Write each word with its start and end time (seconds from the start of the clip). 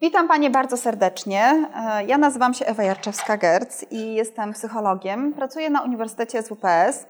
Witam 0.00 0.28
Panie 0.28 0.50
bardzo 0.50 0.76
serdecznie. 0.76 1.68
E, 1.74 2.04
ja 2.04 2.18
nazywam 2.18 2.54
się 2.54 2.66
Ewa 2.66 2.82
Jarczewska-Gerc 2.82 3.84
i 3.90 4.14
jestem 4.14 4.52
psychologiem. 4.52 5.32
Pracuję 5.32 5.70
na 5.70 5.82
Uniwersytecie 5.82 6.42
SWPS, 6.42 7.06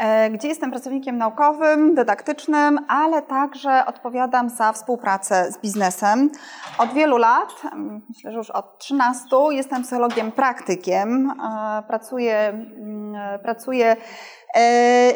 e, 0.00 0.30
gdzie 0.30 0.48
jestem 0.48 0.70
pracownikiem 0.70 1.18
naukowym, 1.18 1.94
dydaktycznym, 1.94 2.78
ale 2.88 3.22
także 3.22 3.86
odpowiadam 3.86 4.50
za 4.50 4.72
współpracę 4.72 5.52
z 5.52 5.58
biznesem. 5.58 6.30
Od 6.78 6.92
wielu 6.92 7.16
lat, 7.16 7.62
myślę, 8.08 8.32
że 8.32 8.38
już 8.38 8.50
od 8.50 8.78
13, 8.78 9.36
jestem 9.50 9.82
psychologiem 9.82 10.32
praktykiem. 10.32 11.30
E, 11.30 11.82
pracuję, 11.88 12.36
mm, 12.36 13.40
pracuję 13.42 13.96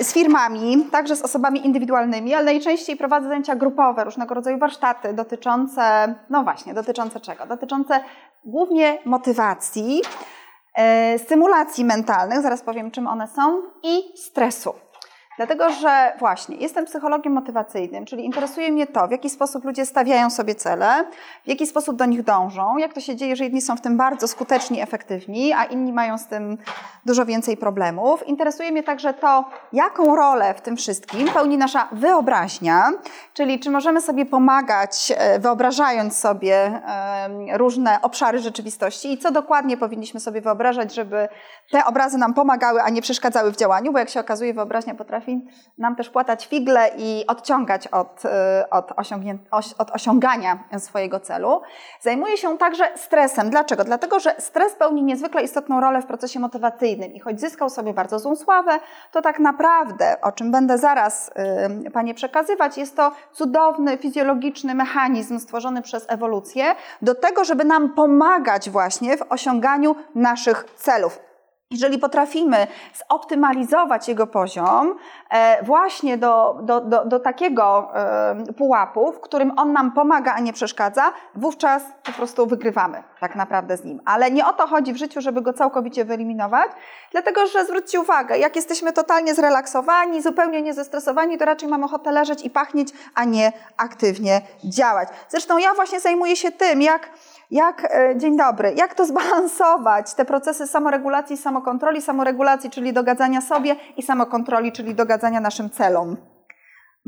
z 0.01 0.13
firmami, 0.13 0.87
także 0.93 1.17
z 1.17 1.23
osobami 1.23 1.67
indywidualnymi, 1.67 2.35
ale 2.35 2.45
najczęściej 2.45 2.97
prowadzę 2.97 3.29
zajęcia 3.29 3.57
grupowe, 3.57 4.05
różnego 4.05 4.35
rodzaju 4.35 4.59
warsztaty 4.59 5.13
dotyczące, 5.13 6.15
no 6.31 6.43
właśnie, 6.43 6.75
dotyczące 6.75 7.21
czego? 7.21 7.47
Dotyczące 7.47 8.01
głównie 8.45 8.99
motywacji, 9.05 10.03
e, 10.75 11.19
stymulacji 11.19 11.85
mentalnych, 11.85 12.43
zaraz 12.43 12.63
powiem 12.63 12.91
czym 12.91 13.07
one 13.07 13.29
są, 13.29 13.63
i 13.83 14.19
stresu. 14.19 14.75
Dlatego, 15.37 15.71
że 15.71 16.13
właśnie 16.19 16.57
jestem 16.57 16.85
psychologiem 16.85 17.33
motywacyjnym, 17.33 18.05
czyli 18.05 18.25
interesuje 18.25 18.73
mnie 18.73 18.87
to, 18.87 19.09
w 19.09 19.11
jaki 19.11 19.31
sposób 19.31 19.65
ludzie 19.65 19.87
stawiają 19.87 20.31
sobie 20.31 20.55
cele, 20.55 21.05
w 21.45 21.49
jaki 21.49 21.67
sposób 21.67 21.97
do 21.97 22.05
nich 22.05 22.23
dążą, 22.23 22.79
jak 22.79 22.93
to 22.93 23.01
się 23.01 23.17
dzieje, 23.17 23.37
że 23.37 23.45
jedni 23.45 23.61
są 23.61 23.77
w 23.77 23.81
tym 23.81 23.97
bardzo 23.97 24.29
skuteczni, 24.29 24.81
efektywni, 24.81 25.53
a 25.53 25.65
inni 25.65 25.93
mają 25.93 26.19
z 26.19 26.27
tym 26.27 26.59
dużo 27.07 27.27
więcej 27.27 27.57
problemów. 27.57 28.27
Interesuje 28.27 28.73
mnie 28.73 28.83
także 28.83 29.15
to, 29.15 29.45
jaką 29.73 30.17
rolę 30.17 30.55
w 30.55 30.61
tym 30.61 30.77
wszystkim 30.77 31.29
pełni 31.29 31.59
nasza 31.59 31.89
wyobraźnia, 31.93 32.91
czyli 33.35 33.61
czy 33.61 33.71
możemy 33.71 34.01
sobie 34.01 34.27
pomagać, 34.27 35.13
e, 35.17 35.39
wyobrażając 35.39 36.19
sobie 36.19 36.83
różne 37.53 37.99
obszary 38.03 38.39
rzeczywistości 38.39 39.13
i 39.13 39.19
co 39.19 39.31
dokładnie 39.31 39.77
powinniśmy 39.77 40.21
sobie 40.21 40.41
wyobrażać, 40.41 40.95
żeby 40.95 41.29
te 41.71 41.85
obrazy 41.85 42.19
nam 42.19 42.35
pomagały, 42.35 42.83
a 42.83 42.91
nie 42.91 43.03
przeszkadzały 43.03 43.53
w 43.53 43.57
działaniu, 43.57 43.93
bo 43.93 43.99
jak 43.99 44.09
się 44.09 44.21
okazuje, 44.21 44.55
wyobraźnia 44.55 44.95
potrafi 44.95 45.26
potrafi 45.27 45.47
nam 45.79 45.97
też 45.97 46.11
płatać 46.11 46.47
figle 46.47 46.91
i 46.97 47.25
odciągać 47.27 47.89
od, 47.89 48.25
y, 48.25 48.29
od, 48.71 48.93
od 49.79 49.91
osiągania 49.91 50.65
swojego 50.79 51.21
celu. 51.21 51.61
Zajmuje 52.01 52.37
się 52.37 52.59
także 52.59 52.89
stresem. 52.97 53.51
Dlaczego? 53.51 53.85
Dlatego, 53.85 54.21
że 54.21 54.35
stres 54.39 54.75
pełni 54.75 55.03
niezwykle 55.03 55.43
istotną 55.43 55.81
rolę 55.81 56.03
w 56.03 56.07
procesie 56.07 56.41
motywacyjnym 56.41 57.13
i 57.13 57.21
choć 57.21 57.41
zyskał 57.41 57.71
sobie 57.71 57.95
bardzo 57.95 58.19
złą 58.19 58.37
sławę, 58.37 58.79
to 59.13 59.23
tak 59.23 59.39
naprawdę, 59.39 60.21
o 60.21 60.33
czym 60.33 60.51
będę 60.51 60.79
zaraz 60.79 61.31
y, 61.87 61.91
Panie 61.91 62.15
przekazywać, 62.15 62.79
jest 62.79 62.97
to 62.97 63.13
cudowny, 63.33 63.99
fizjologiczny 63.99 64.75
mechanizm 64.75 65.39
stworzony 65.39 65.83
przez 65.83 66.07
ewolucję 66.09 66.75
do 67.03 67.15
tego, 67.15 67.45
żeby 67.45 67.65
nam 67.65 67.95
pomagać 67.95 68.71
właśnie 68.71 69.17
w 69.17 69.33
osiąganiu 69.33 69.97
naszych 70.15 70.65
celów. 70.77 71.27
Jeżeli 71.71 71.99
potrafimy 71.99 72.67
zoptymalizować 73.11 74.09
jego 74.09 74.27
poziom 74.27 74.97
e, 75.31 75.65
właśnie 75.65 76.19
do, 76.19 76.59
do, 76.63 76.81
do, 76.81 77.05
do, 77.05 77.21
takiego 77.21 77.91
e, 77.95 78.53
pułapu, 78.53 79.13
w 79.13 79.21
którym 79.21 79.53
on 79.59 79.73
nam 79.73 79.93
pomaga, 79.93 80.35
a 80.35 80.41
nie 80.41 80.53
przeszkadza, 80.53 81.13
wówczas 81.35 81.83
po 82.05 82.13
prostu 82.13 82.47
wygrywamy 82.47 83.03
tak 83.21 83.37
naprawdę 83.37 83.77
z 83.77 83.85
nim. 83.85 84.01
Ale 84.05 84.31
nie 84.31 84.47
o 84.47 84.53
to 84.53 84.67
chodzi 84.67 84.93
w 84.93 84.97
życiu, 84.97 85.21
żeby 85.21 85.43
go 85.43 85.53
całkowicie 85.53 86.05
wyeliminować, 86.05 86.71
dlatego 87.13 87.47
że 87.47 87.65
zwróćcie 87.65 88.01
uwagę, 88.01 88.39
jak 88.39 88.57
jesteśmy 88.57 88.93
totalnie 88.93 89.35
zrelaksowani, 89.35 90.23
zupełnie 90.23 90.63
niezestresowani, 90.63 91.39
to 91.39 91.45
raczej 91.45 91.69
mamy 91.69 91.85
ochotę 91.85 92.13
leżeć 92.13 92.45
i 92.45 92.51
pachnieć, 92.51 92.89
a 93.15 93.25
nie 93.25 93.53
aktywnie 93.77 94.41
działać. 94.65 95.09
Zresztą 95.29 95.59
ja 95.59 95.75
właśnie 95.75 96.01
zajmuję 96.01 96.37
się 96.37 96.53
tym, 96.53 96.83
jak 96.83 97.11
jak, 97.51 97.89
e, 97.95 98.17
dzień 98.17 98.37
dobry, 98.37 98.75
jak 98.77 98.95
to 98.95 99.05
zbalansować, 99.07 100.15
te 100.15 100.25
procesy 100.25 100.67
samoregulacji, 100.67 101.37
samokontroli, 101.37 102.03
samoregulacji, 102.03 102.71
czyli 102.71 102.93
dogadzania 102.93 103.41
sobie 103.41 103.77
i 103.97 104.03
samokontroli, 104.03 104.73
czyli 104.73 104.95
dogadzania 104.95 105.41
naszym 105.41 105.71
celom. 105.71 106.17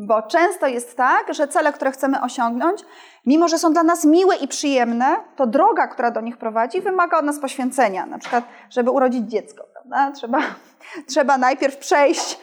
Bo 0.00 0.22
często 0.22 0.66
jest 0.66 0.96
tak, 0.96 1.34
że 1.34 1.48
cele, 1.48 1.72
które 1.72 1.90
chcemy 1.90 2.22
osiągnąć, 2.22 2.80
mimo 3.26 3.48
że 3.48 3.58
są 3.58 3.72
dla 3.72 3.82
nas 3.82 4.04
miłe 4.04 4.36
i 4.36 4.48
przyjemne, 4.48 5.16
to 5.36 5.46
droga, 5.46 5.86
która 5.86 6.10
do 6.10 6.20
nich 6.20 6.36
prowadzi, 6.36 6.80
wymaga 6.80 7.18
od 7.18 7.24
nas 7.24 7.38
poświęcenia. 7.38 8.06
Na 8.06 8.18
przykład, 8.18 8.44
żeby 8.70 8.90
urodzić 8.90 9.30
dziecko, 9.30 9.64
prawda? 9.72 10.12
Trzeba, 10.16 10.38
trzeba 11.10 11.38
najpierw 11.38 11.76
przejść, 11.76 12.38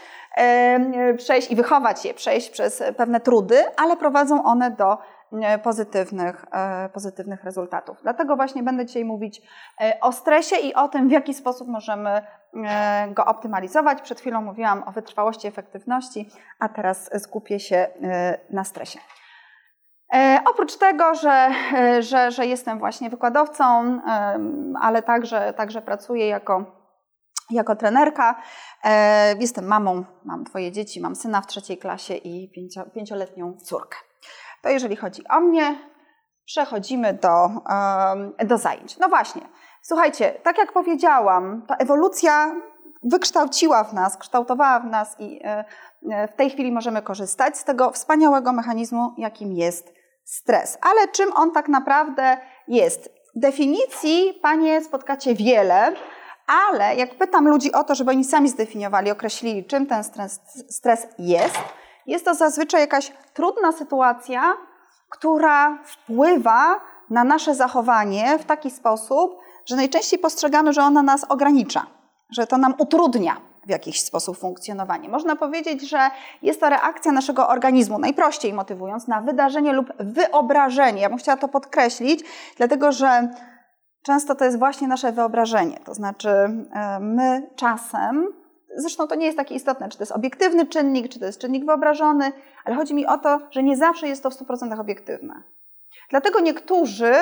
przejść 1.18 1.52
i 1.52 1.56
wychować 1.56 2.06
je, 2.06 2.14
przejść 2.14 2.50
przez 2.50 2.84
pewne 2.98 3.20
trudy, 3.20 3.64
ale 3.78 3.98
prowadzą 3.98 4.44
one 4.44 4.72
do 4.72 4.98
pozytywnych, 5.64 6.46
e, 6.52 6.90
pozytywnych 6.90 7.44
rezultatów. 7.44 7.98
Dlatego 8.04 8.36
właśnie 8.36 8.64
będę 8.64 8.86
dzisiaj 8.86 9.06
mówić 9.06 9.42
e, 9.82 9.98
o 10.02 10.12
stresie 10.12 10.56
i 10.56 10.74
o 10.74 10.88
tym, 10.88 11.08
w 11.08 11.12
jaki 11.12 11.34
sposób 11.34 11.68
możemy 11.68 12.22
go 13.12 13.26
optymalizować. 13.26 14.02
Przed 14.02 14.20
chwilą 14.20 14.42
mówiłam 14.42 14.84
o 14.84 14.92
wytrwałości, 14.92 15.48
efektywności, 15.48 16.30
a 16.60 16.70
teraz 16.70 17.10
skupię 17.20 17.60
się 17.60 17.88
na 18.50 18.64
stresie. 18.64 19.00
Oprócz 20.46 20.78
tego, 20.78 21.16
że, 21.16 21.50
że, 22.00 22.32
że 22.32 22.46
jestem 22.46 22.80
właśnie 22.80 23.10
wykładowcą, 23.10 24.00
ale 24.82 25.04
także, 25.04 25.54
także 25.54 25.82
pracuję 25.82 26.28
jako, 26.28 26.66
jako 27.52 27.76
trenerka, 27.76 28.42
jestem 29.40 29.66
mamą, 29.66 30.06
mam 30.26 30.44
dwoje 30.44 30.72
dzieci, 30.72 31.02
mam 31.02 31.16
syna 31.16 31.42
w 31.42 31.48
trzeciej 31.48 31.78
klasie 31.78 32.14
i 32.14 32.52
pięcio, 32.52 32.84
pięcioletnią 32.94 33.58
córkę. 33.58 33.98
To 34.66 34.70
jeżeli 34.70 34.96
chodzi 34.96 35.28
o 35.28 35.40
mnie, 35.40 35.76
przechodzimy 36.46 37.14
do, 37.14 37.50
do 38.46 38.58
zajęć. 38.58 38.98
No 38.98 39.10
właśnie, 39.10 39.42
słuchajcie, 39.82 40.34
tak 40.44 40.58
jak 40.58 40.72
powiedziałam, 40.72 41.66
ta 41.68 41.76
ewolucja 41.76 42.56
wykształciła 43.04 43.84
w 43.84 43.94
nas, 43.94 44.18
kształtowała 44.18 44.80
w 44.80 44.86
nas 44.86 45.16
i 45.20 45.42
e, 45.44 45.66
e, 46.12 46.28
w 46.28 46.36
tej 46.36 46.50
chwili 46.50 46.72
możemy 46.72 47.02
korzystać 47.02 47.58
z 47.58 47.64
tego 47.64 47.92
wspaniałego 47.92 48.54
mechanizmu, 48.54 49.14
jakim 49.18 49.54
jest 49.54 49.94
stres. 50.24 50.78
Ale 50.82 51.08
czym 51.08 51.34
on 51.36 51.52
tak 51.52 51.68
naprawdę 51.68 52.38
jest? 52.68 53.10
Definicji, 53.36 54.40
panie, 54.42 54.84
spotkacie 54.84 55.36
wiele, 55.36 55.94
ale 56.48 56.96
jak 56.96 57.16
pytam 57.16 57.48
ludzi 57.48 57.72
o 57.72 57.84
to, 57.84 57.96
żeby 57.96 58.12
oni 58.12 58.24
sami 58.24 58.50
zdefiniowali, 58.50 59.12
określili, 59.12 59.66
czym 59.66 59.86
ten 59.86 60.04
stres, 60.04 60.40
stres 60.70 61.08
jest, 61.20 61.60
jest 62.08 62.26
to 62.26 62.36
zazwyczaj 62.36 62.82
jakaś 62.82 63.12
trudna 63.34 63.72
sytuacja, 63.72 64.54
która 65.10 65.78
wpływa 65.84 66.80
na 67.10 67.24
nasze 67.24 67.56
zachowanie 67.56 68.40
w 68.40 68.46
taki 68.46 68.72
sposób, 68.72 69.38
że 69.66 69.76
najczęściej 69.76 70.20
postrzegamy, 70.20 70.74
że 70.74 70.84
ona 70.84 71.04
nas 71.04 71.24
ogranicza, 71.24 71.86
że 72.30 72.48
to 72.48 72.58
nam 72.58 72.74
utrudnia 72.78 73.38
w 73.66 73.70
jakiś 73.70 74.02
sposób 74.02 74.38
funkcjonowanie. 74.38 75.10
Można 75.10 75.36
powiedzieć, 75.36 75.90
że 75.90 76.10
jest 76.42 76.60
to 76.60 76.70
reakcja 76.70 77.12
naszego 77.12 77.48
organizmu, 77.48 78.00
najprościej 78.00 78.54
motywując, 78.54 79.08
na 79.08 79.22
wydarzenie 79.22 79.74
lub 79.74 79.94
wyobrażenie. 80.00 81.02
Ja 81.02 81.10
bym 81.10 81.18
chciała 81.18 81.38
to 81.38 81.48
podkreślić, 81.48 82.24
dlatego 82.58 82.92
że 82.92 83.30
często 84.02 84.36
to 84.36 84.46
jest 84.46 84.60
właśnie 84.60 84.88
nasze 84.88 85.12
wyobrażenie. 85.12 85.80
To 85.86 85.94
znaczy, 85.94 86.30
e, 86.30 87.00
my 87.00 87.50
czasem 87.56 88.34
Zresztą 88.76 89.08
to 89.08 89.16
nie 89.16 89.26
jest 89.26 89.38
takie 89.38 89.56
istotne, 89.56 89.90
czy 89.90 89.98
to 89.98 90.02
jest 90.02 90.12
obiektywny 90.12 90.68
czynnik, 90.68 91.10
czy 91.10 91.20
to 91.20 91.26
jest 91.26 91.40
czynnik 91.40 91.66
wyobrażony, 91.66 92.32
ale 92.66 92.76
chodzi 92.76 92.94
mi 92.94 93.06
o 93.06 93.18
to, 93.18 93.40
że 93.52 93.64
nie 93.64 93.78
zawsze 93.78 94.08
jest 94.08 94.24
to 94.24 94.30
w 94.30 94.34
100% 94.34 94.80
obiektywne. 94.80 95.44
Dlatego 96.10 96.40
niektórzy 96.40 97.14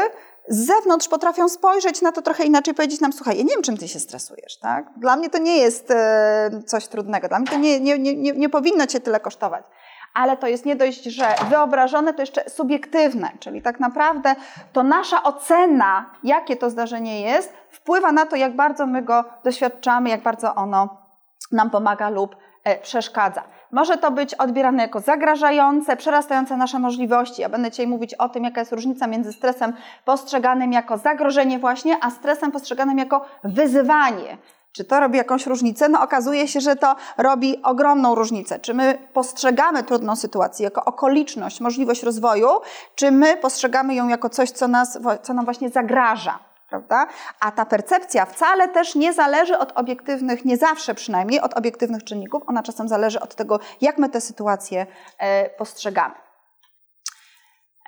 z 0.47 0.66
zewnątrz 0.66 1.08
potrafią 1.08 1.50
spojrzeć 1.50 2.02
na 2.02 2.12
to 2.12 2.22
trochę 2.22 2.44
inaczej, 2.44 2.74
powiedzieć 2.74 3.02
nam, 3.02 3.13
słuchaj, 3.13 3.38
ja 3.38 3.44
nie 3.44 3.50
wiem, 3.50 3.63
czym 3.63 3.78
ty 3.78 3.88
się 3.88 4.00
stresujesz, 4.00 4.59
tak? 4.59 4.86
Dla 4.97 5.16
mnie 5.16 5.30
to 5.30 5.38
nie 5.38 5.58
jest 5.58 5.92
e, 5.92 6.52
coś 6.66 6.88
trudnego, 6.88 7.28
dla 7.28 7.40
mnie 7.40 7.47
to 7.47 7.58
nie, 7.58 7.80
nie, 7.80 8.00
nie, 8.00 8.31
nie 8.31 8.50
powinno 8.50 8.88
cię 8.88 9.00
tyle 9.00 9.19
kosztować. 9.19 9.66
Ale 10.13 10.38
to 10.38 10.47
jest 10.47 10.66
nie 10.66 10.75
dość, 10.75 11.03
że 11.03 11.36
wyobrażone, 11.50 12.13
to 12.13 12.22
jeszcze 12.22 12.50
subiektywne, 12.50 13.31
czyli 13.40 13.62
tak 13.62 13.80
naprawdę 13.80 14.36
to 14.74 14.84
nasza 14.84 15.24
ocena, 15.24 16.12
jakie 16.24 16.56
to 16.56 16.69
zdarzenie 16.69 17.22
jest, 17.22 17.54
wpływa 17.69 18.12
na 18.12 18.25
to, 18.25 18.36
jak 18.36 18.56
bardzo 18.56 18.86
my 18.86 19.01
go 19.01 19.24
doświadczamy, 19.44 20.10
jak 20.10 20.24
bardzo 20.24 20.56
ono 20.56 21.02
nam 21.51 21.69
pomaga 21.69 22.10
lub 22.10 22.36
e, 22.63 22.80
przeszkadza. 22.80 23.44
Może 23.72 23.98
to 23.98 24.12
być 24.12 24.34
odbierane 24.34 24.84
jako 24.84 25.00
zagrażające, 25.00 25.98
przerastające 25.98 26.57
nasze 26.57 26.80
możliwości. 26.80 27.42
Ja 27.42 27.50
będę 27.50 27.72
dzisiaj 27.72 27.88
mówić 27.88 28.13
o 28.13 28.30
tym, 28.30 28.44
jaka 28.44 28.62
jest 28.62 28.72
różnica 28.72 29.07
między 29.07 29.34
stresem 29.34 29.74
postrzeganym 30.06 30.74
jako 30.74 30.98
zagrożenie 30.98 31.60
właśnie, 31.60 31.98
a 32.01 32.12
stresem 32.12 32.51
postrzeganym 32.51 32.98
jako 32.98 33.25
wyzywanie. 33.44 34.38
Czy 34.72 34.84
to 34.86 35.00
robi 35.00 35.18
jakąś 35.18 35.48
różnicę? 35.48 35.90
No 35.90 36.01
okazuje 36.01 36.48
się, 36.48 36.62
że 36.62 36.75
to 36.75 36.95
robi 37.18 37.62
ogromną 37.63 38.16
różnicę. 38.16 38.60
Czy 38.60 38.74
my 38.74 38.98
postrzegamy 39.13 39.84
trudną 39.84 40.16
sytuację 40.16 40.63
jako 40.63 40.86
okoliczność, 40.86 41.62
możliwość 41.62 42.04
rozwoju, 42.04 42.48
czy 42.96 43.12
my 43.12 43.38
postrzegamy 43.38 43.96
ją 43.96 44.07
jako 44.07 44.30
coś, 44.30 44.51
co, 44.51 44.68
nas, 44.68 45.00
co 45.24 45.34
nam 45.34 45.46
właśnie 45.46 45.69
zagraża 45.69 46.39
prawda? 46.74 47.08
A 47.40 47.52
ta 47.52 47.66
percepcja 47.66 48.25
wcale 48.25 48.68
też 48.68 48.96
nie 48.96 49.14
zależy 49.14 49.58
od 49.58 49.72
obiektywnych, 49.72 50.46
nie 50.46 50.58
zawsze 50.58 50.96
przynajmniej, 50.96 51.42
od 51.42 51.54
obiektywnych 51.54 52.04
czynników. 52.04 52.44
Ona 52.48 52.64
czasem 52.64 52.88
zależy 52.88 53.20
od 53.20 53.36
tego, 53.36 53.60
jak 53.81 53.98
my 53.98 54.10
tę 54.10 54.22
sytuację 54.22 54.86
e, 55.18 55.50
postrzegamy. 55.50 56.16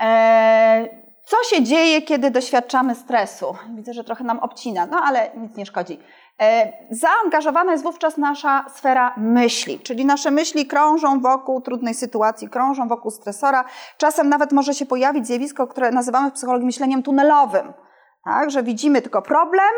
E, 0.02 0.88
co 1.26 1.56
się 1.56 1.64
dzieje, 1.64 2.02
kiedy 2.02 2.32
doświadczamy 2.32 2.96
stresu? 2.96 3.56
Widzę, 3.76 3.94
że 3.94 4.04
trochę 4.04 4.24
nam 4.24 4.40
obcina, 4.40 4.86
no 4.86 5.02
ale 5.04 5.32
nic 5.38 5.56
nie 5.56 5.66
szkodzi. 5.66 6.00
E, 6.42 6.74
zaangażowana 6.92 7.72
jest 7.72 7.84
wówczas 7.84 8.18
nasza 8.18 8.66
sfera 8.76 9.14
myśli, 9.18 9.80
czyli 9.80 10.06
nasze 10.06 10.32
myśli 10.32 10.66
krążą 10.66 11.20
wokół 11.20 11.62
trudnej 11.62 11.94
sytuacji, 11.94 12.50
krążą 12.50 12.88
wokół 12.88 13.12
stresora. 13.12 13.66
Czasem 13.98 14.30
nawet 14.30 14.52
może 14.52 14.74
się 14.74 14.86
pojawić 14.86 15.28
zjawisko, 15.28 15.68
które 15.68 15.92
nazywamy 15.92 16.32
w 16.32 16.34
psychologii 16.34 16.66
myśleniem 16.66 17.04
tunelowym. 17.04 17.74
Tak, 18.26 18.52
że 18.52 18.64
widzimy 18.64 19.02
tylko 19.02 19.22
problem, 19.22 19.70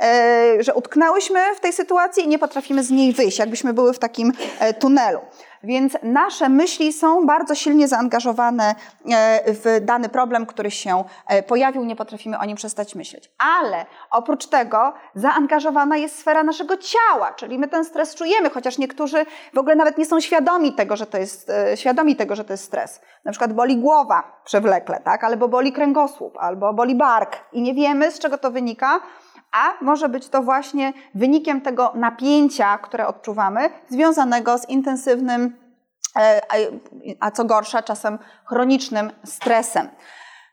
e, 0.00 0.56
że 0.60 0.74
utknęłyśmy 0.74 1.54
w 1.56 1.60
tej 1.60 1.72
sytuacji 1.72 2.24
i 2.24 2.28
nie 2.28 2.38
potrafimy 2.38 2.84
z 2.84 2.90
niej 2.90 3.12
wyjść, 3.12 3.38
jakbyśmy 3.38 3.72
były 3.72 3.92
w 3.92 3.98
takim 3.98 4.32
e, 4.58 4.74
tunelu. 4.74 5.18
Więc 5.62 5.96
nasze 6.02 6.48
myśli 6.48 6.92
są 6.92 7.26
bardzo 7.26 7.54
silnie 7.54 7.88
zaangażowane 7.88 8.74
e, 9.10 9.52
w 9.52 9.84
dany 9.84 10.08
problem, 10.08 10.46
który 10.46 10.70
się 10.70 11.04
e, 11.26 11.42
pojawił, 11.42 11.84
nie 11.84 11.96
potrafimy 11.96 12.38
o 12.38 12.44
nim 12.44 12.56
przestać 12.56 12.94
myśleć. 12.94 13.30
Ale 13.58 13.86
oprócz 14.10 14.46
tego 14.46 14.92
zaangażowana 15.14 15.96
jest 15.96 16.18
sfera 16.18 16.42
naszego 16.42 16.76
ciała, 16.76 17.32
czyli 17.32 17.58
my 17.58 17.68
ten 17.68 17.84
stres 17.84 18.14
czujemy, 18.14 18.50
chociaż 18.50 18.78
niektórzy 18.78 19.26
w 19.54 19.58
ogóle 19.58 19.76
nawet 19.76 19.98
nie 19.98 20.06
są 20.06 20.20
świadomi 20.20 20.72
tego, 20.72 20.96
że 20.96 21.06
to 21.06 21.18
jest, 21.18 21.50
e, 21.50 21.76
świadomi 21.76 22.16
tego, 22.16 22.36
że 22.36 22.44
to 22.44 22.52
jest 22.52 22.64
stres. 22.64 23.00
Na 23.24 23.32
przykład 23.32 23.52
boli 23.52 23.76
głowa 23.76 24.40
przewlekle, 24.44 25.00
tak? 25.04 25.24
albo 25.24 25.48
boli 25.48 25.72
kręgosłup, 25.72 26.36
albo 26.38 26.74
boli 26.74 26.94
bark 26.94 27.36
i 27.52 27.62
nie 27.62 27.74
wiemy, 27.74 28.12
z 28.12 28.18
czego 28.18 28.38
to 28.38 28.50
wynika, 28.50 29.00
a 29.52 29.74
może 29.80 30.08
być 30.08 30.28
to 30.28 30.42
właśnie 30.42 30.92
wynikiem 31.14 31.60
tego 31.60 31.92
napięcia, 31.94 32.78
które 32.78 33.06
odczuwamy, 33.06 33.70
związanego 33.88 34.58
z 34.58 34.68
intensywnym, 34.68 35.56
e, 36.16 36.40
a 37.20 37.30
co 37.30 37.44
gorsza, 37.44 37.82
czasem 37.82 38.18
chronicznym 38.44 39.12
stresem. 39.24 39.88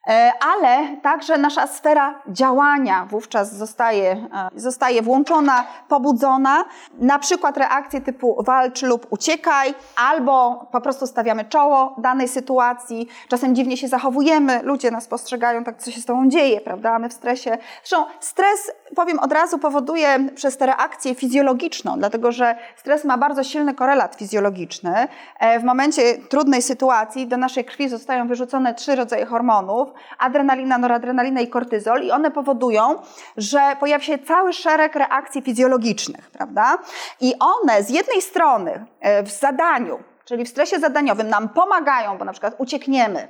E, 0.07 0.31
ale 0.39 0.97
także 1.01 1.37
nasza 1.37 1.67
sfera 1.67 2.21
działania 2.27 3.05
wówczas 3.09 3.55
zostaje, 3.55 4.11
e, 4.11 4.49
zostaje 4.55 5.01
włączona, 5.01 5.63
pobudzona, 5.87 6.65
na 6.99 7.19
przykład 7.19 7.57
reakcje 7.57 8.01
typu 8.01 8.43
walcz 8.43 8.81
lub 8.81 9.07
uciekaj, 9.09 9.73
albo 9.95 10.67
po 10.71 10.81
prostu 10.81 11.07
stawiamy 11.07 11.45
czoło 11.45 11.95
danej 11.97 12.27
sytuacji, 12.27 13.07
czasem 13.27 13.55
dziwnie 13.55 13.77
się 13.77 13.87
zachowujemy, 13.87 14.59
ludzie 14.63 14.91
nas 14.91 15.07
postrzegają, 15.07 15.63
tak 15.63 15.77
co 15.77 15.91
się 15.91 16.01
z 16.01 16.05
tobą 16.05 16.29
dzieje, 16.29 16.61
prawda, 16.61 16.99
my 16.99 17.09
w 17.09 17.13
stresie. 17.13 17.57
Zresztą 17.83 18.05
stres, 18.19 18.71
powiem 18.95 19.19
od 19.19 19.33
razu, 19.33 19.59
powoduje 19.59 20.19
przez 20.35 20.57
tę 20.57 20.65
reakcję 20.65 21.15
fizjologiczną, 21.15 21.99
dlatego 21.99 22.31
że 22.31 22.55
stres 22.75 23.05
ma 23.05 23.17
bardzo 23.17 23.43
silny 23.43 23.73
korelat 23.73 24.15
fizjologiczny. 24.15 25.07
E, 25.39 25.59
w 25.59 25.63
momencie 25.63 26.01
trudnej 26.29 26.61
sytuacji 26.61 27.27
do 27.27 27.37
naszej 27.37 27.65
krwi 27.65 27.89
zostają 27.89 28.27
wyrzucone 28.27 28.73
trzy 28.73 28.95
rodzaje 28.95 29.25
hormonów, 29.25 29.96
adrenalina, 30.17 30.77
noradrenalina 30.77 31.41
i 31.41 31.47
kortyzol 31.47 32.03
i 32.03 32.11
one 32.11 32.31
powodują, 32.31 33.01
że 33.37 33.59
pojawia 33.79 34.05
się 34.05 34.17
cały 34.17 34.53
szereg 34.53 34.95
reakcji 34.95 35.41
fizjologicznych, 35.41 36.29
prawda? 36.29 36.77
I 37.21 37.33
one 37.39 37.83
z 37.83 37.89
jednej 37.89 38.21
strony 38.21 38.85
e, 38.99 39.23
w 39.23 39.31
zadaniu, 39.31 39.99
czyli 40.25 40.45
w 40.45 40.49
stresie 40.49 40.79
zadaniowym 40.79 41.29
nam 41.29 41.49
pomagają, 41.49 42.17
bo 42.17 42.25
na 42.25 42.31
przykład 42.31 42.55
uciekniemy, 42.57 43.27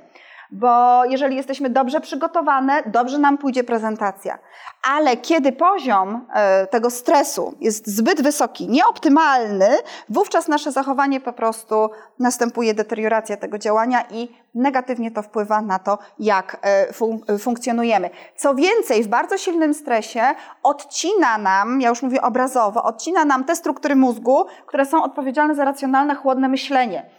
bo 0.50 1.04
jeżeli 1.04 1.36
jesteśmy 1.36 1.70
dobrze 1.70 2.00
przygotowane, 2.00 2.82
dobrze 2.86 3.18
nam 3.18 3.38
pójdzie 3.38 3.64
prezentacja. 3.64 4.38
Ale 4.82 5.16
kiedy 5.16 5.52
poziom 5.52 6.26
e, 6.34 6.66
tego 6.66 6.90
stresu 6.90 7.54
jest 7.60 7.86
zbyt 7.86 8.22
wysoki, 8.22 8.68
nieoptymalny, 8.68 9.68
wówczas 10.08 10.48
nasze 10.48 10.72
zachowanie 10.72 11.20
po 11.20 11.32
prostu 11.32 11.90
następuje 12.18 12.74
deterioracja 12.74 13.36
tego 13.36 13.58
działania 13.58 14.04
i 14.10 14.28
negatywnie 14.54 15.10
to 15.10 15.22
wpływa 15.22 15.62
na 15.62 15.78
to, 15.78 15.98
jak 16.18 16.56
e, 16.62 16.92
fun 16.92 17.20
funkcjonujemy. 17.38 18.10
Co 18.36 18.54
więcej, 18.54 19.02
w 19.02 19.08
bardzo 19.08 19.38
silnym 19.38 19.74
stresie 19.74 20.22
odcina 20.62 21.38
nam, 21.38 21.80
ja 21.80 21.88
już 21.88 22.02
mówię 22.02 22.22
obrazowo, 22.22 22.82
odcina 22.82 23.24
nam 23.24 23.44
te 23.44 23.56
struktury 23.56 23.96
mózgu, 23.96 24.46
które 24.66 24.86
są 24.86 25.02
odpowiedzialne 25.02 25.54
za 25.54 25.64
racjonalne, 25.64 26.14
chłodne 26.14 26.48
myślenie 26.48 27.17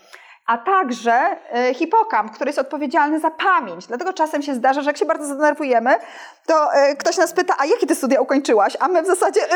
a 0.49 0.57
także 0.57 1.37
y, 1.69 1.73
hipokamp, 1.73 2.31
który 2.31 2.49
jest 2.49 2.59
odpowiedzialny 2.59 3.19
za 3.19 3.31
pamięć. 3.31 3.87
Dlatego 3.87 4.13
czasem 4.13 4.41
się 4.41 4.55
zdarza, 4.55 4.81
że 4.81 4.89
jak 4.89 4.97
się 4.97 5.05
bardzo 5.05 5.25
zdenerwujemy, 5.25 5.95
to 6.45 6.69
y, 6.91 6.95
ktoś 6.95 7.17
nas 7.17 7.33
pyta, 7.33 7.53
a 7.57 7.65
jakie 7.65 7.87
ty 7.87 7.95
studia 7.95 8.21
ukończyłaś? 8.21 8.77
A 8.79 8.87
my 8.87 9.01
w 9.01 9.05
zasadzie 9.05 9.41
y, 9.41 9.47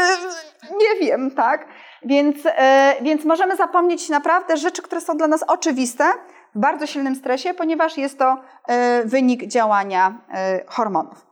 nie 0.78 1.08
wiem, 1.08 1.32
tak? 1.32 1.66
Więc, 2.06 2.38
więc 3.02 3.26
możemy 3.26 3.56
zapomnieć 3.56 4.10
naprawdę 4.10 4.58
rzeczy, 4.58 4.82
które 4.82 5.02
są 5.02 5.18
dla 5.18 5.28
nas 5.28 5.44
oczywiste 5.44 6.04
w 6.56 6.60
bardzo 6.60 6.88
silnym 6.88 7.16
stresie, 7.16 7.54
ponieważ 7.54 7.98
jest 7.98 8.20
to 8.20 8.38
wynik 9.06 9.48
działania 9.48 10.18
hormonów, 10.68 11.26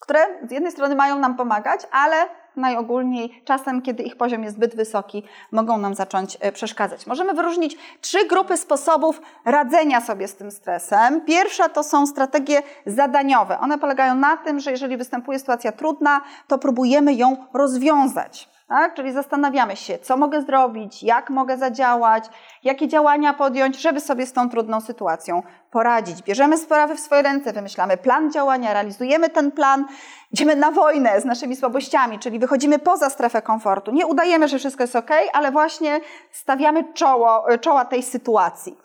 które 0.00 0.26
z 0.48 0.50
jednej 0.50 0.72
strony 0.72 0.94
mają 0.94 1.18
nam 1.18 1.36
pomagać, 1.36 1.80
ale 1.92 2.16
najogólniej, 2.56 3.42
czasem, 3.44 3.82
kiedy 3.82 4.02
ich 4.02 4.16
poziom 4.16 4.42
jest 4.42 4.56
zbyt 4.56 4.76
wysoki, 4.76 5.22
mogą 5.52 5.78
nam 5.78 5.94
zacząć 5.94 6.38
e, 6.40 6.52
przeszkadzać. 6.52 7.06
Możemy 7.06 7.34
wyróżnić 7.34 7.76
trzy 8.00 8.26
grupy 8.26 8.56
sposobów 8.56 9.20
radzenia 9.44 10.00
sobie 10.00 10.28
z 10.28 10.34
tym 10.36 10.50
stresem. 10.50 11.20
Pierwsza 11.24 11.68
to 11.68 11.82
są 11.82 12.06
strategie 12.06 12.62
zadaniowe. 12.86 13.58
One 13.60 13.78
polegają 13.78 14.14
na 14.14 14.36
tym, 14.36 14.60
że 14.60 14.70
jeżeli 14.70 14.96
występuje 14.96 15.38
sytuacja 15.38 15.72
trudna, 15.72 16.20
to 16.48 16.58
próbujemy 16.58 17.14
ją 17.14 17.36
rozwiązać. 17.52 18.53
Tak? 18.68 18.94
Czyli 18.94 19.12
zastanawiamy 19.12 19.76
się, 19.76 19.98
co 19.98 20.16
mogę 20.16 20.42
zrobić, 20.42 21.02
jak 21.02 21.30
mogę 21.30 21.58
zadziałać, 21.58 22.24
jakie 22.62 22.88
działania 22.88 23.34
podjąć, 23.34 23.80
żeby 23.80 24.00
sobie 24.00 24.26
z 24.26 24.32
tą 24.32 24.50
trudną 24.50 24.80
sytuacją 24.80 25.42
poradzić. 25.70 26.22
Bierzemy 26.22 26.58
sprawy 26.58 26.94
w 26.94 27.00
swoje 27.00 27.22
ręce, 27.22 27.52
wymyślamy 27.52 27.96
plan 27.96 28.32
działania, 28.32 28.72
realizujemy 28.72 29.30
ten 29.30 29.52
plan, 29.52 29.84
idziemy 30.32 30.56
na 30.56 30.70
wojnę 30.70 31.20
z 31.20 31.24
naszymi 31.24 31.56
słabościami, 31.56 32.18
czyli 32.18 32.38
wychodzimy 32.38 32.78
poza 32.78 33.10
strefę 33.10 33.42
komfortu. 33.42 33.92
Nie 33.92 34.06
udajemy, 34.06 34.48
że 34.48 34.58
wszystko 34.58 34.82
jest 34.82 34.96
ok, 34.96 35.10
ale 35.32 35.52
właśnie 35.52 36.00
stawiamy 36.32 36.92
czoło, 36.92 37.44
czoła 37.60 37.84
tej 37.84 38.02
sytuacji. 38.02 38.78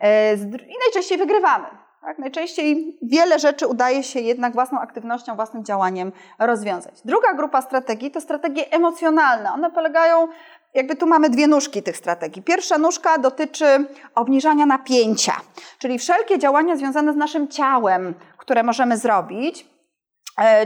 E, 0.00 0.34
I 0.34 0.76
najczęściej 0.84 1.18
wygrywamy. 1.18 1.85
Tak? 2.06 2.18
Najczęściej 2.18 2.98
wiele 3.02 3.38
rzeczy 3.38 3.66
udaje 3.66 4.02
się 4.02 4.20
jednak 4.20 4.52
własną 4.52 4.80
aktywnością, 4.80 5.36
własnym 5.36 5.64
działaniem 5.64 6.12
rozwiązać. 6.38 6.94
Druga 7.04 7.34
grupa 7.34 7.62
strategii 7.62 8.10
to 8.10 8.20
strategie 8.20 8.72
emocjonalne. 8.72 9.52
One 9.52 9.70
polegają, 9.70 10.28
jakby 10.74 10.96
tu 10.96 11.06
mamy 11.06 11.30
dwie 11.30 11.46
nóżki 11.46 11.82
tych 11.82 11.96
strategii. 11.96 12.42
Pierwsza 12.42 12.78
nóżka 12.78 13.18
dotyczy 13.18 13.66
obniżania 14.14 14.66
napięcia, 14.66 15.32
czyli 15.78 15.98
wszelkie 15.98 16.38
działania 16.38 16.76
związane 16.76 17.12
z 17.12 17.16
naszym 17.16 17.48
ciałem, 17.48 18.14
które 18.38 18.62
możemy 18.62 18.96
zrobić, 18.96 19.66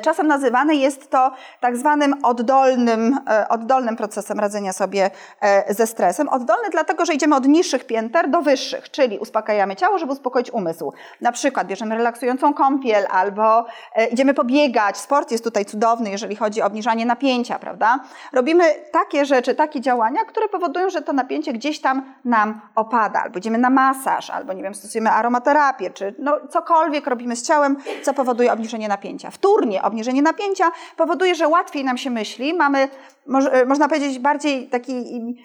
czasem 0.02 0.26
nazywane 0.26 0.74
jest 0.74 1.10
to 1.10 1.32
tak 1.60 1.76
zwanym 1.76 2.14
oddolnym, 2.22 3.20
e, 3.30 3.48
oddolnym 3.48 3.96
procesem 3.96 4.40
radzenia 4.40 4.72
sobie 4.72 5.10
e, 5.40 5.74
ze 5.74 5.86
stresem. 5.86 6.28
Oddolny 6.28 6.70
dlatego, 6.70 7.04
że 7.04 7.14
idziemy 7.14 7.36
od 7.36 7.46
niższych 7.46 7.86
pięter 7.86 8.30
do 8.30 8.42
wyższych, 8.42 8.90
czyli 8.90 9.18
uspokajamy 9.18 9.76
ciało, 9.76 9.98
żeby 9.98 10.12
uspokoić 10.12 10.50
umysł. 10.50 10.92
Na 11.20 11.32
przykład 11.32 11.66
bierzemy 11.66 11.96
relaksującą 11.96 12.54
kąpiel 12.54 13.06
albo 13.10 13.64
idziemy 14.12 14.34
pobiegać. 14.34 14.98
Sport 14.98 15.30
jest 15.30 15.44
tutaj 15.44 15.64
cudowny, 15.64 16.10
jeżeli 16.10 16.36
chodzi 16.36 16.62
o 16.62 16.66
obniżanie 16.66 17.06
napięcia, 17.06 17.58
prawda? 17.58 18.00
Robimy 18.32 18.64
takie 18.92 19.24
rzeczy, 19.24 19.54
takie 19.54 19.80
działania, 19.80 20.24
które 20.24 20.48
powodują, 20.48 20.90
że 20.90 21.02
to 21.02 21.12
napięcie 21.12 21.52
gdzieś 21.52 21.80
tam 21.80 22.14
nam 22.24 22.60
opada. 22.74 23.22
Albo 23.22 23.38
idziemy 23.38 23.58
na 23.58 23.70
masaż, 23.70 24.30
albo 24.30 24.52
nie 24.52 24.62
wiem, 24.62 24.74
stosujemy 24.74 25.10
aromaterapię, 25.10 25.90
czy 25.90 26.14
no, 26.18 26.36
cokolwiek 26.48 27.06
robimy 27.06 27.36
z 27.36 27.46
ciałem, 27.46 27.76
co 28.02 28.14
powoduje 28.14 28.52
obniżenie 28.52 28.88
napięcia. 28.88 29.30
Wtórnie 29.30 29.59
wtórnie 29.60 29.82
obniżenie 29.82 30.22
napięcia 30.22 30.72
powoduje, 30.96 31.34
że 31.34 31.48
łatwiej 31.48 31.84
nam 31.84 31.98
się 31.98 32.10
myśli, 32.10 32.54
mamy, 32.54 32.88
e, 33.52 33.64
można 33.64 33.88
powiedzieć, 33.88 34.18
bardziej 34.18 34.68
taki 34.68 34.92
yy, 35.02 35.36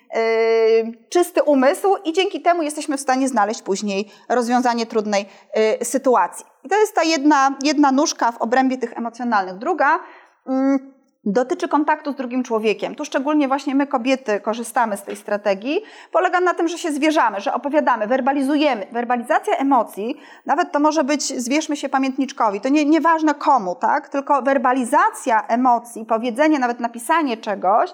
czysty 1.10 1.44
umysł 1.44 1.96
i 2.06 2.14
dzięki 2.14 2.42
temu 2.42 2.64
jesteśmy 2.64 2.98
w 2.98 3.02
stanie 3.02 3.28
znaleźć 3.28 3.62
później 3.62 4.12
rozwiązanie 4.30 4.86
trudnej 4.86 5.26
yy, 5.56 5.86
sytuacji. 5.86 6.46
I 6.64 6.70
to 6.70 6.80
jest 6.80 6.96
ta 6.96 7.04
jedna, 7.04 7.56
jedna 7.64 7.92
nóżka 7.92 8.32
w 8.32 8.38
obrębie 8.38 8.78
tych 8.78 8.98
emocjonalnych. 8.98 9.58
Druga, 9.58 10.00
yy, 10.48 10.95
dotyczy 11.26 11.68
kontaktu 11.68 12.12
z 12.12 12.16
drugim 12.16 12.44
człowiekiem. 12.44 12.96
Tu 12.96 13.06
szczególnie 13.06 13.48
właśnie 13.48 13.76
my, 13.76 13.88
kobiety, 13.88 14.40
korzystamy 14.40 14.98
z 14.98 15.04
tej 15.04 15.16
strategii. 15.16 15.82
Polega 16.12 16.40
na 16.40 16.54
tym, 16.54 16.68
że 16.68 16.78
się 16.78 16.92
zwierzamy, 16.92 17.42
że 17.42 17.54
opowiadamy, 17.54 18.08
werbalizujemy. 18.08 18.88
Werbalizacja 18.92 19.58
emocji, 19.58 20.16
nawet 20.46 20.72
to 20.72 20.80
może 20.80 21.04
być, 21.04 21.24
zwierzmy 21.24 21.78
się 21.78 21.90
pamiętniczkowi, 21.90 22.62
to 22.62 22.70
nie, 22.70 22.86
nieważne 22.86 23.36
komu, 23.36 23.76
tak? 23.76 24.10
Tylko 24.10 24.42
werbalizacja 24.42 25.48
emocji, 25.48 26.06
powiedzenie, 26.06 26.60
nawet 26.60 26.80
napisanie 26.80 27.38
czegoś, 27.38 27.90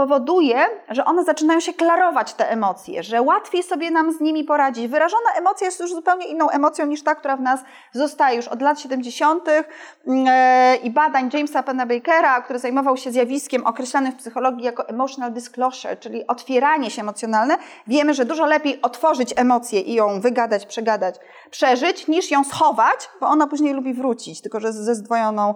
powoduje, 0.00 0.66
że 0.88 1.04
one 1.04 1.24
zaczynają 1.24 1.60
się 1.60 1.72
klarować 1.72 2.34
te 2.34 2.50
emocje, 2.50 3.02
że 3.02 3.22
łatwiej 3.22 3.62
sobie 3.62 3.90
nam 3.90 4.12
z 4.12 4.20
nimi 4.20 4.44
poradzić. 4.44 4.88
Wyrażona 4.88 5.30
emocja 5.36 5.66
jest 5.66 5.80
już 5.80 5.90
zupełnie 5.90 6.26
inną 6.26 6.50
emocją 6.50 6.86
niż 6.86 7.02
ta, 7.02 7.14
która 7.14 7.36
w 7.36 7.40
nas 7.40 7.60
zostaje 7.92 8.36
już 8.36 8.48
od 8.48 8.62
lat 8.62 8.80
70. 8.80 9.48
Mm, 9.48 10.26
e, 10.28 10.76
i 10.76 10.90
badań 10.90 11.30
Jamesa 11.32 11.62
Penabakera, 11.62 12.40
który 12.40 12.58
zajmował 12.58 12.96
się 12.96 13.12
zjawiskiem 13.12 13.66
określanym 13.66 14.12
w 14.12 14.16
psychologii 14.16 14.64
jako 14.64 14.88
emotional 14.88 15.32
disclosure, 15.32 15.96
czyli 15.96 16.26
otwieranie 16.26 16.90
się 16.90 17.02
emocjonalne. 17.02 17.58
Wiemy, 17.86 18.14
że 18.14 18.24
dużo 18.24 18.46
lepiej 18.46 18.82
otworzyć 18.82 19.34
emocję 19.36 19.80
i 19.80 19.94
ją 19.94 20.20
wygadać, 20.20 20.66
przegadać, 20.66 21.14
przeżyć, 21.50 22.08
niż 22.08 22.30
ją 22.30 22.44
schować, 22.44 23.10
bo 23.20 23.26
ona 23.26 23.46
później 23.46 23.74
lubi 23.74 23.94
wrócić, 23.94 24.40
tylko 24.40 24.60
że 24.60 24.72
ze 24.72 24.94
zdwojoną 24.94 25.54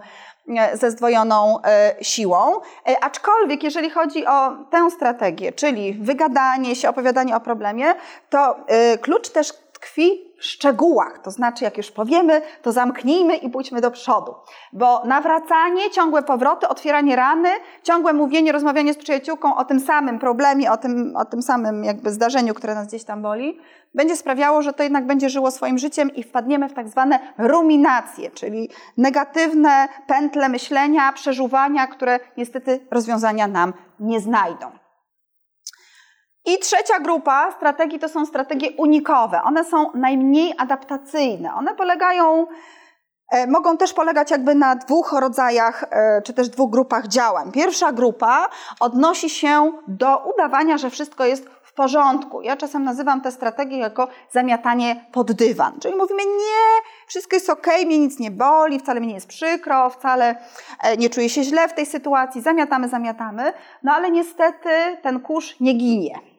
ze 0.72 0.90
zdwojoną 0.90 1.62
e, 1.62 1.94
siłą. 2.02 2.60
E, 2.88 3.04
aczkolwiek, 3.04 3.62
jeżeli 3.62 3.90
chodzi 3.90 4.26
o 4.26 4.50
tę 4.70 4.90
strategię, 4.90 5.52
czyli 5.52 5.94
wygadanie 5.94 6.76
się, 6.76 6.88
opowiadanie 6.88 7.36
o 7.36 7.40
problemie, 7.40 7.94
to 8.30 8.56
klucz 9.00 9.28
też 9.28 9.52
tkwi 9.72 10.33
szczegółach. 10.44 11.18
To 11.18 11.30
znaczy, 11.30 11.64
jak 11.64 11.76
już 11.76 11.90
powiemy, 11.90 12.42
to 12.62 12.72
zamknijmy 12.72 13.36
i 13.36 13.50
pójdźmy 13.50 13.80
do 13.80 13.90
przodu. 13.90 14.34
Bo 14.72 15.04
nawracanie, 15.04 15.90
ciągłe 15.90 16.22
powroty, 16.22 16.68
otwieranie 16.68 17.16
rany, 17.16 17.48
ciągłe 17.82 18.12
mówienie, 18.12 18.52
rozmawianie 18.52 18.94
z 18.94 18.98
przyjaciółką 18.98 19.56
o 19.56 19.64
tym 19.64 19.80
samym 19.80 20.18
problemie, 20.18 20.72
o 20.72 20.76
tym, 20.76 21.12
o 21.16 21.24
tym 21.24 21.42
samym 21.42 21.84
jakby 21.84 22.10
zdarzeniu, 22.10 22.54
które 22.54 22.74
nas 22.74 22.86
gdzieś 22.86 23.04
tam 23.04 23.22
boli, 23.22 23.58
będzie 23.94 24.16
sprawiało, 24.16 24.62
że 24.62 24.72
to 24.72 24.82
jednak 24.82 25.06
będzie 25.06 25.30
żyło 25.30 25.50
swoim 25.50 25.78
życiem 25.78 26.14
i 26.14 26.22
wpadniemy 26.22 26.68
w 26.68 26.74
tak 26.74 26.88
zwane 26.88 27.18
ruminacje, 27.38 28.30
czyli 28.30 28.70
negatywne 28.96 29.88
pętle 30.06 30.48
myślenia, 30.48 31.12
przeżuwania, 31.12 31.86
które 31.86 32.20
niestety 32.36 32.86
rozwiązania 32.90 33.48
nam 33.48 33.72
nie 34.00 34.20
znajdą. 34.20 34.83
I 36.46 36.58
trzecia 36.58 37.00
grupa 37.00 37.52
strategii 37.52 37.98
to 37.98 38.08
są 38.08 38.26
strategie 38.26 38.68
unikowe. 38.78 39.42
One 39.42 39.64
są 39.64 39.90
najmniej 39.94 40.54
adaptacyjne. 40.58 41.54
One 41.54 41.74
polegają, 41.74 42.46
e, 43.32 43.46
mogą 43.46 43.76
też 43.76 43.92
polegać 43.92 44.30
jakby 44.30 44.54
na 44.54 44.76
dwóch 44.76 45.12
rodzajach, 45.12 45.84
e, 45.90 46.22
czy 46.22 46.32
też 46.32 46.48
dwóch 46.48 46.70
grupach 46.70 47.08
działań. 47.08 47.52
Pierwsza 47.52 47.92
grupa 47.92 48.48
odnosi 48.80 49.30
się 49.30 49.72
do 49.88 50.18
udawania, 50.34 50.78
że 50.78 50.90
wszystko 50.90 51.24
jest 51.24 51.48
w 51.62 51.72
porządku. 51.72 52.42
Ja 52.42 52.56
czasem 52.56 52.84
nazywam 52.84 53.20
tę 53.20 53.32
strategię 53.32 53.78
jako 53.78 54.08
zamiatanie 54.30 55.06
pod 55.12 55.32
dywan. 55.32 55.72
Czyli 55.80 55.94
mówimy, 55.94 56.22
nie, 56.24 56.82
wszystko 57.06 57.36
jest 57.36 57.50
ok, 57.50 57.66
mnie 57.86 57.98
nic 57.98 58.18
nie 58.18 58.30
boli, 58.30 58.78
wcale 58.78 59.00
mi 59.00 59.06
nie 59.06 59.14
jest 59.14 59.28
przykro, 59.28 59.90
wcale 59.90 60.36
e, 60.82 60.96
nie 60.96 61.10
czuję 61.10 61.28
się 61.28 61.42
źle 61.42 61.68
w 61.68 61.72
tej 61.72 61.86
sytuacji, 61.86 62.42
zamiatamy, 62.42 62.88
zamiatamy, 62.88 63.52
no 63.82 63.92
ale 63.92 64.10
niestety 64.10 64.68
ten 65.02 65.20
kurz 65.20 65.60
nie 65.60 65.74
ginie 65.74 66.33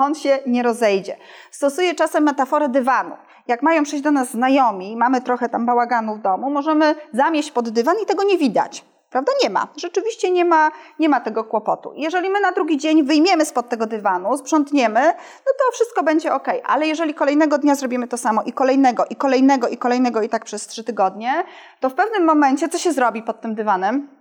on 0.00 0.14
się 0.14 0.38
nie 0.46 0.62
rozejdzie. 0.62 1.16
Stosuję 1.50 1.94
czasem 1.94 2.24
metaforę 2.24 2.68
dywanu. 2.68 3.16
Jak 3.48 3.62
mają 3.62 3.82
przyjść 3.82 4.04
do 4.04 4.10
nas 4.10 4.30
znajomi, 4.30 4.96
mamy 4.96 5.20
trochę 5.20 5.48
tam 5.48 5.66
bałaganu 5.66 6.14
w 6.14 6.20
domu, 6.20 6.50
możemy 6.50 6.94
zamieść 7.12 7.50
pod 7.50 7.68
dywan 7.68 7.96
i 8.02 8.06
tego 8.06 8.24
nie 8.24 8.38
widać. 8.38 8.84
Prawda? 9.10 9.32
Nie 9.42 9.50
ma. 9.50 9.68
Rzeczywiście 9.76 10.30
nie 10.30 10.44
ma, 10.44 10.70
nie 10.98 11.08
ma 11.08 11.20
tego 11.20 11.44
kłopotu. 11.44 11.92
Jeżeli 11.96 12.30
my 12.30 12.40
na 12.40 12.52
drugi 12.52 12.78
dzień 12.78 13.02
wyjmiemy 13.02 13.44
spod 13.44 13.68
tego 13.68 13.86
dywanu, 13.86 14.36
sprzątniemy, 14.36 15.00
no 15.46 15.52
to 15.58 15.72
wszystko 15.72 16.02
będzie 16.02 16.34
ok. 16.34 16.48
Ale 16.64 16.86
jeżeli 16.86 17.14
kolejnego 17.14 17.58
dnia 17.58 17.74
zrobimy 17.74 18.08
to 18.08 18.16
samo 18.16 18.42
i 18.42 18.52
kolejnego, 18.52 19.04
i 19.10 19.16
kolejnego, 19.16 19.68
i 19.68 19.76
kolejnego, 19.76 20.22
i 20.22 20.28
tak 20.28 20.44
przez 20.44 20.66
trzy 20.66 20.84
tygodnie, 20.84 21.44
to 21.80 21.90
w 21.90 21.94
pewnym 21.94 22.24
momencie 22.24 22.68
co 22.68 22.78
się 22.78 22.92
zrobi 22.92 23.22
pod 23.22 23.40
tym 23.40 23.54
dywanem? 23.54 24.19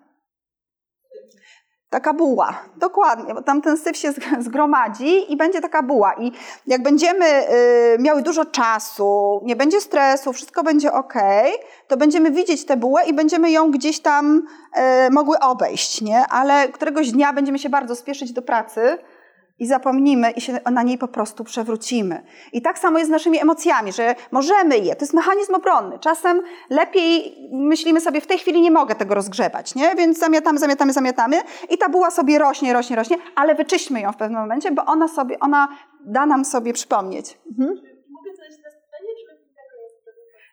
Taka 1.89 2.13
buła, 2.13 2.53
dokładnie, 2.75 3.34
bo 3.34 3.41
tam 3.41 3.62
ten 3.62 3.77
syf 3.77 3.98
się 3.98 4.12
zgromadzi 4.39 5.34
i 5.34 5.38
będzie 5.38 5.62
taka 5.62 5.84
buła. 5.84 6.13
I 6.13 6.31
jak 6.67 6.84
będziemy 6.84 7.25
y, 7.25 7.98
miały 8.00 8.22
dużo 8.22 8.46
czasu, 8.46 9.41
nie 9.43 9.55
będzie 9.55 9.81
stresu, 9.81 10.34
wszystko 10.34 10.63
będzie 10.63 10.93
ok, 10.93 11.13
to 11.88 11.98
będziemy 11.98 12.31
widzieć 12.31 12.65
tę 12.65 12.77
bułę 12.77 13.05
i 13.08 13.13
będziemy 13.13 13.51
ją 13.51 13.72
gdzieś 13.72 14.00
tam 14.00 14.38
y, 15.08 15.12
mogły 15.12 15.39
obejść, 15.39 16.01
nie? 16.01 16.27
Ale 16.27 16.67
któregoś 16.67 17.12
dnia 17.12 17.34
będziemy 17.34 17.60
się 17.60 17.69
bardzo 17.69 17.96
spieszyć 17.96 18.34
do 18.34 18.41
pracy, 18.41 18.98
i 19.60 19.68
zapomnimy 19.68 20.32
i 20.32 20.42
się 20.42 20.60
na 20.72 20.84
niej 20.84 20.98
po 20.98 21.08
prostu 21.08 21.44
przewrócimy. 21.44 22.24
I 22.54 22.62
tak 22.62 22.80
samo 22.80 22.98
jest 22.98 23.10
z 23.10 23.12
naszymi 23.12 23.42
emocjami, 23.42 23.92
że 23.92 24.16
możemy 24.32 24.78
je, 24.78 24.96
to 24.96 25.04
jest 25.04 25.13
mechanizm 25.13 25.56
obronny. 25.56 26.00
Czasem 26.00 26.42
lepiej 26.70 27.36
myślimy 27.51 28.01
sobie, 28.01 28.22
w 28.22 28.28
tej 28.28 28.38
chwili 28.38 28.62
nie 28.62 28.72
mogę 28.72 28.96
tego 28.96 29.16
rozgrzebać, 29.16 29.75
nie? 29.75 29.96
więc 29.96 30.20
zamiatamy, 30.20 30.60
zamiatamy, 30.60 30.94
zamiatamy 30.94 31.42
i 31.70 31.78
ta 31.78 31.89
buła 31.89 32.12
sobie 32.12 32.39
rośnie, 32.39 32.74
rośnie, 32.74 32.96
rośnie, 32.96 33.18
ale 33.36 33.56
wyczyśćmy 33.56 34.01
ją 34.01 34.12
w 34.12 34.18
pewnym 34.18 34.42
momencie, 34.42 34.72
bo 34.72 34.86
ona 34.86 35.08
sobie, 35.08 35.39
ona 35.39 35.68
da 36.06 36.25
nam 36.25 36.46
sobie 36.46 36.74
przypomnieć. 36.74 37.38
Mhm. 37.51 37.70
Mogę 38.10 38.36
zadać 38.36 38.58
teraz 38.58 38.75
pytanie, 38.86 39.10
czy? 39.20 39.39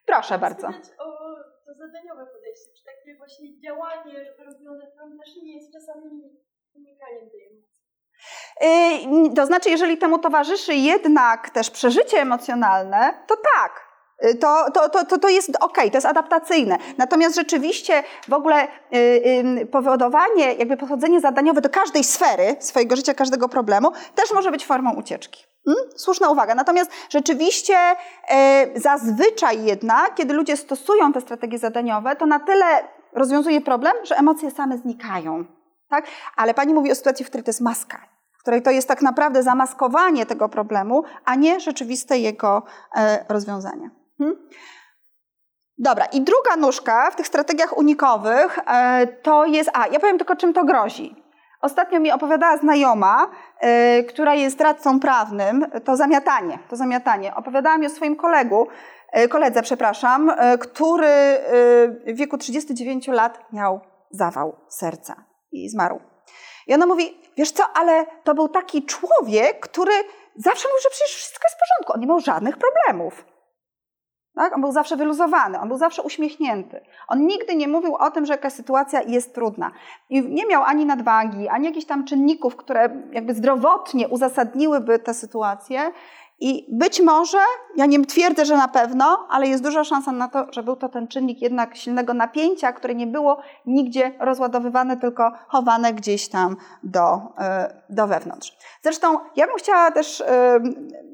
Proszę 0.07 0.39
bardzo. 0.39 0.67
o 0.99 1.37
to 1.67 1.75
zadaniowe 1.75 2.27
podejście, 2.27 2.71
czy 2.77 2.85
takie 2.85 3.17
właśnie 3.17 3.61
działanie, 3.61 4.25
żeby 4.25 4.45
rozwiązać 4.45 4.91
problem 4.97 5.19
też 5.19 5.37
nie 5.43 5.55
jest 5.55 5.73
czasami 5.73 6.07
unikaniem 6.75 7.31
tej 7.31 7.43
emocji. 7.49 7.76
Y, 8.63 9.35
to 9.37 9.47
znaczy, 9.47 9.71
jeżeli 9.71 9.99
temu 9.99 10.19
towarzyszy 10.19 10.75
jednak 10.75 11.51
też 11.51 11.71
przeżycie 11.71 12.21
emocjonalne, 12.21 13.15
to 13.27 13.37
tak. 13.37 13.87
Y, 14.25 14.35
to, 14.35 14.71
to, 14.75 14.89
to, 14.89 15.05
to, 15.05 15.19
to 15.19 15.29
jest 15.29 15.51
ok, 15.61 15.77
to 15.77 15.97
jest 15.97 16.07
adaptacyjne. 16.07 16.79
Natomiast 16.99 17.37
rzeczywiście 17.37 18.03
w 18.29 18.33
ogóle 18.33 18.69
yy, 18.91 19.67
powodowanie, 19.67 20.55
jakby 20.55 20.77
podchodzenie 20.77 21.21
zadaniowe 21.21 21.61
do 21.61 21.71
każdej 21.71 22.05
sfery 22.05 22.57
swojego 22.61 22.97
życia, 22.97 23.15
każdego 23.15 23.49
problemu, 23.49 23.93
też 24.15 24.33
może 24.35 24.51
być 24.51 24.67
formą 24.67 24.95
ucieczki. 24.95 25.45
Hmm? 25.65 25.85
Słuszna 25.97 26.31
uwaga. 26.31 26.55
Natomiast 26.55 26.91
rzeczywiście 27.11 27.77
yy, 28.75 28.81
zazwyczaj 28.81 29.65
jednak, 29.65 30.15
kiedy 30.15 30.35
ludzie 30.35 30.57
stosują 30.57 31.13
te 31.13 31.21
strategie 31.21 31.59
zadaniowe, 31.59 32.17
to 32.17 32.27
na 32.27 32.41
tyle 32.41 32.67
rozwiązuje 33.13 33.61
problem, 33.61 33.93
że 34.05 34.17
emocje 34.17 34.51
same 34.51 34.79
znikają. 34.79 35.45
Tak? 35.91 36.07
Ale 36.37 36.55
pani 36.55 36.75
mówi 36.75 36.93
o 36.93 36.95
sytuacji, 36.95 37.25
w 37.25 37.29
której 37.29 37.45
to 37.45 37.49
jest 37.49 37.61
maska 37.61 38.16
której 38.47 38.63
to 38.63 38.71
jest 38.71 38.89
tak 38.89 39.03
naprawdę 39.03 39.43
zamaskowanie 39.43 40.27
tego 40.27 40.49
problemu, 40.49 41.03
a 41.25 41.35
nie 41.35 41.61
rzeczywiste 41.61 42.19
jego 42.19 42.63
e, 42.97 43.25
rozwiązanie. 43.29 43.91
Hmm? 44.19 44.49
Dobra, 45.79 46.05
i 46.05 46.21
druga 46.21 46.57
nóżka 46.57 47.11
w 47.11 47.17
tych 47.17 47.27
strategiach 47.27 47.79
unikowych 47.79 48.59
e, 48.67 49.07
to 49.07 49.47
jest, 49.47 49.71
a 49.75 49.87
ja 49.87 50.01
powiem 50.01 50.19
tylko 50.19 50.37
czym 50.37 50.53
to 50.53 50.65
grozi. 50.65 51.25
Ostatnio 51.61 52.01
mi 52.01 52.13
opowiadała 52.13 52.57
znajoma, 52.57 53.31
e, 53.61 54.03
która 54.03 54.35
jest 54.35 54.61
radcą 54.61 55.01
prawnym, 55.01 55.67
to 55.85 55.97
zamiatanie, 55.97 56.59
to 56.69 56.77
zamiatanie. 56.77 57.35
Opowiadała 57.35 57.79
mi 57.79 57.87
o 57.87 57.91
swoim 57.91 58.17
kolegu, 58.17 58.67
koledze, 59.31 59.63
przepraszam, 59.63 60.33
który 60.61 61.39
w 62.07 62.17
wieku 62.17 62.39
39 62.39 63.09
lat 63.09 63.53
miał 63.53 63.81
zawał 64.11 64.57
serca 64.69 65.25
i 65.53 65.69
zmarł. 65.69 66.16
I 66.67 66.75
ona 66.75 66.87
mówi, 66.87 67.19
wiesz 67.37 67.51
co, 67.51 67.65
ale 67.75 68.07
to 68.25 68.35
był 68.35 68.49
taki 68.49 68.87
człowiek, 68.87 69.61
który 69.61 69.93
zawsze 70.37 70.69
mówił, 70.69 70.83
że 70.83 70.91
przecież 70.91 71.17
wszystko 71.17 71.45
jest 71.47 71.57
w 71.57 71.61
porządku. 71.61 71.93
On 71.93 72.01
nie 72.01 72.07
miał 72.07 72.21
żadnych 72.21 72.57
problemów. 72.59 73.25
Tak? 74.35 74.55
On 74.55 74.61
był 74.61 74.73
zawsze 74.73 74.97
wyluzowany, 74.97 75.61
on 75.61 75.69
był 75.69 75.79
zawsze 75.79 76.03
uśmiechnięty. 76.03 76.81
On 77.09 77.27
nigdy 77.27 77.57
nie 77.57 77.69
mówił 77.69 77.95
o 77.95 78.11
tym, 78.11 78.27
że 78.27 78.33
jakaś 78.33 78.53
sytuacja 78.53 79.03
jest 79.03 79.35
trudna. 79.35 79.71
I 80.11 80.23
nie 80.23 80.47
miał 80.47 80.63
ani 80.63 80.87
nadwagi, 80.87 81.49
ani 81.49 81.67
jakichś 81.67 81.87
tam 81.87 82.05
czynników, 82.05 82.57
które 82.57 83.03
jakby 83.13 83.35
zdrowotnie 83.35 84.09
uzasadniłyby 84.09 84.99
tę 84.99 85.15
sytuację. 85.15 85.93
I 86.41 86.67
być 86.69 87.01
może, 87.01 87.39
ja 87.77 87.87
nie 87.87 88.07
twierdzę, 88.07 88.45
że 88.45 88.57
na 88.57 88.69
pewno, 88.69 89.27
ale 89.31 89.47
jest 89.47 89.63
duża 89.63 89.85
szansa 89.85 90.13
na 90.13 90.29
to, 90.29 90.47
że 90.53 90.63
był 90.63 90.77
to 90.77 90.89
ten 90.89 91.09
czynnik 91.09 91.43
jednak 91.43 91.77
silnego 91.77 92.15
napięcia, 92.15 92.73
które 92.73 92.95
nie 92.95 93.07
było 93.07 93.39
nigdzie 93.67 94.13
rozładowywane, 94.21 94.97
tylko 94.97 95.33
chowane 95.49 95.93
gdzieś 95.93 96.29
tam 96.29 96.57
do, 96.83 97.19
e, 97.39 97.75
do 97.91 98.07
wewnątrz. 98.07 98.57
Zresztą 98.83 99.19
ja 99.37 99.47
bym 99.47 99.57
chciała 99.57 99.91
też, 99.91 100.21
e, 100.21 100.61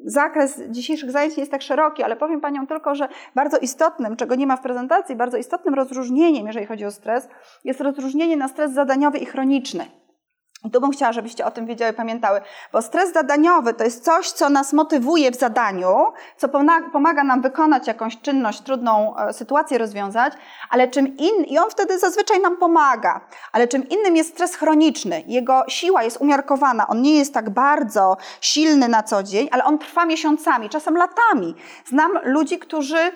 zakres 0.04 0.60
dzisiejszych 0.68 1.10
zajęć 1.10 1.36
nie 1.36 1.40
jest 1.40 1.52
tak 1.52 1.62
szeroki, 1.62 2.02
ale 2.02 2.16
powiem 2.16 2.40
Panią 2.40 2.66
tylko, 2.66 2.94
że 2.94 3.08
bardzo 3.34 3.58
istotnym, 3.58 4.16
czego 4.16 4.34
nie 4.34 4.46
ma 4.46 4.56
w 4.56 4.62
prezentacji, 4.62 5.16
bardzo 5.16 5.36
istotnym 5.36 5.74
rozróżnieniem, 5.74 6.46
jeżeli 6.46 6.66
chodzi 6.66 6.84
o 6.84 6.90
stres, 6.90 7.28
jest 7.64 7.80
rozróżnienie 7.80 8.36
na 8.36 8.48
stres 8.48 8.72
zadaniowy 8.72 9.18
i 9.18 9.26
chroniczny. 9.26 10.01
Tu 10.72 10.80
bym 10.80 10.90
chciała, 10.90 11.12
żebyście 11.12 11.46
o 11.46 11.50
tym 11.50 11.66
wiedziały, 11.66 11.92
pamiętały, 11.92 12.40
bo 12.72 12.82
stres 12.82 13.12
zadaniowy 13.12 13.74
to 13.74 13.84
jest 13.84 14.04
coś, 14.04 14.30
co 14.30 14.48
nas 14.48 14.72
motywuje 14.72 15.30
w 15.30 15.36
zadaniu, 15.36 16.12
co 16.36 16.48
pomaga 16.92 17.24
nam 17.24 17.42
wykonać 17.42 17.86
jakąś 17.86 18.20
czynność, 18.20 18.60
trudną 18.60 19.16
e, 19.16 19.32
sytuację 19.32 19.78
rozwiązać, 19.78 20.32
ale 20.70 20.88
czym 20.88 21.16
innym, 21.16 21.46
i 21.46 21.58
on 21.58 21.70
wtedy 21.70 21.98
zazwyczaj 21.98 22.40
nam 22.40 22.56
pomaga, 22.56 23.20
ale 23.52 23.68
czym 23.68 23.88
innym 23.88 24.16
jest 24.16 24.30
stres 24.30 24.54
chroniczny. 24.54 25.22
Jego 25.26 25.64
siła 25.68 26.02
jest 26.02 26.20
umiarkowana, 26.20 26.86
on 26.86 27.02
nie 27.02 27.18
jest 27.18 27.34
tak 27.34 27.50
bardzo 27.50 28.16
silny 28.40 28.88
na 28.88 29.02
co 29.02 29.22
dzień, 29.22 29.48
ale 29.52 29.64
on 29.64 29.78
trwa 29.78 30.06
miesiącami, 30.06 30.68
czasem 30.68 30.96
latami. 30.96 31.54
Znam 31.86 32.12
ludzi, 32.24 32.58
którzy 32.58 33.12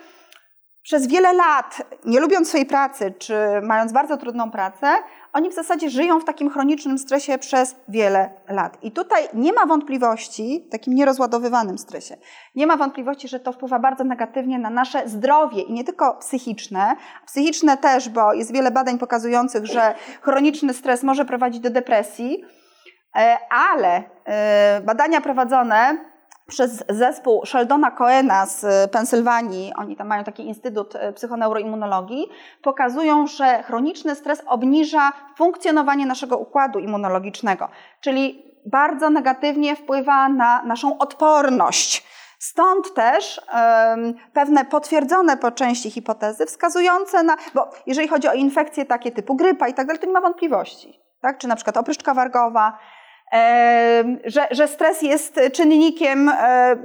przez 0.87 1.07
wiele 1.07 1.33
lat, 1.33 1.81
nie 2.05 2.19
lubiąc 2.19 2.47
swojej 2.47 2.65
pracy, 2.65 3.13
czy 3.19 3.35
mając 3.63 3.91
bardzo 3.91 4.17
trudną 4.17 4.51
pracę, 4.51 4.87
oni 5.33 5.49
w 5.49 5.53
zasadzie 5.53 5.89
żyją 5.89 6.19
w 6.19 6.25
takim 6.25 6.49
chronicznym 6.49 6.97
stresie 6.97 7.37
przez 7.37 7.75
wiele 7.87 8.29
lat. 8.49 8.77
I 8.83 8.91
tutaj 8.91 9.23
nie 9.33 9.53
ma 9.53 9.65
wątpliwości, 9.65 10.67
takim 10.71 10.93
nierozładowywanym 10.93 11.77
stresie, 11.77 12.17
nie 12.55 12.67
ma 12.67 12.77
wątpliwości, 12.77 13.27
że 13.27 13.39
to 13.39 13.51
wpływa 13.51 13.79
bardzo 13.79 14.03
negatywnie 14.03 14.59
na 14.59 14.69
nasze 14.69 15.09
zdrowie 15.09 15.61
i 15.61 15.73
nie 15.73 15.83
tylko 15.83 16.13
psychiczne, 16.13 16.95
psychiczne 17.25 17.77
też, 17.77 18.09
bo 18.09 18.33
jest 18.33 18.53
wiele 18.53 18.71
badań 18.71 18.97
pokazujących, 18.97 19.65
że 19.65 19.95
chroniczny 20.21 20.73
stres 20.73 21.03
może 21.03 21.25
prowadzić 21.25 21.61
do 21.61 21.69
depresji, 21.69 22.43
e, 23.15 23.37
ale 23.49 24.03
e, 24.25 24.81
badania 24.81 25.21
prowadzone 25.21 25.97
przez 26.47 26.83
zespół 26.89 27.45
Sheldona 27.45 27.91
Coena 27.91 28.45
z 28.45 28.91
Pensylwanii, 28.91 29.73
oni 29.75 29.95
tam 29.95 30.07
mają 30.07 30.23
taki 30.23 30.47
Instytut 30.47 30.95
e, 30.95 31.13
Psychoneuroimmunologii, 31.13 32.27
pokazują, 32.61 33.27
że 33.27 33.63
chroniczny 33.63 34.15
stres 34.15 34.43
obniża 34.45 35.11
funkcjonowanie 35.37 36.05
naszego 36.05 36.37
układu 36.37 36.79
immunologicznego, 36.79 37.69
czyli 38.01 38.43
bardzo 38.65 39.09
negatywnie 39.09 39.75
wpływa 39.75 40.29
na 40.29 40.61
naszą 40.61 40.97
odporność. 40.97 42.07
Stąd 42.39 42.93
też 42.93 43.41
um, 43.53 44.13
pewne 44.33 44.65
potwierdzone 44.65 45.37
po 45.37 45.51
części 45.51 45.91
hipotezy 45.91 46.45
wskazujące 46.45 47.23
na, 47.23 47.37
bo 47.53 47.69
jeżeli 47.85 48.07
chodzi 48.07 48.27
o 48.27 48.33
infekcje 48.33 48.85
takie 48.85 49.11
typu 49.11 49.35
grypa 49.35 49.67
i 49.67 49.73
tak 49.73 49.87
dalej, 49.87 49.99
to 49.99 50.07
nie 50.07 50.13
ma 50.13 50.21
wątpliwości. 50.21 50.99
Tak? 51.21 51.37
Czy 51.37 51.47
na 51.47 51.55
przykład 51.55 51.77
opryszczka 51.77 52.13
wargowa, 52.13 52.77
że, 54.25 54.47
że 54.51 54.67
stres 54.67 55.01
jest 55.01 55.39
czynnikiem 55.53 56.31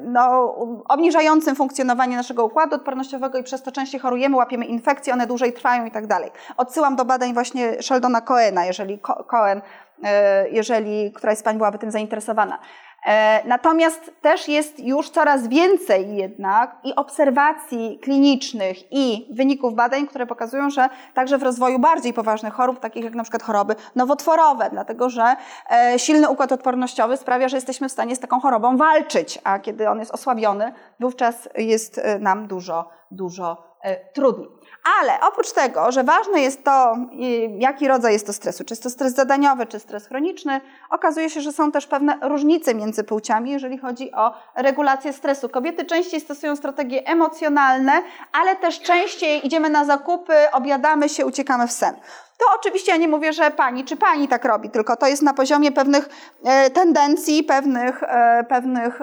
no, 0.05 0.55
obniżającym 0.89 1.57
funkcjonowanie 1.57 2.17
naszego 2.17 2.45
układu 2.45 2.75
odpornościowego 2.77 3.39
i 3.39 3.43
przez 3.43 3.63
to 3.63 3.73
częściej 3.73 4.01
chorujemy, 4.01 4.37
łapiemy 4.37 4.65
infekcje, 4.65 5.13
one 5.13 5.27
dłużej 5.27 5.53
trwają 5.53 5.85
i 5.85 5.91
tak 5.91 6.07
dalej. 6.07 6.31
Odsyłam 6.57 6.97
do 6.97 7.05
badań 7.05 7.35
właśnie 7.35 7.83
Sheldona 7.83 8.21
Coena, 8.21 8.65
jeżeli 8.65 8.99
Cohen, 9.27 9.63
e, 10.05 10.49
jeżeli 10.49 11.13
któraś 11.13 11.39
z 11.39 11.43
Pań 11.43 11.57
byłaby 11.57 11.79
tym 11.79 11.91
zainteresowana. 11.91 12.59
E, 13.07 13.43
natomiast 13.49 14.13
też 14.21 14.49
jest 14.49 14.81
już 14.81 15.11
coraz 15.11 15.49
więcej 15.49 16.17
jednak 16.17 16.77
i 16.85 16.95
obserwacji 16.95 17.99
klinicznych 18.03 18.93
i 18.93 19.29
wyników 19.31 19.75
badań, 19.75 20.07
które 20.07 20.27
pokazują, 20.27 20.71
że 20.71 20.89
także 21.15 21.39
w 21.39 21.43
rozwoju 21.43 21.79
bardziej 21.79 22.13
poważnych 22.13 22.55
chorób, 22.55 22.81
takich 22.81 23.05
jak 23.05 23.15
na 23.15 23.23
przykład 23.23 23.43
choroby 23.43 23.75
nowotworowe, 23.97 24.69
dlatego 24.73 25.11
że 25.11 25.37
e, 25.71 25.99
silny 25.99 26.29
układ 26.29 26.53
odpornościowy 26.53 27.17
sprawia, 27.17 27.49
że 27.49 27.57
jesteśmy 27.57 27.89
w 27.89 27.93
stanie 27.93 28.17
z 28.17 28.21
taką 28.21 28.41
chorobą 28.41 28.77
walczyć, 28.77 29.39
a 29.45 29.59
kiedy 29.59 29.89
on 29.89 29.99
jest 29.99 30.15
osłabiony, 30.15 30.73
wówczas 31.01 31.49
jest 31.59 31.99
e, 31.99 32.19
nam 32.19 32.47
dużo, 32.47 32.89
dużo 33.11 33.73
trudniej. 34.13 34.49
Ale 35.01 35.21
oprócz 35.21 35.53
tego, 35.53 35.93
że 35.93 36.05
ważne 36.05 36.41
jest 36.41 36.65
to, 36.65 36.97
jaki 37.59 37.89
rodzaj 37.89 38.13
jest 38.13 38.27
to 38.27 38.33
stresu, 38.33 38.65
czy 38.65 38.73
jest 38.73 38.83
to 38.83 38.91
stres 38.91 39.15
zadaniowy, 39.15 39.67
czy 39.67 39.79
stres 39.81 40.07
chroniczny, 40.07 40.61
okazuje 40.91 41.31
się, 41.31 41.41
że 41.41 41.53
są 41.53 41.73
też 41.73 41.87
pewne 41.87 42.19
różnice 42.23 42.75
między 42.75 43.05
płciami, 43.05 43.51
jeżeli 43.51 43.79
chodzi 43.79 44.13
o 44.13 44.35
regulację 44.57 45.13
stresu. 45.13 45.49
Kobiety 45.49 45.85
częściej 45.85 46.21
stosują 46.21 46.57
strategie 46.57 47.07
emocjonalne, 47.07 47.93
ale 48.33 48.57
też 48.57 48.81
częściej 48.81 49.47
idziemy 49.47 49.71
na 49.71 49.85
zakupy, 49.85 50.35
obiadamy 50.53 51.09
się, 51.09 51.27
uciekamy 51.27 51.67
w 51.69 51.73
sen. 51.73 51.95
To 52.39 52.45
oczywiście 52.59 52.93
ja 52.93 52.99
nie 52.99 53.09
mówię, 53.09 53.33
że 53.33 53.51
pani 53.51 53.85
czy 53.85 53.97
pani 53.97 54.29
tak 54.29 54.45
robi, 54.45 54.71
tylko 54.71 54.97
to 54.97 55.07
jest 55.07 55.23
na 55.23 55.35
poziomie 55.35 55.73
pewnych 55.73 56.09
e, 56.45 56.71
tendencji, 56.71 57.45
pewnych, 57.45 58.03
e, 58.03 58.45
pewnych 58.49 59.01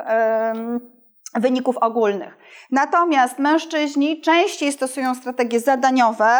wyników 1.36 1.78
ogólnych. 1.78 2.38
Natomiast 2.72 3.40
mężczyźni 3.40 4.22
częściej 4.22 4.72
stosują 4.72 5.16
strategie 5.16 5.60
zadaniowe, 5.60 6.40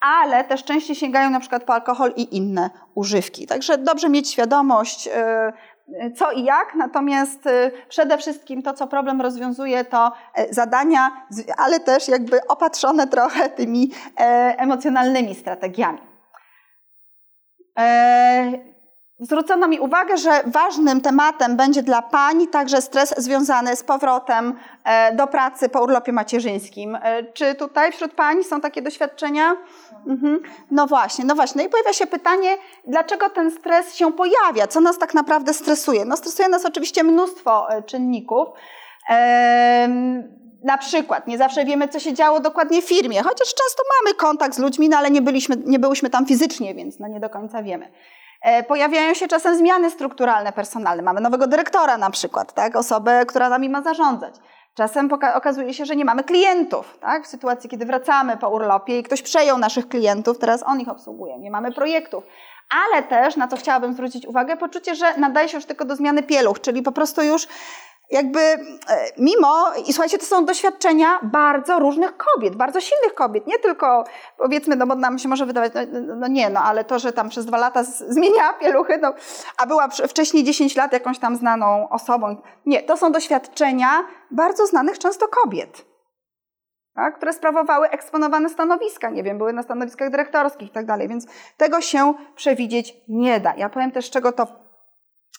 ale 0.00 0.44
też 0.44 0.64
częściej 0.64 0.96
sięgają 0.96 1.30
na 1.30 1.40
przykład 1.40 1.64
po 1.64 1.74
alkohol 1.74 2.12
i 2.16 2.36
inne 2.36 2.70
używki. 2.94 3.46
Także 3.46 3.78
dobrze 3.78 4.08
mieć 4.08 4.30
świadomość, 4.30 5.06
y, 5.06 6.12
co 6.16 6.32
i 6.32 6.44
jak, 6.44 6.74
natomiast 6.74 7.46
y, 7.46 7.70
przede 7.88 8.18
wszystkim 8.18 8.62
to, 8.62 8.72
co 8.74 8.86
problem 8.86 9.20
rozwiązuje, 9.20 9.84
to 9.84 10.12
y, 10.38 10.54
zadania, 10.54 11.26
ale 11.56 11.80
też 11.80 12.08
jakby 12.08 12.46
opatrzone 12.46 13.06
trochę 13.06 13.48
tymi 13.48 13.90
emocjonalnymi 14.56 15.34
strategiami. 15.34 15.98
Zwrócono 19.24 19.68
mi 19.68 19.80
uwagę, 19.80 20.16
że 20.16 20.42
ważnym 20.46 21.00
tematem 21.00 21.56
będzie 21.56 21.82
dla 21.82 22.02
pań 22.02 22.46
także 22.46 22.82
stres 22.82 23.14
związany 23.16 23.76
z 23.76 23.82
powrotem 23.82 24.54
e, 24.84 25.14
do 25.14 25.26
pracy 25.26 25.68
po 25.68 25.82
urlopie 25.82 26.12
macierzyńskim. 26.12 26.98
E, 27.02 27.24
czy 27.32 27.54
tutaj 27.54 27.92
wśród 27.92 28.12
pań 28.12 28.44
są 28.44 28.60
takie 28.60 28.82
doświadczenia? 28.82 29.56
Mhm. 30.06 30.40
No 30.70 30.86
właśnie, 30.86 31.24
no 31.24 31.34
właśnie. 31.34 31.62
No 31.62 31.68
i 31.68 31.70
pojawia 31.70 31.92
się 31.92 32.06
pytanie, 32.06 32.56
dlaczego 32.86 33.30
ten 33.30 33.50
stres 33.50 33.94
się 33.94 34.12
pojawia? 34.12 34.66
Co 34.66 34.80
nas 34.80 34.98
tak 34.98 35.14
naprawdę 35.14 35.54
stresuje? 35.54 36.04
No 36.04 36.16
stresuje 36.16 36.48
nas 36.48 36.64
oczywiście 36.64 37.04
mnóstwo 37.04 37.70
e, 37.70 37.82
czynników. 37.82 38.48
Na 40.64 40.78
przykład, 40.78 41.26
nie 41.26 41.38
zawsze 41.38 41.64
wiemy, 41.64 41.88
co 41.88 42.00
się 42.00 42.12
działo 42.12 42.40
dokładnie 42.40 42.82
w 42.82 42.88
firmie, 42.88 43.22
chociaż 43.22 43.48
często 43.48 43.82
mamy 44.02 44.14
kontakt 44.14 44.54
z 44.54 44.58
ludźmi, 44.58 44.88
no 44.88 44.96
ale 44.96 45.10
nie, 45.10 45.22
byliśmy, 45.22 45.56
nie 45.64 45.78
byłyśmy 45.78 46.10
tam 46.10 46.26
fizycznie, 46.26 46.74
więc 46.74 46.98
no 46.98 47.08
nie 47.08 47.20
do 47.20 47.30
końca 47.30 47.62
wiemy. 47.62 47.88
E, 48.44 48.62
pojawiają 48.62 49.14
się 49.14 49.28
czasem 49.28 49.56
zmiany 49.56 49.90
strukturalne, 49.90 50.52
personalne. 50.52 51.02
Mamy 51.02 51.20
nowego 51.20 51.46
dyrektora 51.46 51.98
na 51.98 52.10
przykład, 52.10 52.52
tak? 52.52 52.76
osobę, 52.76 53.26
która 53.26 53.48
nami 53.48 53.68
ma 53.68 53.82
zarządzać. 53.82 54.34
Czasem 54.74 55.08
okazuje 55.34 55.74
się, 55.74 55.84
że 55.84 55.96
nie 55.96 56.04
mamy 56.04 56.24
klientów. 56.24 56.98
Tak? 57.00 57.24
W 57.24 57.26
sytuacji, 57.26 57.70
kiedy 57.70 57.86
wracamy 57.86 58.36
po 58.36 58.50
urlopie 58.50 58.98
i 58.98 59.02
ktoś 59.02 59.22
przejął 59.22 59.58
naszych 59.58 59.88
klientów, 59.88 60.38
teraz 60.38 60.62
on 60.62 60.80
ich 60.80 60.88
obsługuje. 60.88 61.38
Nie 61.38 61.50
mamy 61.50 61.72
projektów. 61.72 62.24
Ale 62.86 63.02
też, 63.02 63.36
na 63.36 63.48
co 63.48 63.56
chciałabym 63.56 63.92
zwrócić 63.92 64.26
uwagę, 64.26 64.56
poczucie, 64.56 64.94
że 64.94 65.16
nadaje 65.16 65.48
się 65.48 65.56
już 65.56 65.64
tylko 65.64 65.84
do 65.84 65.96
zmiany 65.96 66.22
pieluch, 66.22 66.60
czyli 66.60 66.82
po 66.82 66.92
prostu 66.92 67.22
już 67.22 67.46
jakby 68.10 68.40
e, 68.40 68.58
mimo, 69.18 69.72
i 69.86 69.92
słuchajcie, 69.92 70.18
to 70.18 70.24
są 70.24 70.44
doświadczenia 70.44 71.18
bardzo 71.22 71.78
różnych 71.78 72.16
kobiet, 72.16 72.56
bardzo 72.56 72.80
silnych 72.80 73.14
kobiet, 73.14 73.46
nie 73.46 73.58
tylko 73.58 74.04
powiedzmy, 74.38 74.76
no 74.76 74.86
bo 74.86 74.94
nam 74.94 75.18
się 75.18 75.28
może 75.28 75.46
wydawać, 75.46 75.72
no, 75.74 76.00
no, 76.00 76.16
no 76.16 76.28
nie, 76.28 76.50
no 76.50 76.60
ale 76.60 76.84
to, 76.84 76.98
że 76.98 77.12
tam 77.12 77.28
przez 77.28 77.46
dwa 77.46 77.58
lata 77.58 77.84
zmieniała 77.84 78.52
pieluchy, 78.52 78.98
no, 78.98 79.14
a 79.56 79.66
była 79.66 79.88
wcześniej 79.88 80.44
10 80.44 80.76
lat 80.76 80.92
jakąś 80.92 81.18
tam 81.18 81.36
znaną 81.36 81.88
osobą. 81.88 82.36
Nie, 82.66 82.82
to 82.82 82.96
są 82.96 83.12
doświadczenia 83.12 84.04
bardzo 84.30 84.66
znanych 84.66 84.98
często 84.98 85.28
kobiet. 85.28 85.84
Tak, 86.94 87.16
które 87.16 87.32
sprawowały 87.32 87.88
eksponowane 87.90 88.48
stanowiska, 88.48 89.10
nie 89.10 89.22
wiem, 89.22 89.38
były 89.38 89.52
na 89.52 89.62
stanowiskach 89.62 90.10
dyrektorskich 90.10 90.68
i 90.68 90.72
tak 90.72 90.86
dalej, 90.86 91.08
więc 91.08 91.26
tego 91.56 91.80
się 91.80 92.14
przewidzieć 92.36 92.96
nie 93.08 93.40
da. 93.40 93.54
Ja 93.56 93.68
powiem 93.68 93.90
też, 93.90 94.10
czego 94.10 94.32
to 94.32 94.63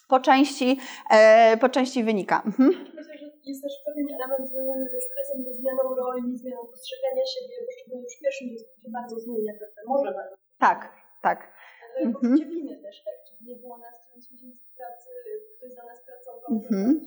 po 0.07 0.19
części, 0.19 0.79
e, 1.11 1.57
po 1.57 1.69
części 1.69 2.03
wynika. 2.03 2.41
Mhm. 2.45 2.69
Myślę, 2.95 3.17
że 3.17 3.25
jest 3.45 3.61
też 3.63 3.73
pewien 3.85 4.07
element 4.17 4.49
związany 4.49 4.85
ze 4.95 5.01
stresem, 5.07 5.37
ze 5.47 5.53
zmianą 5.59 5.95
roli, 5.95 6.37
zmianą 6.37 6.61
postrzegania 6.73 7.25
siebie, 7.33 7.55
bo 7.65 7.71
szczególnie 7.75 8.03
już 8.03 8.15
w 8.17 8.21
pierwszym 8.23 8.47
miejscu 8.47 8.81
się 8.81 8.89
bardzo 8.91 9.15
zmienia, 9.19 9.53
prawda? 9.59 9.81
Może 9.87 10.11
bardzo. 10.13 10.35
Tak, 10.59 10.79
tak. 11.21 11.39
Ale 11.83 12.05
mhm. 12.05 12.35
winy 12.49 12.75
też, 12.83 13.03
tak? 13.05 13.17
Czyli 13.27 13.49
nie 13.49 13.55
było 13.55 13.77
nas 13.77 13.95
9 14.07 14.31
miesięcy 14.31 14.65
pracy, 14.77 15.09
ktoś 15.57 15.71
za 15.73 15.83
nas 15.83 15.99
pracował. 16.05 16.49
Mhm. 16.51 17.01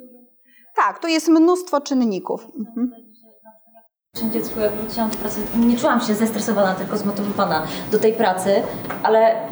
Tak, 0.77 0.99
tu 0.99 1.09
jest 1.09 1.29
mnóstwo 1.29 1.81
czynników. 1.81 2.41
Mhm. 2.59 2.93
Dziecku, 4.33 4.61
jak 4.61 4.73
wróciłam 4.73 5.11
do 5.11 5.17
pracy, 5.17 5.41
nie 5.57 5.77
czułam 5.77 6.01
się 6.01 6.15
zestresowana, 6.15 6.75
tylko 6.75 6.97
zmotywowana 6.97 7.67
do 7.93 7.99
tej 7.99 8.13
pracy, 8.13 8.63
ale 9.03 9.49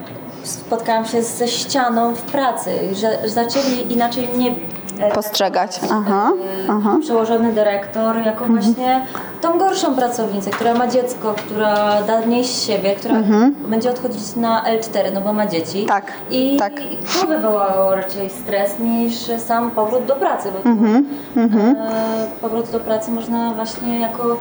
spotkałam 0.47 1.05
się 1.05 1.23
ze 1.23 1.49
ścianą 1.49 2.15
w 2.15 2.23
pracy, 2.23 2.71
że 2.93 3.19
zaczęli 3.29 3.93
inaczej 3.93 4.29
mnie 4.29 4.55
e, 5.01 5.13
postrzegać. 5.13 5.81
Aha, 5.93 6.33
e, 6.69 6.71
aha. 6.71 6.99
Przełożony 7.03 7.53
dyrektor 7.53 8.17
jako 8.17 8.45
mhm. 8.45 8.61
właśnie 8.61 9.07
tą 9.41 9.59
gorszą 9.59 9.95
pracownicę, 9.95 10.51
która 10.51 10.75
ma 10.75 10.87
dziecko, 10.87 11.35
która 11.35 12.03
da 12.03 12.21
mniej 12.21 12.45
z 12.45 12.63
siebie, 12.65 12.95
która 12.95 13.15
mhm. 13.15 13.55
będzie 13.69 13.91
odchodzić 13.91 14.37
na 14.37 14.65
L4, 14.65 15.13
no 15.15 15.21
bo 15.21 15.33
ma 15.33 15.47
dzieci. 15.47 15.87
Tak, 15.87 16.13
I, 16.31 16.57
tak. 16.59 16.73
to 17.21 17.27
wywołało 17.27 17.97
raczej 17.97 18.31
stres 18.31 18.79
niż 18.79 19.15
sam 19.39 19.71
powrót 19.71 20.05
do 20.05 20.17
pracy, 20.17 20.49
bo 20.53 20.71
mhm. 20.71 21.07
mhm. 21.37 21.77
E, 21.77 22.27
powrót 22.41 22.71
do 22.71 22.81
pracy 22.81 23.11
można 23.11 23.55
właśnie 23.55 24.01
jako 24.01 24.37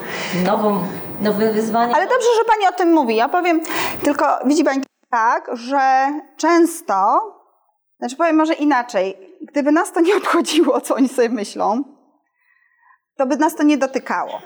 nową, 0.45 0.79
nowe 1.21 1.51
wyzwanie. 1.53 1.95
Ale 1.95 2.07
dobrze, 2.07 2.27
że 2.37 2.45
Pani 2.45 2.75
o 2.75 2.77
tym 2.77 2.93
mówi. 2.93 3.15
Ja 3.15 3.29
powiem, 3.29 3.61
tylko 4.03 4.25
widzi 4.45 4.63
Pani, 4.63 4.81
tak, 5.15 5.49
że 5.54 6.12
często, 6.38 7.21
znaczy 7.99 8.15
powiem 8.15 8.36
może 8.36 8.54
inaczej, 8.54 9.38
gdyby 9.41 9.71
nas 9.71 9.91
to 9.91 9.99
nie 9.99 10.15
obchodziło, 10.17 10.82
co 10.82 10.95
oni 10.95 11.10
sobie 11.10 11.30
myślą, 11.30 11.84
to 13.17 13.25
by 13.25 13.38
nas 13.38 13.56
to 13.56 13.63
nie 13.63 13.78
dotykało. 13.78 14.41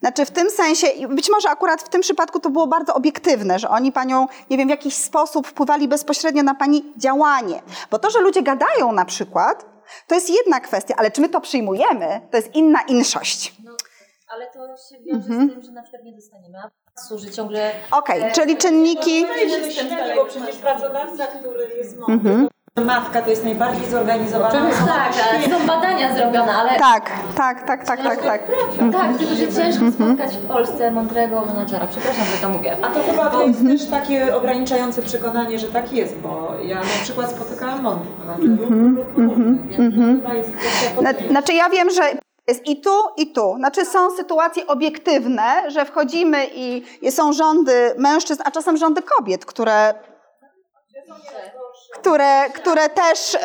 Znaczy 0.00 0.24
w 0.24 0.30
tym 0.30 0.50
sensie, 0.50 0.86
być 1.08 1.30
może 1.30 1.50
akurat 1.50 1.82
w 1.82 1.88
tym 1.88 2.00
przypadku 2.00 2.40
to 2.40 2.50
było 2.50 2.66
bardzo 2.66 2.94
obiektywne, 2.94 3.58
że 3.58 3.68
oni 3.68 3.92
panią, 3.92 4.26
nie 4.50 4.58
wiem, 4.58 4.68
w 4.68 4.70
jakiś 4.70 4.94
sposób 4.94 5.46
wpływali 5.46 5.88
bezpośrednio 5.88 6.42
na 6.42 6.54
pani 6.54 6.92
działanie. 6.96 7.62
Bo 7.90 7.98
to, 7.98 8.10
że 8.10 8.20
ludzie 8.20 8.42
gadają 8.42 8.92
na 8.92 9.04
przykład, 9.04 9.66
to 10.06 10.14
jest 10.14 10.30
jedna 10.30 10.60
kwestia, 10.60 10.94
ale 10.96 11.10
czy 11.10 11.20
my 11.20 11.28
to 11.28 11.40
przyjmujemy, 11.40 12.20
to 12.30 12.36
jest 12.36 12.54
inna 12.54 12.82
inszość. 12.82 13.56
Ale 14.28 14.46
to 14.46 14.76
się 14.76 15.02
wiąże 15.04 15.24
z 15.24 15.52
tym, 15.52 15.62
że 15.62 15.72
na 15.72 15.82
przykład 15.82 16.02
nie 16.04 16.12
dostaniemy 16.12 16.58
że 17.16 17.30
ciągle... 17.30 17.70
Okej, 17.90 18.22
czyli 18.32 18.56
czynniki... 18.56 19.20
Jest 19.20 19.82
bo 20.16 20.24
przecież 20.24 20.56
pracodawca, 20.56 21.26
który 21.26 21.76
jest 21.76 21.98
mądry, 21.98 22.48
matka 22.84 23.22
to 23.22 23.30
jest 23.30 23.44
najbardziej 23.44 23.90
zorganizowana. 23.90 24.70
Tak, 24.86 25.12
ale 25.30 25.58
są 25.58 25.66
badania 25.66 26.16
zrobione, 26.16 26.52
ale... 26.52 26.78
Tak, 26.78 27.10
tak, 27.36 27.66
tak, 27.66 27.86
tak, 27.86 28.02
tak, 28.02 28.22
tak. 28.22 28.42
Tak, 28.92 29.18
tylko 29.18 29.34
że 29.34 29.52
ciężko 29.52 29.90
spotkać 29.90 30.36
w 30.36 30.46
Polsce 30.46 30.90
mądrego 30.90 31.46
menadżera. 31.46 31.86
Przepraszam, 31.86 32.24
że 32.24 32.42
to 32.42 32.48
mówię. 32.48 32.76
A 32.82 32.86
to 32.86 33.00
chyba 33.02 33.30
to 33.30 33.46
jest 33.46 33.62
też 33.62 33.86
takie 33.86 34.36
ograniczające 34.36 35.02
przekonanie, 35.02 35.58
że 35.58 35.66
tak 35.66 35.92
jest, 35.92 36.18
bo 36.18 36.52
ja 36.64 36.76
na 36.76 37.02
przykład 37.02 37.30
spotykałam 37.30 37.82
mądrych 37.82 38.18
menadżerów 38.18 38.70
lub. 39.16 39.40
Znaczy 41.30 41.52
ja 41.52 41.68
wiem, 41.70 41.90
że 41.90 42.02
jest 42.50 42.66
i 42.66 42.80
tu, 42.80 42.90
i 43.16 43.32
tu. 43.32 43.54
Znaczy 43.56 43.84
są 43.84 44.16
sytuacje 44.16 44.66
obiektywne, 44.66 45.70
że 45.70 45.84
wchodzimy 45.84 46.46
i 46.52 46.84
są 47.10 47.32
rządy 47.32 47.94
mężczyzn, 47.98 48.42
a 48.44 48.50
czasem 48.50 48.76
rządy 48.76 49.02
kobiet, 49.02 49.46
które, 49.46 49.94
które, 51.94 52.50
które 52.54 52.88
też 52.88 53.36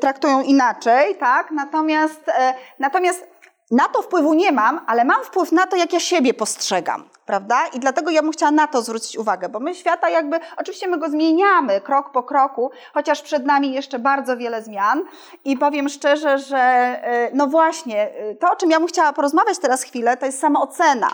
traktują 0.00 0.42
inaczej, 0.42 1.16
tak? 1.16 1.50
Natomiast, 1.50 2.28
e, 2.28 2.54
natomiast 2.78 3.26
na 3.70 3.88
to 3.88 4.02
wpływu 4.02 4.34
nie 4.34 4.52
mam, 4.52 4.80
ale 4.86 5.04
mam 5.04 5.24
wpływ 5.24 5.52
na 5.52 5.66
to, 5.66 5.76
jak 5.76 5.92
ja 5.92 6.00
siebie 6.00 6.34
postrzegam, 6.34 7.08
prawda? 7.30 7.66
I 7.66 7.80
dlatego 7.80 8.10
ja 8.10 8.22
bym 8.22 8.32
chciała 8.32 8.52
na 8.52 8.66
to 8.66 8.82
zwrócić 8.82 9.16
uwagę, 9.18 9.48
bo 9.48 9.60
my 9.60 9.74
świata 9.74 10.08
jakby, 10.08 10.40
oczywiście 10.56 10.88
my 10.88 10.98
go 10.98 11.08
zmieniamy 11.08 11.80
krok 11.80 12.12
po 12.12 12.22
kroku, 12.22 12.70
chociaż 12.94 13.22
przed 13.22 13.46
nami 13.46 13.72
jeszcze 13.72 13.98
bardzo 13.98 14.36
wiele 14.36 14.62
zmian 14.62 15.04
i 15.44 15.56
powiem 15.56 15.88
szczerze, 15.88 16.38
że 16.38 16.58
e, 16.58 17.30
no 17.34 17.46
właśnie, 17.46 18.14
e, 18.14 18.34
to 18.34 18.52
o 18.52 18.56
czym 18.56 18.70
ja 18.70 18.78
bym 18.78 18.88
chciała 18.88 19.12
porozmawiać 19.12 19.58
teraz 19.58 19.82
chwilę, 19.82 20.16
to 20.16 20.26
jest 20.26 20.40
samoocena. 20.40 21.08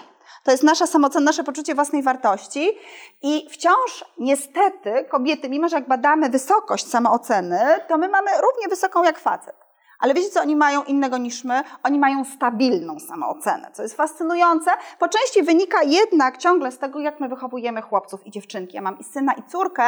To 0.44 0.50
jest 0.50 0.62
nasza 0.62 0.86
samoocena, 0.86 1.24
nasze 1.24 1.44
poczucie 1.44 1.74
własnej 1.74 2.02
wartości 2.02 2.78
i 3.22 3.48
wciąż 3.50 4.04
niestety 4.18 5.04
kobiety, 5.10 5.48
mimo 5.48 5.68
że 5.68 5.76
jak 5.76 5.88
badamy 5.88 6.28
wysokość 6.28 6.90
samooceny, 6.90 7.60
to 7.88 7.98
my 7.98 8.08
mamy 8.08 8.30
równie 8.30 8.68
wysoką 8.68 9.04
jak 9.04 9.18
facet. 9.18 9.65
Ale 10.00 10.14
wiecie, 10.14 10.30
co 10.30 10.40
oni 10.40 10.56
mają 10.56 10.84
innego 10.84 11.18
niż 11.18 11.44
my? 11.44 11.62
Oni 11.82 11.98
mają 11.98 12.24
stabilną 12.24 13.00
samoocenę, 13.00 13.70
co 13.72 13.82
jest 13.82 13.96
fascynujące. 13.96 14.70
Po 14.98 15.08
części 15.08 15.42
wynika 15.42 15.82
jednak 15.82 16.38
ciągle 16.38 16.72
z 16.72 16.78
tego, 16.78 17.00
jak 17.00 17.20
my 17.20 17.28
wychowujemy 17.28 17.82
chłopców 17.82 18.26
i 18.26 18.30
dziewczynki. 18.30 18.76
Ja 18.76 18.82
mam 18.82 18.98
i 18.98 19.04
syna, 19.04 19.32
i 19.32 19.42
córkę 19.50 19.84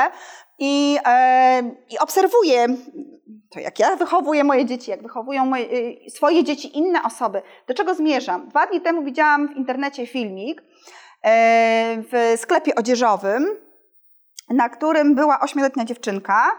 i, 0.59 0.99
e, 1.07 1.63
i 1.91 1.99
obserwuję 1.99 2.67
to, 3.51 3.61
jak 3.61 3.79
ja 3.79 3.97
wychowuję 3.97 4.45
moje 4.45 4.65
dzieci, 4.65 4.91
jak 4.91 5.03
wychowują 5.03 5.47
moje, 5.47 5.65
y, 5.73 6.11
swoje 6.11 6.45
dzieci 6.45 6.79
inne 6.79 7.03
osoby. 7.03 7.43
Do 7.67 7.75
czego 7.75 7.95
zmierzam? 7.95 8.49
Dwa 8.49 8.67
dni 8.67 8.81
temu 8.81 9.03
widziałam 9.03 9.49
w 9.49 9.57
internecie 9.57 10.07
filmik 10.07 10.63
e, 11.23 12.03
w 12.13 12.41
sklepie 12.41 12.75
odzieżowym, 12.75 13.47
na 14.51 14.69
którym 14.69 15.15
była 15.15 15.41
ośmioletnia 15.41 15.85
dziewczynka, 15.85 16.51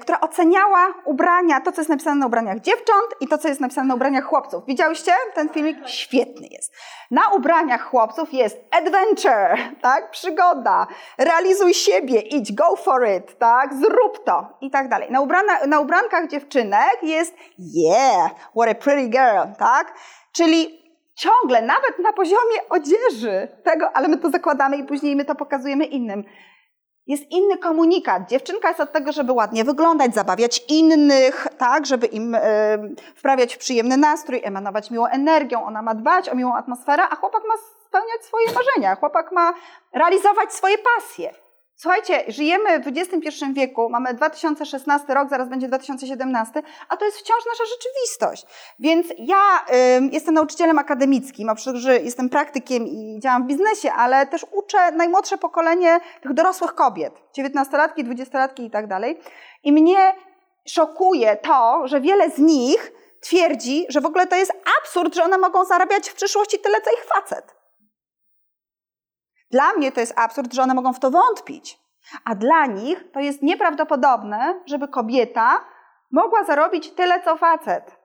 która 0.00 0.20
oceniała 0.20 0.94
ubrania, 1.04 1.60
to 1.60 1.72
co 1.72 1.80
jest 1.80 1.90
napisane 1.90 2.16
na 2.16 2.26
ubraniach 2.26 2.60
dziewcząt 2.60 3.06
i 3.20 3.28
to 3.28 3.38
co 3.38 3.48
jest 3.48 3.60
napisane 3.60 3.88
na 3.88 3.94
ubraniach 3.94 4.24
chłopców. 4.24 4.64
Widziałyście 4.66 5.12
ten 5.34 5.48
filmik? 5.48 5.88
Świetny 5.88 6.46
jest. 6.50 6.72
Na 7.10 7.28
ubraniach 7.28 7.82
chłopców 7.90 8.32
jest 8.32 8.56
adventure, 8.70 9.58
tak? 9.82 10.10
Przygoda, 10.10 10.86
realizuj 11.18 11.74
siebie, 11.74 12.20
idź, 12.20 12.54
go 12.54 12.76
for 12.76 13.08
it, 13.08 13.38
tak? 13.38 13.74
Zrób 13.74 14.24
to 14.24 14.58
i 14.60 14.70
tak 14.70 14.88
dalej. 14.88 15.10
Na, 15.10 15.20
ubrana, 15.20 15.66
na 15.66 15.80
ubrankach 15.80 16.28
dziewczynek 16.28 16.98
jest 17.02 17.34
yeah, 17.58 18.30
what 18.56 18.68
a 18.68 18.74
pretty 18.74 19.08
girl, 19.08 19.54
tak? 19.58 19.94
Czyli 20.32 20.84
ciągle, 21.14 21.62
nawet 21.62 21.98
na 21.98 22.12
poziomie 22.12 22.68
odzieży 22.70 23.48
tego, 23.64 23.90
ale 23.94 24.08
my 24.08 24.18
to 24.18 24.30
zakładamy 24.30 24.76
i 24.76 24.84
później 24.84 25.16
my 25.16 25.24
to 25.24 25.34
pokazujemy 25.34 25.84
innym. 25.84 26.24
Jest 27.06 27.30
inny 27.30 27.58
komunikat. 27.58 28.28
Dziewczynka 28.28 28.68
jest 28.68 28.80
od 28.80 28.92
tego, 28.92 29.12
żeby 29.12 29.32
ładnie 29.32 29.64
wyglądać, 29.64 30.14
zabawiać 30.14 30.64
innych, 30.68 31.46
tak, 31.58 31.86
żeby 31.86 32.06
im 32.06 32.34
e, 32.34 32.40
wprawiać 33.16 33.54
w 33.54 33.58
przyjemny 33.58 33.96
nastrój, 33.96 34.40
emanować 34.44 34.90
miłą 34.90 35.06
energią. 35.06 35.64
Ona 35.64 35.82
ma 35.82 35.94
dbać 35.94 36.28
o 36.28 36.34
miłą 36.34 36.54
atmosferę, 36.54 37.02
a 37.10 37.16
chłopak 37.16 37.42
ma 37.48 37.54
spełniać 37.86 38.24
swoje 38.24 38.46
marzenia. 38.46 38.94
Chłopak 38.94 39.32
ma 39.32 39.54
realizować 39.92 40.52
swoje 40.52 40.76
pasje. 40.78 41.43
Słuchajcie, 41.76 42.24
żyjemy 42.28 42.80
w 42.80 42.86
XXI 42.86 43.44
wieku, 43.52 43.88
mamy 43.90 44.14
2016 44.14 45.14
rok, 45.14 45.28
zaraz 45.28 45.48
będzie 45.48 45.68
2017, 45.68 46.62
a 46.88 46.96
to 46.96 47.04
jest 47.04 47.18
wciąż 47.18 47.38
nasza 47.46 47.64
rzeczywistość. 47.64 48.46
Więc 48.78 49.06
ja 49.18 49.64
ym, 49.96 50.10
jestem 50.12 50.34
nauczycielem 50.34 50.78
akademickim, 50.78 51.48
tego, 51.64 51.78
że 51.78 52.00
jestem 52.00 52.28
praktykiem 52.28 52.86
i 52.86 53.18
działam 53.22 53.44
w 53.44 53.46
biznesie, 53.46 53.92
ale 53.92 54.26
też 54.26 54.46
uczę 54.52 54.92
najmłodsze 54.92 55.38
pokolenie 55.38 56.00
tych 56.22 56.32
dorosłych 56.32 56.74
kobiet, 56.74 57.14
19-latki, 57.38 58.04
20-latki 58.04 58.64
i 58.64 58.70
tak 58.70 58.86
dalej. 58.86 59.20
I 59.62 59.72
mnie 59.72 60.14
szokuje 60.66 61.36
to, 61.36 61.88
że 61.88 62.00
wiele 62.00 62.30
z 62.30 62.38
nich 62.38 62.92
twierdzi, 63.20 63.86
że 63.88 64.00
w 64.00 64.06
ogóle 64.06 64.26
to 64.26 64.36
jest 64.36 64.52
absurd, 64.80 65.14
że 65.14 65.24
one 65.24 65.38
mogą 65.38 65.64
zarabiać 65.64 66.10
w 66.10 66.14
przyszłości 66.14 66.58
tyle, 66.58 66.80
co 66.80 66.90
ich 66.90 67.04
facet. 67.04 67.53
Dla 69.54 69.72
mnie 69.72 69.92
to 69.92 70.00
jest 70.00 70.18
absurd, 70.18 70.54
że 70.54 70.62
one 70.62 70.74
mogą 70.74 70.92
w 70.92 71.00
to 71.00 71.10
wątpić. 71.10 71.78
A 72.24 72.34
dla 72.34 72.66
nich 72.66 73.04
to 73.12 73.20
jest 73.20 73.42
nieprawdopodobne, 73.42 74.60
żeby 74.66 74.88
kobieta 74.88 75.64
mogła 76.12 76.44
zarobić 76.44 76.90
tyle, 76.90 77.22
co 77.22 77.36
facet. 77.36 77.96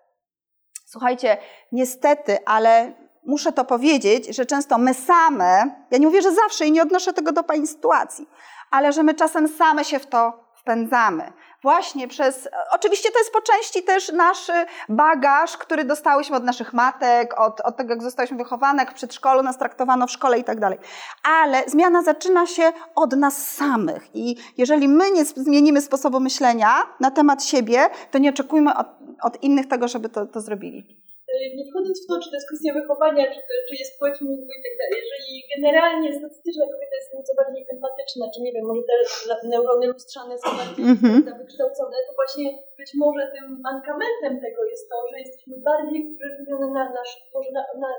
Słuchajcie, 0.86 1.38
niestety, 1.72 2.38
ale 2.46 2.94
muszę 3.26 3.52
to 3.52 3.66
powiedzieć, 3.66 4.36
że 4.36 4.46
często 4.46 4.78
my 4.78 4.94
same, 4.94 5.76
ja 5.92 5.98
nie 5.98 6.08
mówię, 6.08 6.22
że 6.22 6.32
zawsze 6.32 6.66
i 6.66 6.72
nie 6.72 6.82
odnoszę 6.82 7.14
tego 7.14 7.32
do 7.32 7.44
Pani 7.44 7.68
sytuacji, 7.68 8.30
ale 8.72 8.94
że 8.94 9.04
my 9.04 9.14
czasem 9.14 9.48
same 9.48 9.86
się 9.86 10.00
w 10.00 10.08
to 10.08 10.44
wpędzamy. 10.56 11.32
Właśnie 11.62 12.08
przez, 12.08 12.50
oczywiście 12.72 13.12
to 13.12 13.20
jest 13.20 13.34
po 13.34 13.42
części 13.42 13.84
też 13.84 14.12
nasz 14.12 14.52
bagaż, 14.90 15.58
który 15.58 15.86
dostałyśmy 15.86 16.36
od 16.36 16.44
naszych 16.44 16.74
matek, 16.74 17.40
od, 17.40 17.62
od 17.62 17.78
tego, 17.78 17.90
jak 17.90 18.04
zostałyśmy 18.04 18.38
wychowane, 18.38 18.84
jak 18.84 18.92
w 18.92 18.96
przedszkolu 18.96 19.44
nas 19.44 19.58
traktowano 19.58 20.08
w 20.08 20.12
szkole 20.12 20.40
i 20.40 20.44
tak 20.44 20.60
dalej. 20.60 20.80
Ale 21.24 21.64
zmiana 21.68 22.04
zaczyna 22.04 22.46
się 22.46 22.72
od 22.96 23.14
nas 23.16 23.48
samych 23.48 24.16
i 24.16 24.36
jeżeli 24.58 24.88
my 24.88 25.12
nie 25.12 25.26
zmienimy 25.26 25.82
sposobu 25.82 26.20
myślenia 26.20 26.84
na 27.00 27.12
temat 27.12 27.44
siebie, 27.44 27.90
to 28.12 28.18
nie 28.18 28.30
oczekujmy 28.30 28.78
od, 28.78 28.88
od 29.22 29.44
innych 29.44 29.68
tego, 29.68 29.88
żeby 29.88 30.10
to, 30.10 30.26
to 30.26 30.42
zrobili. 30.42 31.09
Nie 31.58 31.66
wchodząc 31.70 31.96
w 32.04 32.08
to, 32.10 32.14
czy 32.22 32.28
to 32.32 32.36
jest 32.38 32.50
kwestia 32.50 32.72
wychowania, 32.80 33.24
czy, 33.34 33.40
to, 33.48 33.54
czy 33.68 33.74
jest 33.82 33.94
płeć 34.00 34.16
mózgu 34.28 34.52
i 34.60 34.62
tak 34.66 34.74
dalej, 34.80 34.96
jeżeli 35.04 35.30
generalnie 35.56 36.08
statystyczna 36.20 36.66
kobieta 36.74 36.96
jest 37.00 37.12
nieco 37.18 37.34
bardziej 37.42 37.62
empatyczna, 37.76 38.24
czy 38.34 38.40
nie 38.46 38.52
wiem, 38.54 38.66
może 38.70 38.82
te 38.90 39.48
neurony 39.54 39.86
lustrzane 39.94 40.34
są 40.42 40.48
bardziej 40.62 40.84
Mhm. 40.94 41.14
wykształcone, 41.42 41.96
to 42.08 42.12
właśnie 42.22 42.46
być 42.80 42.90
może 43.04 43.24
tym 43.36 43.46
mankamentem 43.70 44.34
tego 44.46 44.60
jest 44.74 44.86
to, 44.92 44.96
że 45.12 45.16
jesteśmy 45.26 45.56
bardziej 45.70 46.00
wrażliwione 46.20 46.68
na 46.78 46.84
nasz, 46.98 47.12
może 47.36 47.50
na, 47.58 47.64
na, 47.84 47.90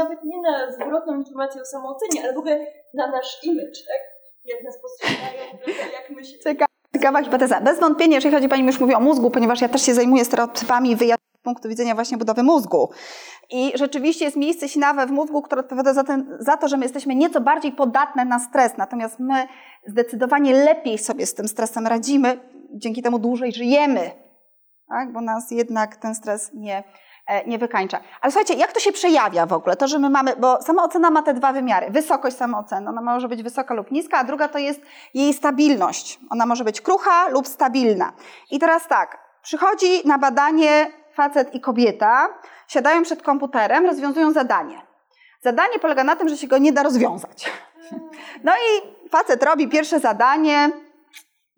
nawet 0.00 0.18
nie 0.30 0.38
na 0.48 0.54
zwrotną 0.76 1.12
informację 1.22 1.58
o 1.62 1.64
samoocenie, 1.74 2.18
ale 2.24 2.32
w 2.38 2.38
ogóle 2.42 2.54
na 3.00 3.06
nasz 3.16 3.30
image, 3.48 3.80
tak? 3.90 4.02
Jak 4.52 4.60
nas 4.64 4.76
postrzegają, 4.82 5.42
jak 5.98 6.06
my 6.16 6.24
się... 6.24 6.38
Cieka- 6.38 6.66
Ciekawa 6.94 7.22
hipoteza. 7.22 7.60
Bez 7.60 7.80
wątpienia, 7.80 8.14
jeżeli 8.14 8.34
chodzi, 8.34 8.48
Pani 8.48 8.66
już 8.66 8.80
mówi 8.80 8.94
o 8.94 9.00
mózgu, 9.00 9.30
ponieważ 9.30 9.60
ja 9.60 9.68
też 9.68 9.82
się 9.82 9.94
zajmuję 9.94 10.24
stereotypami 10.24 10.96
z 10.96 11.02
punktu 11.46 11.68
widzenia 11.68 11.94
właśnie 11.94 12.16
budowy 12.16 12.42
mózgu. 12.42 12.90
I 13.50 13.72
rzeczywiście 13.74 14.24
jest 14.24 14.36
miejsce 14.36 14.68
sinawe 14.68 15.06
w 15.06 15.10
mózgu, 15.10 15.42
które 15.42 15.60
odpowiada 15.60 15.94
za, 15.94 16.04
ten, 16.04 16.36
za 16.40 16.56
to, 16.56 16.68
że 16.68 16.76
my 16.76 16.84
jesteśmy 16.84 17.14
nieco 17.14 17.40
bardziej 17.40 17.72
podatne 17.72 18.24
na 18.24 18.38
stres, 18.38 18.76
natomiast 18.76 19.18
my 19.18 19.46
zdecydowanie 19.86 20.52
lepiej 20.52 20.98
sobie 20.98 21.26
z 21.26 21.34
tym 21.34 21.48
stresem 21.48 21.86
radzimy, 21.86 22.40
dzięki 22.74 23.02
temu 23.02 23.18
dłużej 23.18 23.52
żyjemy, 23.52 24.10
tak? 24.88 25.12
bo 25.12 25.20
nas 25.20 25.50
jednak 25.50 25.96
ten 25.96 26.14
stres 26.14 26.50
nie, 26.54 26.84
e, 27.26 27.46
nie 27.46 27.58
wykańcza. 27.58 28.00
Ale 28.20 28.32
słuchajcie, 28.32 28.54
jak 28.54 28.72
to 28.72 28.80
się 28.80 28.92
przejawia 28.92 29.46
w 29.46 29.52
ogóle? 29.52 29.76
To, 29.76 29.88
że 29.88 29.98
my 29.98 30.10
mamy, 30.10 30.36
bo 30.36 30.62
samoocena 30.62 31.10
ma 31.10 31.22
te 31.22 31.34
dwa 31.34 31.52
wymiary. 31.52 31.90
Wysokość 31.90 32.36
samooceny, 32.36 32.88
ona 32.88 33.02
może 33.02 33.28
być 33.28 33.42
wysoka 33.42 33.74
lub 33.74 33.90
niska, 33.90 34.18
a 34.18 34.24
druga 34.24 34.48
to 34.48 34.58
jest 34.58 34.80
jej 35.14 35.34
stabilność. 35.34 36.20
Ona 36.30 36.46
może 36.46 36.64
być 36.64 36.80
krucha 36.80 37.28
lub 37.28 37.46
stabilna. 37.46 38.12
I 38.50 38.58
teraz 38.58 38.88
tak, 38.88 39.18
przychodzi 39.42 40.08
na 40.08 40.18
badanie 40.18 40.86
facet 41.16 41.54
i 41.54 41.60
kobieta, 41.60 42.28
siadają 42.68 43.02
przed 43.02 43.22
komputerem, 43.22 43.86
rozwiązują 43.86 44.32
zadanie. 44.32 44.82
Zadanie 45.40 45.78
polega 45.78 46.04
na 46.04 46.16
tym, 46.16 46.28
że 46.28 46.36
się 46.36 46.46
go 46.46 46.58
nie 46.58 46.72
da 46.72 46.82
rozwiązać. 46.82 47.52
No 48.44 48.52
i 48.52 48.82
facet 49.08 49.42
robi 49.42 49.68
pierwsze 49.68 50.00
zadanie, 50.00 50.70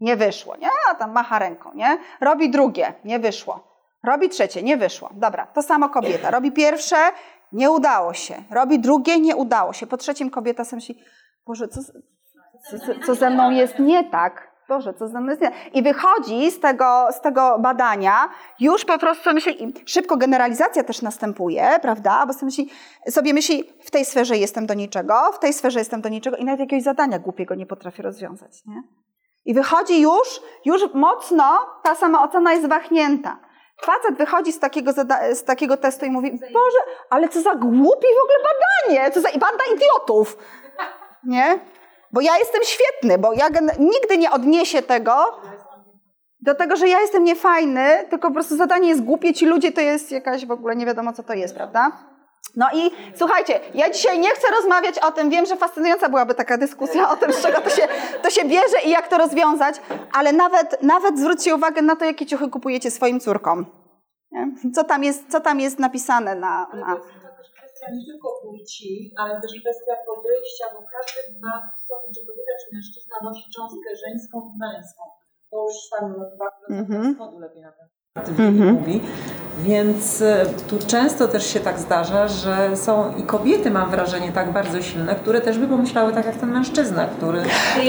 nie 0.01 0.17
wyszło, 0.17 0.57
nie? 0.57 0.69
A 0.91 0.95
tam 0.95 1.13
macha 1.13 1.39
ręką, 1.39 1.71
nie? 1.75 1.99
Robi 2.21 2.51
drugie, 2.51 2.95
nie 3.05 3.19
wyszło. 3.19 3.69
Robi 4.05 4.29
trzecie, 4.29 4.63
nie 4.63 4.77
wyszło. 4.77 5.11
Dobra, 5.13 5.47
to 5.47 5.63
samo 5.63 5.89
kobieta. 5.89 6.31
Robi 6.31 6.53
pierwsze, 6.53 6.97
nie 7.53 7.71
udało 7.71 8.15
się. 8.15 8.35
Robi 8.51 8.79
drugie, 8.79 9.21
nie 9.21 9.37
udało 9.37 9.73
się. 9.73 9.87
Po 9.87 9.97
trzecim 9.97 10.31
kobieta 10.31 10.65
sobie 10.65 10.77
myśli, 10.77 11.03
Boże, 11.47 11.69
co, 11.69 11.81
co, 12.71 13.07
co 13.07 13.15
ze 13.15 13.31
mną 13.31 13.51
jest 13.51 13.79
nie 13.79 14.05
tak? 14.05 14.48
Boże, 14.69 14.95
co 14.95 15.09
za 15.09 15.21
mną 15.21 15.33
I 15.75 15.83
wychodzi 15.83 16.51
z 16.51 16.61
tego, 16.61 17.09
z 17.13 17.21
tego 17.21 17.59
badania, 17.59 18.29
już 18.61 18.85
po 18.85 18.99
prostu 18.99 19.35
myśli, 19.35 19.75
szybko 19.87 20.17
generalizacja 20.17 20.85
też 20.85 21.03
następuje, 21.03 21.79
prawda? 21.83 22.27
Bo 22.27 22.33
sobie 22.33 22.45
myśli, 22.45 22.71
sobie 23.11 23.35
myśli, 23.35 23.65
w 23.85 23.91
tej 23.91 24.05
sferze 24.05 24.37
jestem 24.37 24.67
do 24.67 24.75
niczego, 24.75 25.33
w 25.33 25.39
tej 25.39 25.53
sferze 25.53 25.79
jestem 25.79 26.01
do 26.01 26.09
niczego 26.09 26.37
i 26.37 26.45
nawet 26.45 26.61
jakiegoś 26.61 26.83
zadania 26.83 27.19
głupiego 27.19 27.55
nie 27.55 27.67
potrafię 27.67 28.03
rozwiązać, 28.03 28.65
nie? 28.67 28.83
I 29.45 29.55
wychodzi 29.55 30.01
już, 30.01 30.41
już 30.65 30.95
mocno 30.95 31.67
ta 31.83 31.95
sama 31.95 32.23
ocena 32.23 32.53
jest 32.53 32.69
wahnięta. 32.69 33.39
Facet 33.83 34.19
wychodzi 34.19 34.53
z 34.53 34.59
takiego, 34.59 34.93
z 35.33 35.45
takiego 35.45 35.77
testu 35.77 36.07
i 36.07 36.11
mówi, 36.11 36.31
Boże, 36.31 36.79
ale 37.11 37.29
co 37.29 37.43
za 37.43 37.55
głupi 37.55 38.07
w 38.07 38.23
ogóle 38.25 38.39
badanie, 38.49 39.11
co 39.11 39.21
za 39.21 39.29
banda 39.29 39.65
idiotów, 39.75 40.37
nie? 41.25 41.59
Bo 42.13 42.21
ja 42.21 42.39
jestem 42.39 42.61
świetny, 42.65 43.19
bo 43.19 43.33
ja 43.33 43.49
nigdy 43.79 44.19
nie 44.19 44.31
odniesie 44.31 44.83
tego 44.83 45.41
do 46.41 46.55
tego, 46.55 46.77
że 46.77 46.89
ja 46.89 47.01
jestem 47.01 47.25
niefajny, 47.25 48.05
tylko 48.11 48.29
po 48.29 48.35
prostu 48.35 48.57
zadanie 48.57 48.89
jest 48.89 49.05
głupie, 49.05 49.35
ci 49.35 49.47
ludzie 49.47 49.73
to 49.73 49.81
jest 49.81 50.13
jakaś 50.13 50.47
w 50.47 50.51
ogóle 50.51 50.77
nie 50.77 50.87
wiadomo 50.87 51.13
co 51.13 51.23
to 51.23 51.33
jest, 51.33 51.55
prawda? 51.55 51.93
No 52.57 52.67
i 52.75 52.91
słuchajcie, 53.17 53.61
ja 53.75 53.91
dzisiaj 53.91 54.19
nie 54.19 54.31
chcę 54.31 54.49
rozmawiać 54.51 54.99
o 54.99 55.13
tym, 55.13 55.31
wiem, 55.31 55.47
że 55.47 55.57
fascynująca 55.57 56.09
byłaby 56.09 56.35
taka 56.35 56.59
dyskusja 56.59 57.11
o 57.11 57.17
tym, 57.17 57.33
z 57.33 57.43
czego 57.43 57.61
to 57.61 57.71
się, 57.71 57.89
to 58.23 58.31
się 58.31 58.45
bierze 58.45 58.77
i 58.85 58.91
jak 58.91 59.09
to 59.09 59.19
rozwiązać, 59.19 59.81
ale 60.13 60.33
nawet, 60.33 60.83
nawet 60.83 61.19
zwróćcie 61.19 61.55
uwagę 61.55 61.83
na 61.83 61.97
to, 61.97 62.05
jakie 62.05 62.27
ciuchy 62.27 62.49
kupujecie 62.49 62.91
swoim 62.91 63.21
córkom. 63.21 63.67
Co 64.75 64.85
tam 64.85 65.05
jest, 65.05 65.31
co 65.31 65.41
tam 65.41 65.61
jest 65.61 65.79
napisane 65.79 66.35
na... 66.35 66.67
na... 66.75 66.97
Kwestia 67.89 68.01
nie 68.01 68.07
tylko 68.13 68.29
płci, 68.43 69.15
ale 69.19 69.41
też 69.41 69.51
kwestia 69.61 69.95
podejścia, 70.07 70.65
bo 70.75 70.79
każdy 70.95 71.41
ma 71.41 71.73
w 71.79 71.81
sobie, 71.89 72.15
czy 72.15 72.21
kobieta, 72.27 72.53
czy 72.61 72.77
mężczyzna 72.77 73.17
nosi 73.23 73.45
cząstkę 73.57 73.91
żeńską 74.07 74.53
i 74.55 74.59
męską. 74.59 75.03
To 75.51 75.57
już 75.67 75.77
tam 75.91 76.15
chyba 76.31 76.49
mm 76.71 76.87
-hmm. 76.87 77.41
lepiej 77.41 77.63
na 77.63 77.73
ten 77.73 77.89
mhm. 78.29 78.75
mówi. 78.75 79.01
Więc 79.59 80.23
e, 80.23 80.47
tu 80.69 80.79
często 80.87 81.29
też 81.29 81.47
się 81.47 81.61
tak 81.61 81.79
zdarza, 81.79 82.29
że 82.29 82.77
są 82.77 83.17
i 83.17 83.23
kobiety, 83.23 83.71
mam 83.71 83.91
wrażenie, 83.91 84.33
tak 84.33 84.53
bardzo 84.53 84.83
silne, 84.83 85.15
które 85.15 85.41
też 85.41 85.59
by 85.59 85.69
pomyślały 85.69 86.13
tak 86.13 86.27
jak 86.27 86.37
ten 86.37 86.51
mężczyzna, 86.51 87.07
który... 87.07 87.43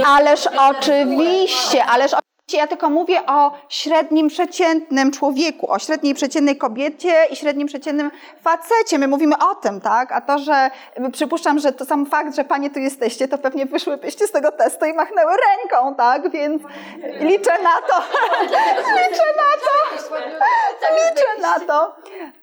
Ależ 0.05 0.49
oczywiście, 0.69 1.85
ależ 1.85 2.11
ja 2.57 2.67
tylko 2.67 2.89
mówię 2.89 3.25
o 3.25 3.51
średnim 3.69 4.27
przeciętnym 4.27 5.11
człowieku, 5.11 5.71
o 5.71 5.79
średniej 5.79 6.13
przeciętnej 6.15 6.57
kobiecie 6.57 7.25
i 7.31 7.35
średnim 7.35 7.67
przeciętnym 7.67 8.11
facecie. 8.41 8.99
My 8.99 9.07
mówimy 9.07 9.35
o 9.37 9.55
tym, 9.55 9.81
tak? 9.81 10.11
A 10.11 10.21
to, 10.21 10.39
że 10.39 10.71
przypuszczam, 11.11 11.59
że 11.59 11.71
to 11.71 11.85
sam 11.85 12.05
fakt, 12.05 12.35
że 12.35 12.43
panie 12.43 12.69
tu 12.69 12.79
jesteście, 12.79 13.27
to 13.27 13.37
pewnie 13.37 13.65
wyszłybyście 13.65 14.27
z 14.27 14.31
tego 14.31 14.51
testu 14.51 14.85
i 14.85 14.93
machnęły 14.93 15.31
ręką, 15.31 15.95
tak? 15.95 16.31
Więc 16.31 16.63
liczę 17.19 17.51
na 17.63 17.81
to. 17.87 18.03
liczę 18.99 19.25
na 19.37 19.51
to. 19.65 20.15
liczę 20.95 21.41
na 21.41 21.59
to. 21.59 21.95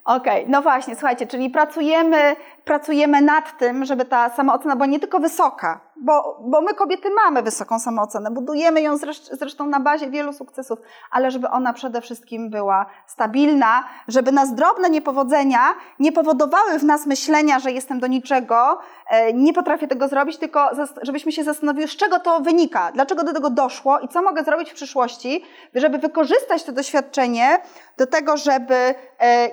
Okej, 0.05 0.40
okay, 0.40 0.45
no 0.49 0.62
właśnie, 0.62 0.95
słuchajcie, 0.95 1.27
czyli 1.27 1.51
pracujemy, 1.51 2.37
pracujemy 2.64 3.21
nad 3.21 3.59
tym, 3.59 3.85
żeby 3.85 4.05
ta 4.05 4.31
samoocena 4.31 4.77
była 4.77 4.87
nie 4.87 5.01
tylko 5.01 5.21
wysoka, 5.21 5.86
bo, 6.00 6.38
bo 6.40 6.61
my 6.61 6.74
kobiety 6.74 7.11
mamy 7.24 7.42
wysoką 7.42 7.78
samoocenę, 7.78 8.30
budujemy 8.30 8.82
ją 8.82 8.96
zresztą 9.32 9.66
na 9.66 9.80
bazie 9.80 10.11
wielu 10.11 10.32
sukcesów, 10.32 10.78
ale 11.11 11.30
żeby 11.30 11.48
ona 11.48 11.72
przede 11.72 12.00
wszystkim 12.00 12.50
była 12.50 12.87
stabilna, 13.06 13.85
żeby 14.09 14.32
nas 14.32 14.54
drobne 14.54 14.90
niepowodzenia 14.90 15.61
nie 15.98 16.12
powodowały 16.12 16.78
w 16.78 16.85
nas 16.85 17.06
myślenia, 17.06 17.59
że 17.59 17.72
jestem 17.72 18.00
do 18.00 18.06
niczego, 18.06 18.78
e, 19.11 19.32
nie 19.32 19.52
potrafię 19.52 19.88
tego 19.88 20.09
zrobić, 20.09 20.37
tylko 20.37 20.70
żebyśmy 21.02 21.32
się 21.32 21.44
zastanowili, 21.44 21.88
z 21.88 21.96
czego 21.96 22.20
to 22.20 22.40
wynika, 22.40 22.92
dlaczego 22.92 23.24
do 23.24 23.32
tego 23.32 23.50
doszło 23.50 23.98
i 23.98 24.09
co 24.09 24.22
mogę 24.22 24.44
zrobić 24.44 24.70
w 24.70 24.74
przyszłości, 24.74 25.44
żeby 25.74 25.98
wykorzystać 25.98 26.64
to 26.64 26.72
doświadczenie 26.72 27.59
do 27.96 28.06
tego, 28.06 28.37
żeby 28.37 28.74
e, 28.74 28.94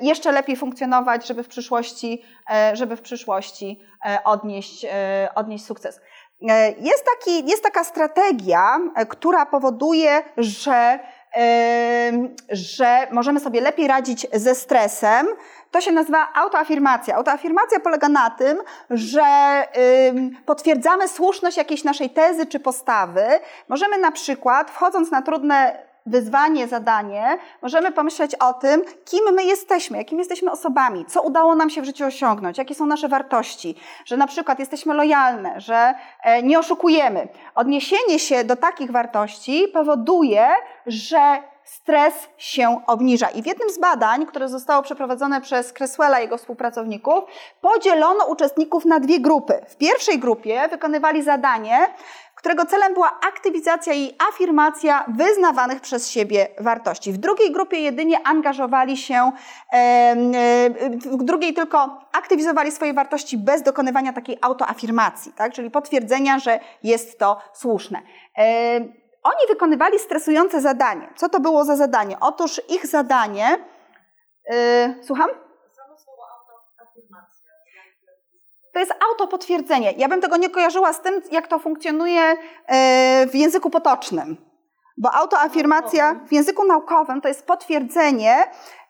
jeszcze 0.01 0.31
lepiej 0.31 0.55
funkcjonować, 0.55 1.27
żeby 1.27 1.43
w 1.43 1.47
przyszłości, 1.47 2.23
e, 2.51 2.75
żeby 2.75 2.95
w 2.95 3.01
przyszłości 3.01 3.79
odnieść, 4.25 4.85
odnieść 5.35 5.65
sukces. 5.65 5.99
E, 6.49 6.71
jest, 6.71 7.05
taki, 7.05 7.49
jest 7.49 7.63
taka 7.63 7.83
strategia, 7.83 8.79
e, 8.95 9.05
która 9.05 9.45
powoduje, 9.45 10.23
że, 10.37 10.99
że 12.49 13.07
możemy 13.11 13.39
sobie 13.39 13.61
lepiej 13.61 13.87
radzić 13.87 14.27
ze 14.33 14.55
stresem. 14.55 15.27
To 15.71 15.81
się 15.81 15.91
nazywa 15.91 16.27
autoafirmacja. 16.33 17.15
Autoafirmacja 17.15 17.79
polega 17.79 18.09
na 18.09 18.29
tym, 18.29 18.57
że 18.89 19.23
potwierdzamy 20.45 21.07
słuszność 21.07 21.57
jakiejś 21.57 21.83
naszej 21.83 22.09
tezy 22.09 22.45
czy 22.45 22.59
postawy. 22.59 23.25
Możemy 23.69 23.97
na 23.97 24.11
przykład, 24.11 24.71
wchodząc 24.71 25.11
na 25.11 25.21
trudne 25.21 25.85
wyzwanie, 26.05 26.67
zadanie, 26.67 27.37
możemy 27.61 27.91
pomyśleć 27.91 28.35
o 28.35 28.53
tym, 28.53 28.81
kim 29.05 29.33
my 29.33 29.43
jesteśmy, 29.43 29.97
jakim 29.97 30.19
jesteśmy 30.19 30.51
osobami, 30.51 31.05
co 31.05 31.21
udało 31.21 31.55
nam 31.55 31.69
się 31.69 31.81
w 31.81 31.85
życiu 31.85 32.05
osiągnąć, 32.05 32.57
jakie 32.57 32.75
są 32.75 32.85
nasze 32.85 33.07
wartości, 33.07 33.75
że 34.05 34.17
na 34.17 34.27
przykład 34.27 34.59
jesteśmy 34.59 34.93
lojalne, 34.93 35.61
że 35.61 35.93
e, 36.23 36.43
nie 36.43 36.59
oszukujemy. 36.59 37.27
Odniesienie 37.55 38.19
się 38.19 38.43
do 38.43 38.55
takich 38.55 38.91
wartości 38.91 39.67
powoduje, 39.73 40.47
że 40.85 41.43
stres 41.63 42.13
się 42.37 42.81
obniża. 42.87 43.29
I 43.29 43.41
w 43.41 43.45
jednym 43.45 43.69
z 43.69 43.79
badań, 43.79 44.25
które 44.25 44.49
zostało 44.49 44.83
przeprowadzone 44.83 45.41
przez 45.41 45.73
Cresswella 45.73 46.19
i 46.19 46.23
jego 46.23 46.37
współpracowników, 46.37 47.23
podzielono 47.61 48.25
uczestników 48.25 48.85
na 48.85 48.99
dwie 48.99 49.19
grupy. 49.19 49.65
W 49.67 49.75
pierwszej 49.75 50.19
grupie 50.19 50.67
wykonywali 50.71 51.23
zadanie, 51.23 51.87
którego 52.43 52.65
celem 52.65 52.93
była 52.93 53.19
aktywizacja 53.27 53.93
i 53.93 54.15
afirmacja 54.29 55.05
wyznawanych 55.07 55.81
przez 55.81 56.11
siebie 56.11 56.47
wartości. 56.59 57.13
W 57.13 57.17
drugiej 57.17 57.51
grupie 57.51 57.79
jedynie 57.79 58.27
angażowali 58.27 58.97
się, 58.97 59.31
w 61.05 61.23
drugiej 61.23 61.53
tylko 61.53 61.99
aktywizowali 62.11 62.71
swoje 62.71 62.93
wartości 62.93 63.37
bez 63.37 63.61
dokonywania 63.61 64.13
takiej 64.13 64.37
autoafirmacji, 64.41 65.33
tak? 65.33 65.53
czyli 65.53 65.71
potwierdzenia, 65.71 66.39
że 66.39 66.59
jest 66.83 67.19
to 67.19 67.41
słuszne. 67.53 68.01
Oni 69.23 69.47
wykonywali 69.49 69.99
stresujące 69.99 70.61
zadanie. 70.61 71.09
Co 71.15 71.29
to 71.29 71.39
było 71.39 71.65
za 71.65 71.75
zadanie? 71.75 72.17
Otóż 72.21 72.61
ich 72.69 72.87
zadanie. 72.87 73.57
Yy, 74.49 74.55
słucham? 75.03 75.29
To 78.73 78.79
jest 78.79 78.93
autopotwierdzenie. 79.11 79.93
Ja 79.97 80.07
bym 80.07 80.21
tego 80.21 80.37
nie 80.37 80.49
kojarzyła 80.49 80.93
z 80.93 81.01
tym, 81.01 81.21
jak 81.31 81.47
to 81.47 81.59
funkcjonuje 81.59 82.21
e, 82.21 83.27
w 83.27 83.35
języku 83.35 83.69
potocznym. 83.69 84.37
Bo 84.97 85.11
autoafirmacja 85.11 86.19
w 86.27 86.33
języku 86.33 86.65
naukowym 86.65 87.21
to 87.21 87.27
jest 87.27 87.45
potwierdzenie 87.45 88.35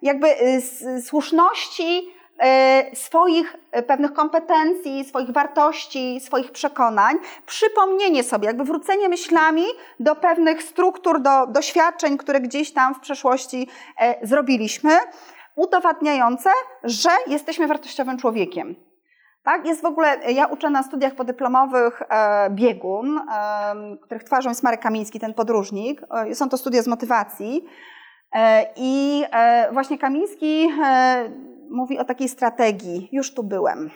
jakby 0.02 0.28
e, 0.28 0.62
słuszności 1.02 2.14
e, 2.40 2.96
swoich 2.96 3.56
pewnych 3.88 4.14
kompetencji, 4.14 5.06
swoich 5.06 5.32
wartości, 5.32 6.20
swoich 6.22 6.52
przekonań, 6.52 7.16
przypomnienie 7.46 8.24
sobie, 8.24 8.48
jakby 8.48 8.64
wrócenie 8.64 9.10
myślami 9.10 9.66
do 10.00 10.16
pewnych 10.16 10.64
struktur, 10.64 11.22
do 11.22 11.48
doświadczeń, 11.48 12.18
które 12.18 12.40
gdzieś 12.40 12.74
tam 12.74 12.96
w 12.96 13.00
przeszłości 13.00 13.68
zrobiliśmy, 14.22 14.98
udowadniające, 15.56 16.50
że 16.84 17.10
jesteśmy 17.28 17.68
wartościowym 17.68 18.18
człowiekiem. 18.18 18.76
Tak, 19.44 19.66
jest 19.66 19.82
w 19.82 19.86
ogóle, 19.86 20.32
ja 20.32 20.46
uczę 20.46 20.70
na 20.70 20.84
studiach 20.84 21.16
podyplomowych 21.16 22.02
e, 22.02 22.50
biegun, 22.50 23.18
e, 23.18 23.98
których 24.02 24.24
twarzą 24.24 24.50
jest 24.50 24.64
Marek 24.64 24.82
Kamiński, 24.82 25.20
ten 25.20 25.34
podróżnik. 25.34 26.02
E, 26.12 26.36
są 26.36 26.50
to 26.50 26.58
studia 26.58 26.82
z 26.82 26.88
motywacji. 26.88 27.66
E, 28.34 28.66
I 28.76 29.24
e, 29.32 29.72
właśnie 29.72 29.98
Kamiński 29.98 30.70
e, 30.84 31.30
mówi 31.72 32.00
o 32.00 32.06
takiej 32.06 32.30
strategii, 32.30 33.10
już 33.12 33.34
tu 33.34 33.44
byłem. 33.44 33.90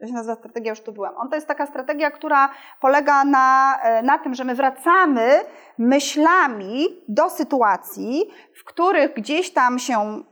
To 0.00 0.06
się 0.06 0.12
nazywa 0.12 0.34
strategia, 0.34 0.70
już 0.70 0.80
tu 0.80 0.92
byłem. 0.92 1.12
On 1.16 1.28
to 1.28 1.34
jest 1.34 1.48
taka 1.48 1.66
strategia, 1.66 2.10
która 2.10 2.48
polega 2.80 3.24
na, 3.24 3.78
na 4.02 4.18
tym, 4.18 4.34
że 4.34 4.44
my 4.44 4.54
wracamy 4.54 5.40
myślami 5.78 6.86
do 7.08 7.30
sytuacji, 7.30 8.30
w 8.60 8.64
których 8.64 9.14
gdzieś 9.14 9.52
tam 9.52 9.78
się 9.78 10.22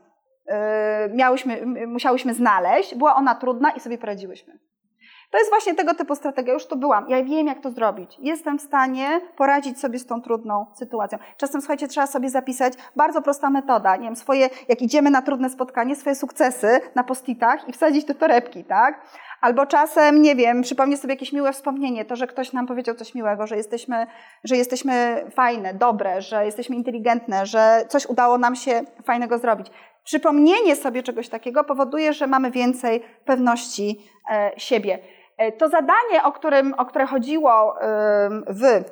miałyśmy, 1.15 1.67
musiałyśmy 1.87 2.35
znaleźć. 2.35 2.95
Była 2.95 3.15
ona 3.15 3.35
trudna 3.35 3.71
i 3.71 3.81
sobie 3.81 3.99
poradziłyśmy. 3.99 4.59
To 5.31 5.39
jest 5.39 5.51
właśnie 5.51 5.75
tego 5.75 5.95
typu 5.95 6.15
strategia. 6.15 6.53
Już 6.53 6.67
tu 6.67 6.77
byłam. 6.77 7.09
Ja 7.09 7.25
wiem, 7.25 7.47
jak 7.47 7.61
to 7.61 7.71
zrobić. 7.71 8.17
Jestem 8.19 8.59
w 8.59 8.63
stanie 8.63 9.21
poradzić 9.37 9.81
sobie 9.81 9.99
z 9.99 10.07
tą 10.07 10.23
trudną 10.23 10.67
sytuacją. 10.75 11.19
Czasem, 11.37 11.61
słuchajcie, 11.61 11.89
trzeba 11.89 12.07
sobie 12.07 12.31
zapisać 12.31 12.73
bardzo 12.97 13.23
prosta 13.23 13.51
metoda. 13.51 13.97
Nie 13.97 14.05
wiem, 14.05 14.17
swoje, 14.17 14.49
jak 14.69 14.83
idziemy 14.83 15.11
na 15.11 15.23
trudne 15.23 15.51
spotkanie, 15.51 15.97
swoje 15.97 16.17
sukcesy 16.17 16.81
na 16.95 17.05
postitach 17.05 17.69
i 17.69 17.73
wsadzić 17.73 18.05
do 18.05 18.15
torebki, 18.15 18.65
tak? 18.65 19.01
Albo 19.41 19.67
czasem, 19.67 20.23
nie 20.23 20.37
wiem, 20.37 20.63
przypomnieć 20.63 21.01
sobie 21.01 21.15
jakieś 21.15 21.33
miłe 21.33 21.53
wspomnienie, 21.53 22.05
to, 22.05 22.17
że 22.17 22.27
ktoś 22.27 22.53
nam 22.53 22.67
powiedział 22.67 22.95
coś 22.95 23.15
miłego, 23.15 23.47
że 23.47 23.57
jesteśmy, 23.57 24.07
że 24.45 24.57
jesteśmy 24.57 25.25
fajne, 25.35 25.75
dobre, 25.75 26.23
że 26.23 26.45
jesteśmy 26.45 26.77
inteligentne, 26.77 27.47
że 27.47 27.85
coś 27.89 28.07
udało 28.07 28.39
nam 28.39 28.57
się 28.57 28.83
fajnego 29.05 29.39
zrobić. 29.39 29.71
Przypomnienie 30.05 30.77
sobie 30.77 31.03
czegoś 31.03 31.29
takiego 31.29 31.65
powoduje, 31.65 32.13
że 32.13 32.27
mamy 32.27 32.51
więcej 32.51 33.03
pewności 33.25 34.11
e, 34.31 34.53
siebie. 34.57 34.99
E, 35.37 35.53
to 35.53 35.69
zadanie, 35.69 36.25
o, 36.25 36.33
którym, 36.33 36.75
o 36.75 36.87
które 36.87 37.07
chodziło 37.07 37.75
w 38.47 38.85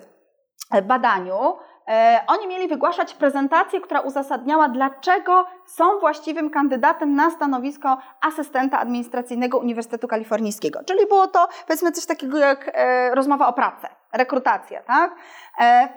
badaniu, 0.82 1.56
E, 1.88 2.20
oni 2.26 2.46
mieli 2.48 2.68
wygłaszać 2.68 3.14
prezentację, 3.14 3.80
która 3.80 4.00
uzasadniała, 4.00 4.68
dlaczego 4.68 5.46
są 5.66 5.98
właściwym 6.00 6.50
kandydatem 6.50 7.14
na 7.14 7.30
stanowisko 7.30 7.98
asystenta 8.20 8.78
administracyjnego 8.78 9.58
Uniwersytetu 9.58 10.08
Kalifornijskiego. 10.08 10.80
Czyli 10.84 11.06
było 11.06 11.26
to, 11.26 11.48
powiedzmy, 11.66 11.92
coś 11.92 12.06
takiego 12.06 12.38
jak 12.38 12.78
rozmowa 13.12 13.48
o 13.48 13.52
pracę, 13.52 13.88
rekrutacja, 14.12 14.82
tak? 14.82 15.14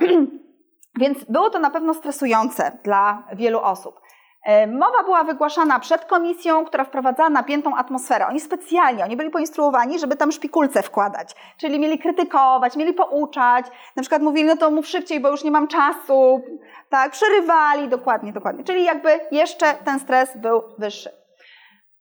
Więc 1.02 1.24
było 1.24 1.50
to 1.50 1.60
na 1.60 1.70
pewno 1.70 1.94
stresujące 1.94 2.78
dla 2.84 3.24
wielu 3.34 3.60
osób. 3.60 4.01
E, 4.46 4.68
mowa 4.68 5.04
była 5.04 5.24
wygłaszana 5.24 5.80
przed 5.80 6.06
komisją, 6.06 6.66
która 6.66 6.84
wprowadzała 6.84 7.30
napiętą 7.30 7.76
atmosferę. 7.76 8.28
Oni 8.28 8.40
specjalnie, 8.40 9.04
oni 9.04 9.18
byli 9.18 9.30
poinstruowani, 9.30 10.00
żeby 10.00 10.16
tam 10.16 10.32
szpikulce 10.32 10.84
wkładać. 10.84 11.36
Czyli 11.58 11.80
mieli 11.80 12.00
krytykować, 12.00 12.76
mieli 12.76 12.94
pouczać. 12.94 13.66
Na 13.96 14.02
przykład 14.02 14.22
mówili, 14.22 14.46
no 14.46 14.58
to 14.58 14.72
mów 14.72 14.88
szybciej, 14.88 15.20
bo 15.20 15.30
już 15.30 15.44
nie 15.44 15.52
mam 15.52 15.68
czasu. 15.68 16.42
Tak, 16.90 17.12
przerywali, 17.12 17.88
dokładnie, 17.88 18.34
dokładnie. 18.34 18.64
Czyli 18.64 18.84
jakby 18.84 19.20
jeszcze 19.32 19.74
ten 19.74 20.00
stres 20.00 20.38
był 20.38 20.64
wyższy. 20.78 21.22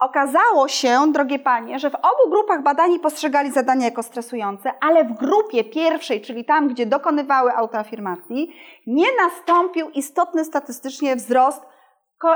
Okazało 0.00 0.68
się, 0.68 1.12
drogie 1.12 1.38
panie, 1.38 1.79
że 1.79 1.90
w 1.90 1.94
obu 1.94 2.31
grupach 2.31 2.62
badani 2.62 2.98
postrzegali 2.98 3.50
zadania 3.50 3.85
jako 3.85 4.03
stresujące, 4.03 4.72
ale 4.81 5.05
w 5.05 5.12
grupie 5.12 5.64
pierwszej, 5.64 6.20
czyli 6.20 6.44
tam, 6.44 6.68
gdzie 6.68 6.87
dokonywały 6.87 7.53
autoafirmacji, 7.53 8.55
nie 8.87 9.07
nastąpił 9.22 9.90
istotny 9.90 10.44
statystycznie 10.44 11.16
wzrost 11.16 11.69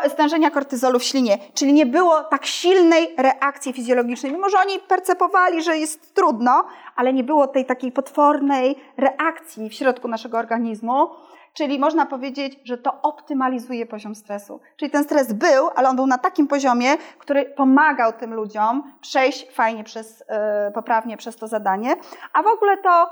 stężenia 0.09 0.51
kortyzolu 0.51 0.99
w 0.99 1.05
ślinie, 1.05 1.38
czyli 1.55 1.73
nie 1.73 1.87
było 1.87 2.23
tak 2.23 2.47
silnej 2.47 3.14
reakcji 3.18 3.73
fizjologicznej. 3.73 4.33
Mimo, 4.33 4.49
że 4.49 4.59
oni 4.59 4.79
percepowali, 4.79 5.62
że 5.62 5.79
jest 5.79 6.14
trudno, 6.14 6.64
ale 6.97 7.12
nie 7.12 7.25
było 7.25 7.47
tej 7.47 7.64
takiej 7.64 7.92
potwornej 7.92 8.77
reakcji 8.97 9.68
w 9.68 9.75
środku 9.75 10.09
naszego 10.09 10.38
organizmu. 10.38 11.09
Czyli 11.55 11.79
można 11.79 12.07
powiedzieć, 12.07 12.61
że 12.64 12.79
to 12.79 13.03
optymalizuje 13.03 13.87
poziom 13.87 14.14
stresu. 14.14 14.61
Czyli 14.77 14.90
ten 14.90 15.05
stres 15.05 15.33
był, 15.33 15.68
ale 15.75 15.88
on 15.88 15.97
był 15.97 16.07
na 16.07 16.18
takim 16.18 16.47
poziomie, 16.47 16.97
który 17.18 17.44
pomagał 17.44 18.12
tym 18.12 18.35
ludziom 18.35 18.92
przejść 19.01 19.47
fajnie 19.53 19.85
przez, 19.85 20.20
yy, 20.20 20.73
poprawnie 20.73 21.16
przez 21.16 21.37
to 21.37 21.49
zadanie. 21.49 21.97
A 22.33 22.42
w 22.42 22.47
ogóle 22.47 22.77
to 22.77 23.11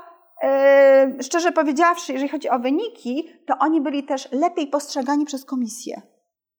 Yy, 1.13 1.23
szczerze 1.23 1.51
powiedziawszy, 1.51 2.13
jeżeli 2.13 2.29
chodzi 2.29 2.49
o 2.49 2.59
wyniki, 2.59 3.29
to 3.47 3.57
oni 3.59 3.81
byli 3.81 4.03
też 4.03 4.31
lepiej 4.31 4.67
postrzegani 4.67 5.25
przez 5.25 5.45
komisję 5.45 6.01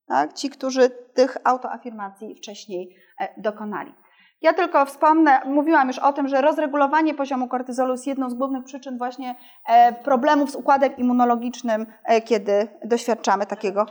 tak? 0.08 0.32
ci, 0.32 0.50
którzy 0.50 0.90
tych 0.90 1.36
autoafirmacji 1.44 2.34
wcześniej 2.34 2.96
e, 3.20 3.40
dokonali. 3.40 3.94
Ja 4.42 4.52
tylko 4.52 4.86
wspomnę, 4.86 5.40
mówiłam 5.46 5.88
już 5.88 5.98
o 5.98 6.12
tym, 6.12 6.28
że 6.28 6.40
rozregulowanie 6.40 7.14
poziomu 7.14 7.48
kortyzolu 7.48 7.92
jest 7.92 8.06
jedną 8.06 8.30
z 8.30 8.34
głównych 8.34 8.64
przyczyn 8.64 8.98
właśnie 8.98 9.34
e, 9.68 9.92
problemów 9.92 10.50
z 10.50 10.56
układem 10.56 10.96
immunologicznym, 10.96 11.86
e, 12.04 12.20
kiedy 12.20 12.68
doświadczamy 12.84 13.46
takiego 13.46 13.86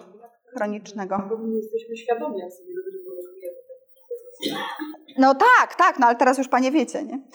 chronicznego. 0.56 1.17
Nie 1.43 1.56
jesteśmy 1.56 1.97
świadomi, 1.97 2.39
jak 2.39 2.52
sobie. 2.52 2.73
No 5.17 5.36
tak, 5.36 5.76
tak, 5.76 5.99
no 5.99 6.08
ale 6.08 6.15
teraz 6.15 6.38
już 6.38 6.47
Panie 6.47 6.71
wiecie, 6.71 7.04
nie? 7.04 7.19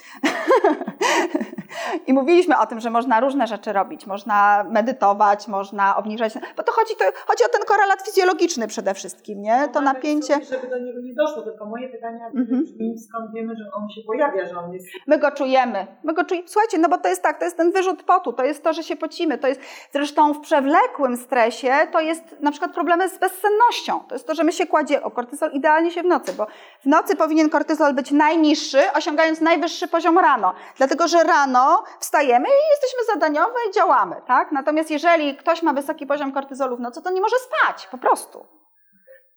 I 2.06 2.12
mówiliśmy 2.12 2.58
o 2.58 2.66
tym, 2.66 2.80
że 2.80 2.90
można 2.90 3.20
różne 3.20 3.46
rzeczy 3.46 3.72
robić. 3.72 4.06
Można 4.06 4.64
medytować, 4.70 5.48
można 5.48 5.96
obniżać. 5.96 6.34
Bo 6.56 6.62
to 6.62 6.72
chodzi, 6.72 6.94
to 6.96 7.04
chodzi 7.26 7.44
o 7.44 7.48
ten 7.48 7.62
korelat 7.66 8.02
fizjologiczny 8.02 8.68
przede 8.68 8.94
wszystkim, 8.94 9.42
nie? 9.42 9.68
To 9.72 9.80
napięcie. 9.80 10.34
Sobie, 10.34 10.44
żeby 10.44 10.68
do 10.68 10.78
niego 10.78 11.00
nie 11.00 11.14
doszło, 11.14 11.42
tylko 11.42 11.66
moje 11.66 11.88
pytanie 11.88 12.20
mhm. 12.24 12.64
brzmi, 12.64 12.98
skąd 12.98 13.32
wiemy, 13.34 13.56
że 13.56 13.64
on 13.74 13.88
się 13.88 14.00
pojawia, 14.06 14.46
że 14.46 14.58
on 14.58 14.72
jest. 14.72 14.86
My 15.06 15.18
go 15.18 15.30
czujemy. 15.30 15.86
My 16.04 16.14
go 16.14 16.24
czujemy. 16.24 16.48
Słuchajcie, 16.48 16.78
no 16.78 16.88
bo 16.88 16.98
to 16.98 17.08
jest 17.08 17.22
tak, 17.22 17.38
to 17.38 17.44
jest 17.44 17.56
ten 17.56 17.72
wyrzut 17.72 18.02
potu, 18.02 18.32
to 18.32 18.44
jest 18.44 18.64
to, 18.64 18.72
że 18.72 18.82
się 18.82 18.96
pocimy. 18.96 19.38
To 19.38 19.48
jest 19.48 19.60
zresztą 19.92 20.34
w 20.34 20.40
przewlekłym 20.40 21.16
stresie 21.16 21.72
to 21.92 22.00
jest 22.00 22.40
na 22.40 22.50
przykład 22.50 22.74
problemy 22.74 23.08
z 23.08 23.18
bezsennością. 23.18 24.00
To 24.08 24.14
jest 24.14 24.26
to, 24.26 24.34
że 24.34 24.44
my 24.44 24.52
się 24.52 24.66
kładzie 24.66 25.02
o 25.02 25.10
kortyzol 25.10 25.50
idealnie 25.52 25.90
się 25.90 26.02
w 26.02 26.06
nocy, 26.06 26.32
bo 26.32 26.46
w 26.80 26.86
nocy 26.86 27.16
powinien 27.16 27.50
kortyzol 27.50 27.67
być 27.94 28.10
najniższy, 28.10 28.92
osiągając 28.92 29.40
najwyższy 29.40 29.88
poziom 29.88 30.18
rano. 30.18 30.54
Dlatego, 30.76 31.08
że 31.08 31.24
rano 31.24 31.84
wstajemy 32.00 32.48
i 32.48 32.70
jesteśmy 32.70 33.14
zadaniowe 33.14 33.58
i 33.70 33.74
działamy, 33.74 34.16
tak? 34.26 34.52
Natomiast 34.52 34.90
jeżeli 34.90 35.36
ktoś 35.36 35.62
ma 35.62 35.72
wysoki 35.72 36.06
poziom 36.06 36.32
kortyzolu 36.32 36.76
w 36.76 36.80
nocy, 36.80 37.02
to 37.02 37.10
nie 37.10 37.20
może 37.20 37.36
spać, 37.36 37.86
po 37.86 37.98
prostu. 37.98 38.46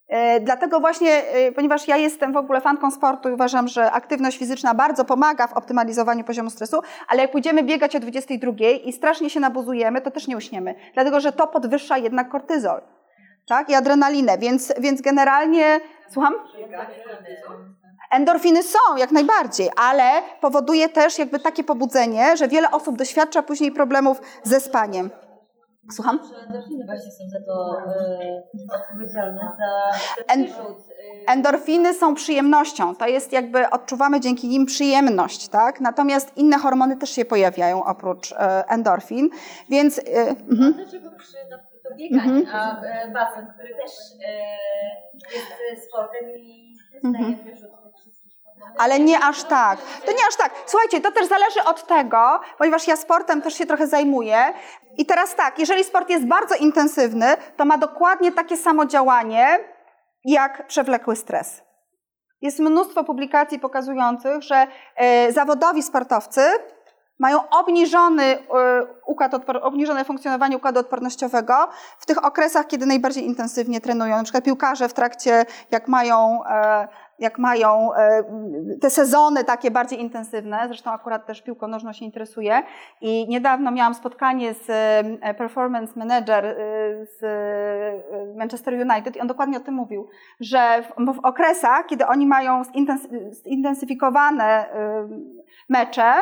E, 0.08 0.40
dlatego 0.40 0.80
właśnie, 0.80 1.24
e, 1.28 1.52
ponieważ 1.52 1.88
ja 1.88 1.98
jestem 1.98 2.34
w 2.34 2.38
ogóle 2.38 2.62
fanką 2.62 2.92
sportu 2.92 3.30
i 3.30 3.34
uważam, 3.34 3.68
że 3.68 3.92
aktywność 3.92 4.38
fizyczna 4.38 4.74
bardzo 4.74 5.06
pomaga 5.06 5.48
w 5.48 5.54
optymalizowaniu 5.54 6.24
poziomu 6.24 6.50
stresu, 6.50 6.82
ale 7.08 7.22
jak 7.22 7.32
pójdziemy 7.32 7.64
biegać 7.64 7.96
o 7.96 8.00
22 8.00 8.52
i 8.84 8.94
strasznie 8.94 9.30
się 9.30 9.40
nabuzujemy, 9.40 10.02
to 10.02 10.12
też 10.12 10.28
nie 10.28 10.38
uśniemy, 10.38 10.76
dlatego 10.94 11.20
że 11.20 11.32
to 11.32 11.48
podwyższa 11.48 11.98
jednak 11.98 12.30
kortyzol 12.30 12.82
tak? 13.48 13.70
i 13.70 13.76
adrenalinę, 13.76 14.38
więc, 14.38 14.74
więc 14.80 15.02
generalnie... 15.02 15.80
Słucham? 16.10 16.34
Endorfiny 18.12 18.64
są, 18.64 18.98
jak 18.98 19.12
najbardziej, 19.12 19.70
ale 19.76 20.04
powoduje 20.42 20.90
też 20.90 21.20
jakby 21.20 21.40
takie 21.40 21.64
pobudzenie, 21.64 22.38
że 22.38 22.48
wiele 22.48 22.72
osób 22.72 22.98
doświadcza 22.98 23.44
później 23.44 23.72
problemów 23.72 24.22
ze 24.44 24.60
spaniem. 24.60 25.10
Słucham? 25.92 26.20
Endorfiny 26.48 26.86
właśnie 26.86 27.12
są 27.12 27.24
za 27.30 27.46
to 27.46 27.78
e, 28.76 28.82
odpowiedzialne, 28.82 29.40
za 29.58 30.24
ten 30.24 30.44
wyrzut. 30.44 30.78
E. 31.28 31.32
Endorfiny 31.32 31.94
są 31.94 32.16
przyjemnością. 32.16 32.96
To 32.96 33.08
jest 33.08 33.32
jakby, 33.32 33.70
odczuwamy 33.70 34.20
dzięki 34.20 34.48
nim 34.48 34.66
przyjemność, 34.66 35.48
tak? 35.48 35.82
Natomiast 35.82 36.38
inne 36.38 36.58
hormony 36.58 36.98
też 36.98 37.10
się 37.10 37.26
pojawiają 37.26 37.84
oprócz 37.84 38.32
e, 38.32 38.64
endorfin, 38.68 39.30
więc... 39.70 40.02
Mhm. 40.50 40.74
Dlaczego 40.74 41.12
przy 41.18 41.38
to 41.92 41.98
bieganie, 41.98 42.40
mhm. 42.40 42.56
a 42.56 42.82
e, 42.86 43.12
basen, 43.12 43.48
który 43.54 43.76
też 43.76 43.92
e, 44.26 45.70
jest 45.70 45.88
sportem 45.90 46.30
i 46.38 46.78
daje 47.04 47.26
mhm. 47.26 47.44
wyrzut 47.44 47.72
ale 48.78 49.00
nie 49.00 49.20
aż 49.20 49.44
tak. 49.44 49.80
To 50.06 50.12
nie 50.12 50.28
aż 50.30 50.36
tak. 50.38 50.54
Słuchajcie, 50.66 51.02
to 51.02 51.12
też 51.12 51.28
zależy 51.28 51.64
od 51.64 51.88
tego, 51.88 52.40
ponieważ 52.58 52.88
ja 52.88 52.96
sportem 52.96 53.42
też 53.42 53.54
się 53.54 53.66
trochę 53.66 53.88
zajmuję. 53.88 54.54
I 54.98 55.06
teraz 55.06 55.36
tak, 55.36 55.60
jeżeli 55.60 55.84
sport 55.84 56.10
jest 56.10 56.28
bardzo 56.28 56.56
intensywny, 56.56 57.26
to 57.58 57.66
ma 57.66 57.78
dokładnie 57.78 58.32
takie 58.32 58.58
samo 58.58 58.86
działanie 58.86 59.60
jak 60.26 60.68
przewlekły 60.68 61.16
stres. 61.16 61.62
Jest 62.42 62.60
mnóstwo 62.60 63.04
publikacji 63.04 63.60
pokazujących, 63.60 64.42
że 64.44 64.68
zawodowi 65.30 65.84
sportowcy 65.84 66.42
mają 67.22 67.50
obniżony 67.50 68.24
y, 68.24 68.42
układ 69.06 69.34
obniżone 69.62 70.06
funkcjonowanie 70.06 70.58
układu 70.58 70.80
odpornościowego 70.80 71.54
w 72.00 72.06
tych 72.06 72.26
okresach, 72.26 72.68
kiedy 72.68 72.86
najbardziej 72.86 73.26
intensywnie 73.26 73.82
trenują. 73.82 74.18
Na 74.18 74.24
przykład 74.24 74.44
piłkarze 74.44 74.90
w 74.90 74.94
trakcie, 74.94 75.46
jak 75.72 75.88
mają 75.88 76.44
e, 76.46 76.88
jak 77.22 77.40
mają 77.40 77.94
e, 77.94 78.24
te 78.82 78.90
sezony 78.90 79.44
takie 79.44 79.72
bardziej 79.72 80.02
intensywne, 80.02 80.64
zresztą 80.68 80.92
akurat 80.92 81.26
też 81.26 81.42
piłką 81.42 81.68
nożną 81.68 81.94
się 81.94 82.06
interesuje 82.06 82.64
i 83.02 83.28
niedawno 83.30 83.72
miałam 83.72 83.94
spotkanie 83.94 84.54
z 84.54 84.70
e, 85.22 85.34
performance 85.34 85.94
manager 86.00 86.46
e, 86.46 86.56
z 87.06 87.22
Manchester 88.38 88.74
United 88.74 89.16
i 89.16 89.22
on 89.22 89.28
dokładnie 89.28 89.58
o 89.58 89.62
tym 89.62 89.74
mówił, 89.74 90.08
że 90.40 90.84
w, 90.84 91.14
w 91.14 91.20
okresach, 91.26 91.86
kiedy 91.86 92.08
oni 92.08 92.28
mają 92.28 92.62
zintensyfikowane 93.46 94.66
mecze, 95.70 96.14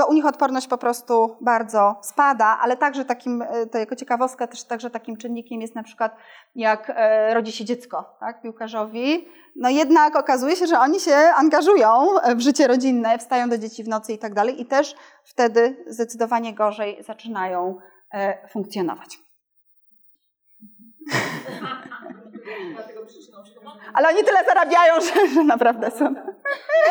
to 0.00 0.06
u 0.06 0.12
nich 0.12 0.26
odporność 0.26 0.68
po 0.68 0.78
prostu 0.78 1.36
bardzo 1.40 1.96
spada, 2.02 2.58
ale 2.62 2.76
także 2.76 3.04
takim, 3.04 3.44
to 3.72 3.78
jako 3.78 3.96
ciekawostka, 3.96 4.46
też 4.46 4.64
także 4.64 4.90
takim 4.90 5.16
czynnikiem 5.16 5.60
jest 5.60 5.74
na 5.74 5.82
przykład 5.82 6.16
jak 6.54 6.92
rodzi 7.32 7.52
się 7.52 7.64
dziecko, 7.64 8.16
tak, 8.20 8.42
piłkarzowi, 8.42 9.28
no 9.56 9.70
jednak 9.70 10.16
okazuje 10.16 10.56
się, 10.56 10.66
że 10.66 10.78
oni 10.78 11.00
się 11.00 11.14
angażują 11.14 12.06
w 12.36 12.40
życie 12.40 12.66
rodzinne, 12.66 13.18
wstają 13.18 13.48
do 13.48 13.58
dzieci 13.58 13.84
w 13.84 13.88
nocy 13.88 14.12
i 14.12 14.18
tak 14.18 14.34
dalej 14.34 14.60
i 14.60 14.66
też 14.66 14.94
wtedy 15.24 15.84
zdecydowanie 15.86 16.54
gorzej 16.54 17.02
zaczynają 17.04 17.78
e, 18.12 18.48
funkcjonować. 18.48 19.18
Ale 23.94 24.08
oni 24.08 24.24
tyle 24.24 24.44
zarabiają, 24.44 24.94
że, 25.00 25.28
że 25.34 25.44
naprawdę 25.44 25.90
są. 25.90 26.14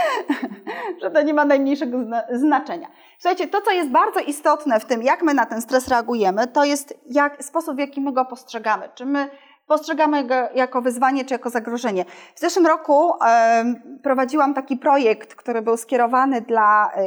że 1.01 1.11
to 1.11 1.21
nie 1.21 1.33
ma 1.33 1.45
najmniejszego 1.45 1.97
znaczenia. 2.31 2.87
Słuchajcie, 3.19 3.47
to, 3.47 3.61
co 3.61 3.71
jest 3.71 3.89
bardzo 3.89 4.19
istotne 4.19 4.79
w 4.79 4.85
tym, 4.85 5.03
jak 5.03 5.21
my 5.21 5.33
na 5.33 5.45
ten 5.45 5.61
stres 5.61 5.87
reagujemy, 5.87 6.47
to 6.47 6.63
jest 6.63 6.93
jak, 7.05 7.43
sposób, 7.43 7.75
w 7.75 7.79
jaki 7.79 8.01
my 8.01 8.13
go 8.13 8.25
postrzegamy. 8.25 8.89
Czy 8.95 9.05
my 9.05 9.29
postrzegamy 9.69 10.23
go 10.23 10.35
jako 10.55 10.81
wyzwanie 10.81 11.25
czy 11.25 11.33
jako 11.33 11.49
zagrożenie. 11.49 12.05
W 12.35 12.39
zeszłym 12.39 12.67
roku 12.67 13.13
e, 13.25 13.63
prowadziłam 14.03 14.53
taki 14.53 14.77
projekt, 14.77 15.35
który 15.35 15.61
był 15.61 15.77
skierowany 15.77 16.41
dla 16.41 16.91
e, 16.93 17.01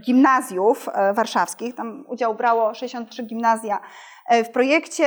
gimnazjów 0.00 0.88
e, 0.92 1.12
warszawskich. 1.12 1.74
Tam 1.74 2.04
udział 2.08 2.34
brało 2.34 2.74
63 2.74 3.22
gimnazja 3.22 3.80
w 4.44 4.50
projekcie, 4.50 5.06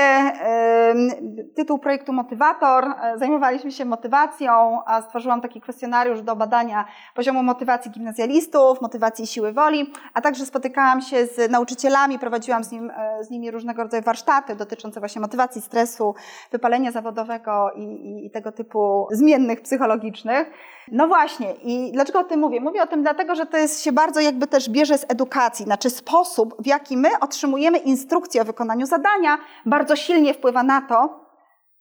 tytuł 1.55 1.79
projektu 1.79 2.13
Motywator, 2.13 2.85
e, 2.85 3.17
zajmowaliśmy 3.17 3.71
się 3.71 3.85
motywacją, 3.85 4.79
a 4.85 5.01
stworzyłam 5.01 5.41
taki 5.41 5.61
kwestionariusz 5.61 6.21
do 6.21 6.35
badania 6.35 6.85
poziomu 7.15 7.43
motywacji 7.43 7.91
gimnazjalistów, 7.91 8.81
motywacji 8.81 9.27
siły 9.27 9.53
woli, 9.53 9.93
a 10.13 10.21
także 10.21 10.45
spotykałam 10.45 11.01
się 11.01 11.25
z 11.25 11.51
nauczycielami, 11.51 12.19
prowadziłam 12.19 12.63
z, 12.63 12.71
nim, 12.71 12.91
e, 12.91 13.23
z 13.23 13.29
nimi 13.29 13.51
różnego 13.51 13.83
rodzaju 13.83 14.03
warsztaty 14.03 14.55
dotyczące 14.55 14.99
właśnie 14.99 15.21
motywacji, 15.21 15.61
stresu, 15.61 16.15
wypalenia 16.51 16.91
zawodowego 16.91 17.71
i, 17.75 17.83
i, 17.83 18.25
i 18.25 18.31
tego 18.31 18.51
typu 18.51 19.07
zmiennych 19.11 19.61
psychologicznych. 19.61 20.51
No 20.91 21.07
właśnie, 21.07 21.53
i 21.53 21.91
dlaczego 21.91 22.19
o 22.19 22.23
tym 22.23 22.39
mówię? 22.39 22.61
Mówię 22.61 22.83
o 22.83 22.87
tym 22.87 23.01
dlatego, 23.01 23.35
że 23.35 23.45
to 23.45 23.57
jest, 23.57 23.83
się 23.83 23.91
bardzo 23.91 24.19
jakby 24.19 24.47
też 24.47 24.69
bierze 24.69 24.97
z 24.97 25.05
edukacji, 25.09 25.65
znaczy 25.65 25.89
sposób, 25.89 26.55
w 26.59 26.67
jaki 26.67 26.97
my 26.97 27.09
otrzymujemy 27.19 27.77
instrukcję 27.77 28.41
o 28.41 28.45
wykonaniu 28.45 28.85
zadania, 28.85 29.37
bardzo 29.65 29.95
silnie 29.95 30.33
wpływa 30.33 30.63
na 30.63 30.81
to, 30.81 31.25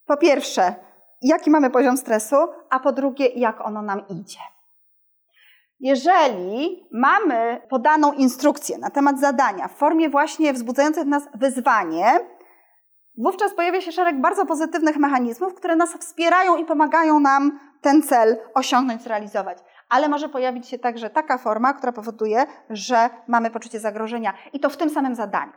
po 0.06 0.16
pierwsze, 0.16 0.74
jaki 1.22 1.50
mamy 1.50 1.70
poziom 1.70 1.96
stresu, 1.96 2.36
a 2.70 2.80
po 2.80 2.92
drugie, 2.92 3.26
jak 3.26 3.66
ono 3.66 3.82
nam 3.82 4.02
idzie. 4.08 4.40
Jeżeli 5.80 6.88
mamy 6.92 7.62
podaną 7.70 8.12
instrukcję 8.12 8.78
na 8.78 8.90
temat 8.90 9.20
zadania 9.20 9.68
w 9.68 9.76
formie 9.76 10.08
właśnie 10.08 10.52
wzbudzającej 10.52 11.04
w 11.04 11.08
nas 11.08 11.22
wyzwanie, 11.34 12.20
wówczas 13.18 13.54
pojawia 13.54 13.80
się 13.80 13.92
szereg 13.92 14.20
bardzo 14.20 14.46
pozytywnych 14.46 14.96
mechanizmów, 14.96 15.54
które 15.54 15.76
nas 15.76 15.92
wspierają 15.92 16.56
i 16.56 16.64
pomagają 16.64 17.20
nam 17.20 17.69
ten 17.81 18.03
cel 18.03 18.39
osiągnąć, 18.55 19.03
zrealizować. 19.03 19.59
Ale 19.89 20.09
może 20.09 20.28
pojawić 20.28 20.68
się 20.68 20.78
także 20.78 21.11
taka 21.11 21.39
forma, 21.39 21.74
która 21.74 21.93
powoduje, 21.93 22.47
że 22.70 23.11
mamy 23.28 23.51
poczucie 23.51 23.81
zagrożenia 23.81 24.35
i 24.53 24.61
to 24.61 24.70
w 24.70 24.76
tym 24.76 24.91
samym 24.91 25.14
zadaniu. 25.14 25.53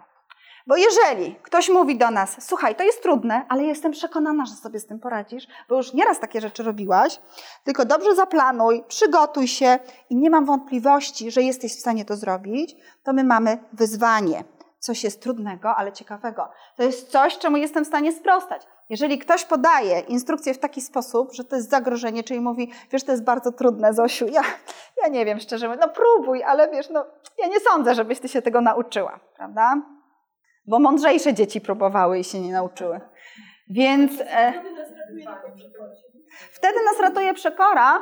Bo 0.67 0.75
jeżeli 0.75 1.35
ktoś 1.35 1.69
mówi 1.69 1.97
do 1.97 2.11
nas, 2.11 2.47
słuchaj, 2.47 2.75
to 2.75 2.83
jest 2.83 3.03
trudne, 3.03 3.45
ale 3.49 3.63
jestem 3.63 3.91
przekonana, 3.91 4.45
że 4.45 4.53
sobie 4.53 4.79
z 4.79 4.85
tym 4.85 4.99
poradzisz, 4.99 5.47
bo 5.69 5.75
już 5.75 5.93
nieraz 5.93 6.19
takie 6.19 6.41
rzeczy 6.41 6.63
robiłaś, 6.63 7.21
tylko 7.63 7.85
dobrze 7.85 8.15
zaplanuj, 8.15 8.83
przygotuj 8.87 9.47
się 9.47 9.79
i 10.09 10.15
nie 10.15 10.29
mam 10.29 10.45
wątpliwości, 10.45 11.31
że 11.31 11.41
jesteś 11.41 11.75
w 11.77 11.79
stanie 11.79 12.05
to 12.05 12.15
zrobić, 12.15 12.75
to 13.03 13.13
my 13.13 13.23
mamy 13.23 13.57
wyzwanie. 13.73 14.43
Coś 14.79 15.03
jest 15.03 15.21
trudnego, 15.21 15.75
ale 15.75 15.91
ciekawego. 15.91 16.49
To 16.75 16.83
jest 16.83 17.11
coś, 17.11 17.37
czemu 17.37 17.57
jestem 17.57 17.85
w 17.85 17.87
stanie 17.87 18.11
sprostać. 18.11 18.67
Jeżeli 18.89 19.19
ktoś 19.19 19.45
podaje 19.45 19.99
instrukcję 19.99 20.53
w 20.53 20.59
taki 20.59 20.81
sposób, 20.81 21.33
że 21.33 21.43
to 21.43 21.55
jest 21.55 21.69
zagrożenie, 21.69 22.23
czyli 22.23 22.39
mówi, 22.39 22.71
wiesz, 22.91 23.03
to 23.03 23.11
jest 23.11 23.23
bardzo 23.23 23.51
trudne, 23.51 23.93
Zosiu, 23.93 24.27
ja, 24.27 24.41
ja 25.03 25.07
nie 25.07 25.25
wiem, 25.25 25.39
szczerze 25.39 25.67
mówiąc, 25.67 25.85
no 25.85 25.93
próbuj, 25.93 26.43
ale 26.43 26.71
wiesz, 26.71 26.89
no 26.89 27.05
ja 27.37 27.47
nie 27.47 27.59
sądzę, 27.59 27.95
żebyś 27.95 28.19
ty 28.19 28.27
się 28.27 28.41
tego 28.41 28.61
nauczyła, 28.61 29.19
prawda? 29.35 29.81
Bo 30.67 30.79
mądrzejsze 30.79 31.33
dzieci 31.33 31.61
próbowały 31.61 32.19
i 32.19 32.23
się 32.23 32.39
nie 32.39 32.51
nauczyły. 32.51 33.01
Więc 33.69 34.11
e, 34.21 34.53
wtedy 36.51 36.79
nas 36.85 36.99
ratuje 37.01 37.33
przekora, 37.33 37.99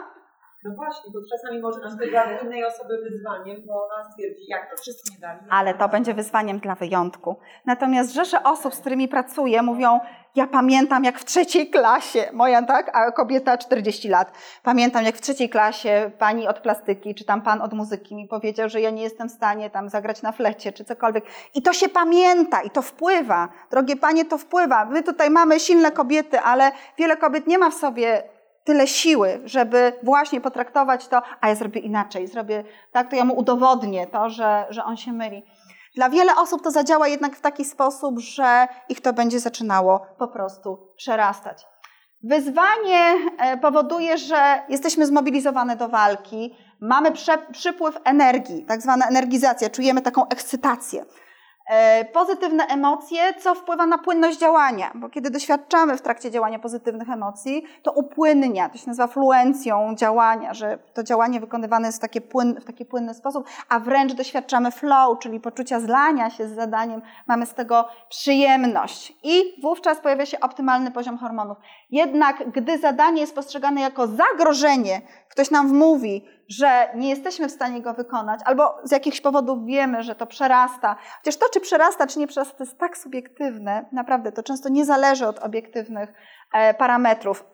no 0.64 0.76
właśnie, 0.76 1.12
bo 1.14 1.20
czasami 1.32 1.62
może 1.62 1.80
być 1.97 2.09
dla 2.09 2.39
innej 2.39 2.66
osoby 2.66 2.97
wyzwaniem, 3.09 3.57
bo 3.66 3.88
ona 3.88 4.12
stwierdzi, 4.12 4.45
jak 4.47 4.72
to 4.72 4.78
wszyscy 4.78 5.14
nie 5.14 5.20
dali. 5.20 5.39
Ale 5.49 5.74
to 5.74 5.89
będzie 5.89 6.14
wyzwaniem 6.14 6.59
dla 6.59 6.76
wyjątku. 6.76 7.36
Natomiast 7.66 8.14
rzesze 8.14 8.43
osób, 8.43 8.76
z 8.76 8.80
którymi 8.80 9.07
pracuję, 9.07 9.62
mówią, 9.62 9.99
ja 10.36 10.47
pamiętam 10.47 11.03
jak 11.03 11.20
w 11.20 11.26
trzeciej 11.26 11.70
klasie, 11.70 12.30
moja 12.34 12.62
tak, 12.62 12.91
a 12.93 13.12
kobieta 13.12 13.57
40 13.57 14.09
lat, 14.09 14.32
pamiętam 14.64 15.05
jak 15.05 15.16
w 15.16 15.22
trzeciej 15.22 15.49
klasie 15.49 16.12
pani 16.20 16.47
od 16.47 16.59
plastyki, 16.59 17.16
czy 17.16 17.26
tam 17.26 17.41
pan 17.41 17.62
od 17.62 17.74
muzyki 17.74 18.16
mi 18.16 18.28
powiedział, 18.28 18.70
że 18.70 18.82
ja 18.82 18.89
nie 18.89 19.03
jestem 19.03 19.30
w 19.30 19.32
stanie 19.32 19.70
tam 19.70 19.89
zagrać 19.89 20.22
na 20.22 20.32
flecie, 20.32 20.72
czy 20.72 20.86
cokolwiek. 20.86 21.26
I 21.55 21.62
to 21.62 21.74
się 21.74 21.89
pamięta, 21.89 22.62
i 22.62 22.70
to 22.70 22.82
wpływa. 22.82 23.49
Drogie 23.72 23.95
panie, 23.95 24.26
to 24.26 24.38
wpływa. 24.38 24.86
My 24.86 25.03
tutaj 25.03 25.30
mamy 25.30 25.59
silne 25.59 25.91
kobiety, 25.91 26.39
ale 26.39 26.72
wiele 26.97 27.18
kobiet 27.18 27.47
nie 27.47 27.57
ma 27.57 27.70
w 27.70 27.74
sobie 27.74 28.24
tyle 28.64 28.88
siły, 28.88 29.41
żeby 29.45 29.93
właśnie 30.03 30.41
potraktować 30.41 31.07
to, 31.07 31.22
a 31.41 31.49
ja 31.49 31.55
zrobię 31.55 31.82
inaczej, 31.82 32.28
zrobię 32.28 32.64
tak, 32.91 33.09
to 33.09 33.16
ja 33.16 33.26
mu 33.26 33.34
udowodnię 33.34 34.07
to, 34.07 34.30
że, 34.30 34.66
że 34.70 34.84
on 34.84 34.97
się 34.97 35.14
myli. 35.14 35.43
Dla 35.95 36.09
wiele 36.09 36.36
osób 36.36 36.64
to 36.64 36.72
zadziała 36.72 37.07
jednak 37.07 37.36
w 37.36 37.41
taki 37.41 37.66
sposób, 37.66 38.20
że 38.20 38.68
ich 38.89 39.01
to 39.01 39.14
będzie 39.14 39.39
zaczynało 39.39 40.05
po 40.18 40.28
prostu 40.28 40.93
przerastać. 40.97 41.66
Wyzwanie 42.24 43.16
e, 43.38 43.57
powoduje, 43.57 44.18
że 44.18 44.62
jesteśmy 44.70 45.05
zmobilizowane 45.05 45.76
do 45.76 45.89
walki, 45.89 46.55
mamy 46.82 47.12
przypływ 47.51 47.97
energii, 48.03 48.66
tak 48.66 48.82
zwana 48.82 49.07
energizacja, 49.07 49.70
czujemy 49.70 50.01
taką 50.01 50.28
ekscytację. 50.28 51.05
E, 51.72 52.06
pozytywne 52.06 52.68
emocje, 52.68 53.34
co 53.34 53.56
wpływa 53.56 53.86
na 53.86 53.98
płynność 53.98 54.38
działania, 54.40 54.92
bo 54.96 55.10
kiedy 55.10 55.30
doświadczamy 55.30 55.98
w 55.98 56.02
trakcie 56.02 56.32
działania 56.32 56.60
pozytywnych 56.60 57.10
emocji, 57.10 57.64
to 57.84 57.92
upłynnia, 57.92 58.70
to 58.70 58.78
się 58.78 58.88
nazywa 58.88 59.08
fluencją 59.08 59.96
działania, 59.96 60.54
że 60.54 60.80
to 60.94 61.04
działanie 61.04 61.40
wykonywane 61.40 61.88
jest 61.88 61.98
w 61.98 62.02
taki, 62.02 62.22
płyn, 62.22 62.60
w 62.62 62.66
taki 62.66 62.86
płynny 62.86 63.14
sposób, 63.14 63.48
a 63.70 63.80
wręcz 63.80 64.14
doświadczamy 64.14 64.72
flow, 64.72 65.20
czyli 65.20 65.40
poczucia 65.40 65.80
zlania 65.80 66.30
się 66.30 66.48
z 66.48 66.56
zadaniem, 66.56 67.02
mamy 67.28 67.46
z 67.46 67.54
tego 67.54 67.88
przyjemność. 68.10 69.14
I 69.24 69.62
wówczas 69.62 70.00
pojawia 70.00 70.26
się 70.26 70.40
optymalny 70.40 70.92
poziom 70.92 71.18
hormonów. 71.18 71.58
Jednak 71.92 72.52
gdy 72.52 72.78
zadanie 72.78 73.22
jest 73.22 73.36
postrzegane 73.36 73.82
jako 73.82 74.08
zagrożenie, 74.08 75.02
ktoś 75.30 75.52
nam 75.52 75.68
wmówi, 75.68 76.26
że 76.50 76.89
nie 76.96 77.10
jesteśmy 77.10 77.48
w 77.48 77.52
stanie 77.52 77.82
go 77.82 77.94
wykonać, 77.94 78.39
albo 78.46 78.76
z 78.84 78.92
jakichś 78.92 79.22
powodów 79.22 79.66
wiemy, 79.66 80.04
że 80.04 80.16
to 80.16 80.28
przerasta. 80.28 80.96
Chociaż 81.18 81.38
to, 81.38 81.46
czy 81.54 81.60
przerasta, 81.60 82.08
czy 82.08 82.20
nie 82.20 82.28
przerasta, 82.28 82.58
to 82.58 82.64
jest 82.64 82.78
tak 82.78 82.98
subiektywne, 82.98 83.86
naprawdę, 83.92 84.32
to 84.32 84.44
często 84.44 84.70
nie 84.70 84.86
zależy 84.86 85.28
od 85.28 85.39
obiektywnych 85.39 86.14
e, 86.54 86.74
parametrów. 86.74 87.46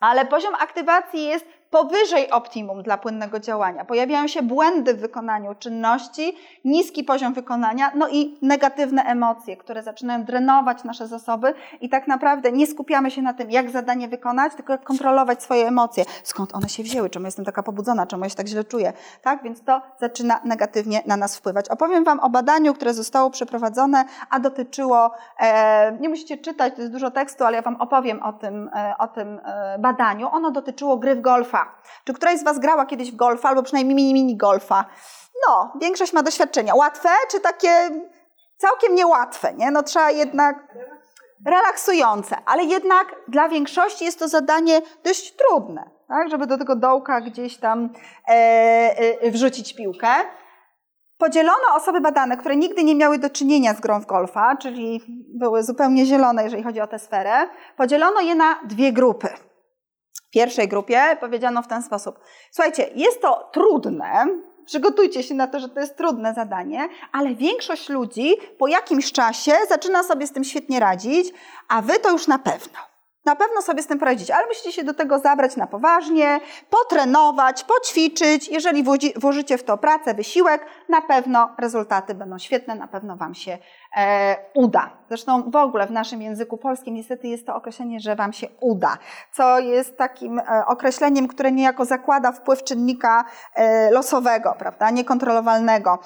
Ale 0.00 0.26
poziom 0.26 0.54
aktywacji 0.54 1.24
jest 1.24 1.46
powyżej 1.74 2.30
optimum 2.30 2.82
dla 2.82 2.98
płynnego 2.98 3.40
działania. 3.40 3.84
Pojawiają 3.84 4.26
się 4.26 4.42
błędy 4.42 4.94
w 4.94 5.00
wykonaniu 5.00 5.54
czynności, 5.54 6.36
niski 6.64 7.04
poziom 7.04 7.34
wykonania, 7.34 7.92
no 7.94 8.08
i 8.08 8.38
negatywne 8.42 9.02
emocje, 9.02 9.56
które 9.56 9.82
zaczynają 9.82 10.24
drenować 10.24 10.84
nasze 10.84 11.06
zasoby 11.06 11.54
i 11.80 11.88
tak 11.88 12.06
naprawdę 12.06 12.52
nie 12.52 12.66
skupiamy 12.66 13.10
się 13.10 13.22
na 13.22 13.34
tym, 13.34 13.50
jak 13.50 13.70
zadanie 13.70 14.08
wykonać, 14.08 14.54
tylko 14.54 14.72
jak 14.72 14.84
kontrolować 14.84 15.42
swoje 15.42 15.66
emocje. 15.68 16.04
Skąd 16.22 16.54
one 16.54 16.68
się 16.68 16.82
wzięły? 16.82 17.10
Czemu 17.10 17.26
jestem 17.26 17.44
taka 17.44 17.62
pobudzona? 17.62 18.06
Czemu 18.06 18.24
ja 18.24 18.30
się 18.30 18.36
tak 18.36 18.48
źle 18.48 18.64
czuję? 18.64 18.92
Tak, 19.22 19.42
więc 19.42 19.64
to 19.64 19.82
zaczyna 20.00 20.40
negatywnie 20.44 21.02
na 21.06 21.16
nas 21.16 21.36
wpływać. 21.36 21.68
Opowiem 21.68 22.04
Wam 22.04 22.20
o 22.20 22.30
badaniu, 22.30 22.74
które 22.74 22.94
zostało 22.94 23.30
przeprowadzone, 23.30 24.04
a 24.30 24.40
dotyczyło, 24.40 25.10
e, 25.40 25.96
nie 26.00 26.08
musicie 26.08 26.38
czytać, 26.38 26.74
to 26.74 26.80
jest 26.80 26.92
dużo 26.92 27.10
tekstu, 27.10 27.44
ale 27.44 27.56
ja 27.56 27.62
Wam 27.62 27.76
opowiem 27.76 28.22
o 28.22 28.32
tym, 28.32 28.70
e, 28.74 28.94
o 28.98 29.08
tym 29.08 29.40
e, 29.44 29.78
badaniu. 29.78 30.28
Ono 30.32 30.50
dotyczyło 30.50 30.96
gry 30.96 31.14
w 31.14 31.20
golfa. 31.20 31.63
Czy 32.04 32.14
któraś 32.14 32.38
z 32.38 32.44
Was 32.44 32.58
grała 32.58 32.86
kiedyś 32.86 33.12
w 33.12 33.16
golfa, 33.16 33.48
albo 33.48 33.62
przynajmniej 33.62 33.96
mini, 33.96 34.14
mini 34.14 34.36
golfa? 34.36 34.84
No, 35.48 35.72
większość 35.80 36.12
ma 36.12 36.22
doświadczenia. 36.22 36.74
Łatwe, 36.74 37.08
czy 37.30 37.40
takie 37.40 37.90
całkiem 38.56 38.94
niełatwe, 38.94 39.54
nie? 39.54 39.70
No 39.70 39.82
trzeba 39.82 40.10
jednak 40.10 40.56
relaksujące, 41.46 42.36
ale 42.46 42.64
jednak 42.64 43.16
dla 43.28 43.48
większości 43.48 44.04
jest 44.04 44.18
to 44.18 44.28
zadanie 44.28 44.80
dość 45.04 45.36
trudne, 45.36 45.90
tak? 46.08 46.30
żeby 46.30 46.46
do 46.46 46.58
tego 46.58 46.76
dołka 46.76 47.20
gdzieś 47.20 47.56
tam 47.56 47.90
e, 48.28 48.32
e, 49.22 49.30
wrzucić 49.30 49.74
piłkę. 49.74 50.08
Podzielono 51.18 51.74
osoby 51.74 52.00
badane, 52.00 52.36
które 52.36 52.56
nigdy 52.56 52.84
nie 52.84 52.94
miały 52.94 53.18
do 53.18 53.30
czynienia 53.30 53.74
z 53.74 53.80
grą 53.80 54.00
w 54.00 54.06
golfa, 54.06 54.56
czyli 54.56 55.00
były 55.34 55.62
zupełnie 55.62 56.06
zielone, 56.06 56.44
jeżeli 56.44 56.62
chodzi 56.62 56.80
o 56.80 56.86
tę 56.86 56.98
sferę, 56.98 57.48
podzielono 57.76 58.20
je 58.20 58.34
na 58.34 58.60
dwie 58.64 58.92
grupy 58.92 59.28
pierwszej 60.34 60.68
grupie 60.68 61.16
powiedziano 61.20 61.62
w 61.62 61.68
ten 61.68 61.82
sposób: 61.82 62.20
Słuchajcie, 62.50 62.90
jest 62.94 63.22
to 63.22 63.50
trudne, 63.52 64.26
przygotujcie 64.66 65.22
się 65.22 65.34
na 65.34 65.46
to, 65.46 65.60
że 65.60 65.68
to 65.68 65.80
jest 65.80 65.96
trudne 65.96 66.34
zadanie, 66.34 66.88
ale 67.12 67.34
większość 67.34 67.88
ludzi 67.88 68.34
po 68.58 68.68
jakimś 68.68 69.12
czasie 69.12 69.52
zaczyna 69.68 70.02
sobie 70.02 70.26
z 70.26 70.32
tym 70.32 70.44
świetnie 70.44 70.80
radzić, 70.80 71.32
a 71.68 71.82
wy 71.82 71.98
to 71.98 72.10
już 72.10 72.26
na 72.26 72.38
pewno. 72.38 72.78
Na 73.24 73.36
pewno 73.36 73.62
sobie 73.62 73.82
z 73.82 73.86
tym 73.86 73.98
poradzić, 73.98 74.30
ale 74.30 74.46
musicie 74.46 74.72
się 74.72 74.84
do 74.84 74.94
tego 74.94 75.18
zabrać 75.18 75.56
na 75.56 75.66
poważnie, 75.66 76.40
potrenować, 76.70 77.64
poćwiczyć. 77.64 78.48
Jeżeli 78.48 78.84
włożycie 79.16 79.58
w 79.58 79.64
to 79.64 79.78
pracę, 79.78 80.14
wysiłek, 80.14 80.66
na 80.88 81.02
pewno 81.02 81.54
rezultaty 81.58 82.14
będą 82.14 82.38
świetne, 82.38 82.74
na 82.74 82.86
pewno 82.88 83.16
Wam 83.16 83.34
się 83.34 83.58
uda. 84.54 84.90
Zresztą 85.08 85.50
w 85.50 85.56
ogóle 85.56 85.86
w 85.86 85.90
naszym 85.90 86.22
języku 86.22 86.56
polskim 86.58 86.94
niestety 86.94 87.28
jest 87.28 87.46
to 87.46 87.54
określenie, 87.54 88.00
że 88.00 88.16
Wam 88.16 88.32
się 88.32 88.46
uda, 88.60 88.98
co 89.32 89.58
jest 89.58 89.96
takim 89.96 90.38
e, 90.38 90.66
określeniem, 90.66 91.28
które 91.28 91.52
niejako 91.52 91.84
zakłada 91.84 92.32
wpływ 92.32 92.64
czynnika 92.64 93.24
e, 93.54 93.90
losowego, 93.90 94.54
prawda, 94.58 94.90
niekontrolowalnego. 94.90 95.98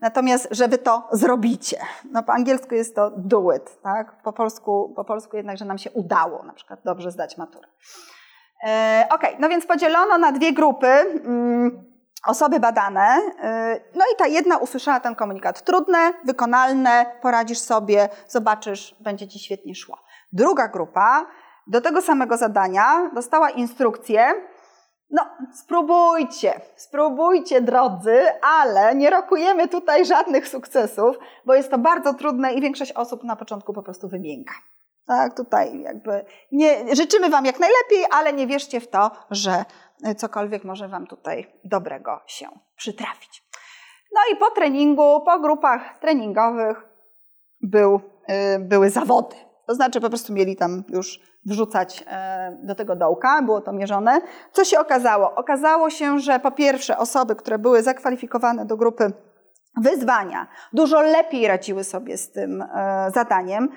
Natomiast, 0.00 0.48
że 0.50 0.68
wy 0.68 0.78
to 0.78 1.08
zrobicie. 1.12 1.76
No 2.12 2.22
po 2.22 2.32
angielsku 2.32 2.74
jest 2.74 2.94
to 2.94 3.10
do 3.16 3.52
it, 3.52 3.82
tak? 3.82 4.22
Po 4.22 4.32
polsku, 4.32 4.92
po 4.96 5.04
polsku 5.04 5.36
jednak, 5.36 5.58
że 5.58 5.64
nam 5.64 5.78
się 5.78 5.90
udało 5.90 6.42
na 6.42 6.52
przykład 6.52 6.80
dobrze 6.84 7.10
zdać 7.10 7.38
maturę. 7.38 7.68
E, 8.66 9.06
ok, 9.10 9.22
no 9.38 9.48
więc 9.48 9.66
podzielono 9.66 10.18
na 10.18 10.32
dwie 10.32 10.52
grupy 10.52 10.86
mm, 10.86 11.84
osoby 12.26 12.60
badane. 12.60 13.20
E, 13.42 13.80
no 13.94 14.04
i 14.14 14.16
ta 14.16 14.26
jedna 14.26 14.56
usłyszała 14.56 15.00
ten 15.00 15.14
komunikat. 15.14 15.64
Trudne, 15.64 16.12
wykonalne, 16.24 17.06
poradzisz 17.22 17.58
sobie, 17.58 18.08
zobaczysz, 18.28 18.96
będzie 19.00 19.28
ci 19.28 19.38
świetnie 19.38 19.74
szło. 19.74 19.98
Druga 20.32 20.68
grupa 20.68 21.26
do 21.66 21.80
tego 21.80 22.02
samego 22.02 22.36
zadania 22.36 23.10
dostała 23.14 23.50
instrukcję, 23.50 24.34
no, 25.10 25.26
spróbujcie, 25.54 26.60
spróbujcie, 26.76 27.60
drodzy, 27.60 28.20
ale 28.42 28.94
nie 28.94 29.10
rokujemy 29.10 29.68
tutaj 29.68 30.06
żadnych 30.06 30.48
sukcesów, 30.48 31.16
bo 31.46 31.54
jest 31.54 31.70
to 31.70 31.78
bardzo 31.78 32.14
trudne 32.14 32.52
i 32.52 32.60
większość 32.60 32.92
osób 32.92 33.24
na 33.24 33.36
początku 33.36 33.72
po 33.72 33.82
prostu 33.82 34.08
wymięka. 34.08 34.54
Tak, 35.06 35.36
tutaj 35.36 35.80
jakby 35.80 36.24
nie, 36.52 36.96
życzymy 36.96 37.30
Wam 37.30 37.44
jak 37.46 37.60
najlepiej, 37.60 38.04
ale 38.10 38.32
nie 38.32 38.46
wierzcie 38.46 38.80
w 38.80 38.88
to, 38.88 39.10
że 39.30 39.64
cokolwiek 40.16 40.64
może 40.64 40.88
Wam 40.88 41.06
tutaj 41.06 41.52
dobrego 41.64 42.20
się 42.26 42.46
przytrafić. 42.76 43.44
No 44.14 44.20
i 44.32 44.36
po 44.36 44.50
treningu, 44.50 45.22
po 45.26 45.40
grupach 45.40 45.98
treningowych 45.98 46.88
był, 47.60 47.94
y, 47.96 48.58
były 48.58 48.90
zawody. 48.90 49.36
To 49.66 49.74
znaczy 49.74 50.00
po 50.00 50.08
prostu 50.08 50.32
mieli 50.32 50.56
tam 50.56 50.84
już 50.88 51.20
wrzucać 51.46 52.04
e, 52.06 52.58
do 52.62 52.74
tego 52.74 52.96
dołka, 52.96 53.42
było 53.42 53.60
to 53.60 53.72
mierzone. 53.72 54.20
Co 54.52 54.64
się 54.64 54.78
okazało? 54.78 55.34
Okazało 55.34 55.90
się, 55.90 56.18
że 56.18 56.40
po 56.40 56.50
pierwsze 56.50 56.98
osoby, 56.98 57.36
które 57.36 57.58
były 57.58 57.82
zakwalifikowane 57.82 58.66
do 58.66 58.76
grupy 58.76 59.12
wyzwania, 59.76 60.46
dużo 60.72 61.00
lepiej 61.00 61.48
radziły 61.48 61.84
sobie 61.84 62.16
z 62.16 62.32
tym 62.32 62.64
zadaniem, 63.14 63.68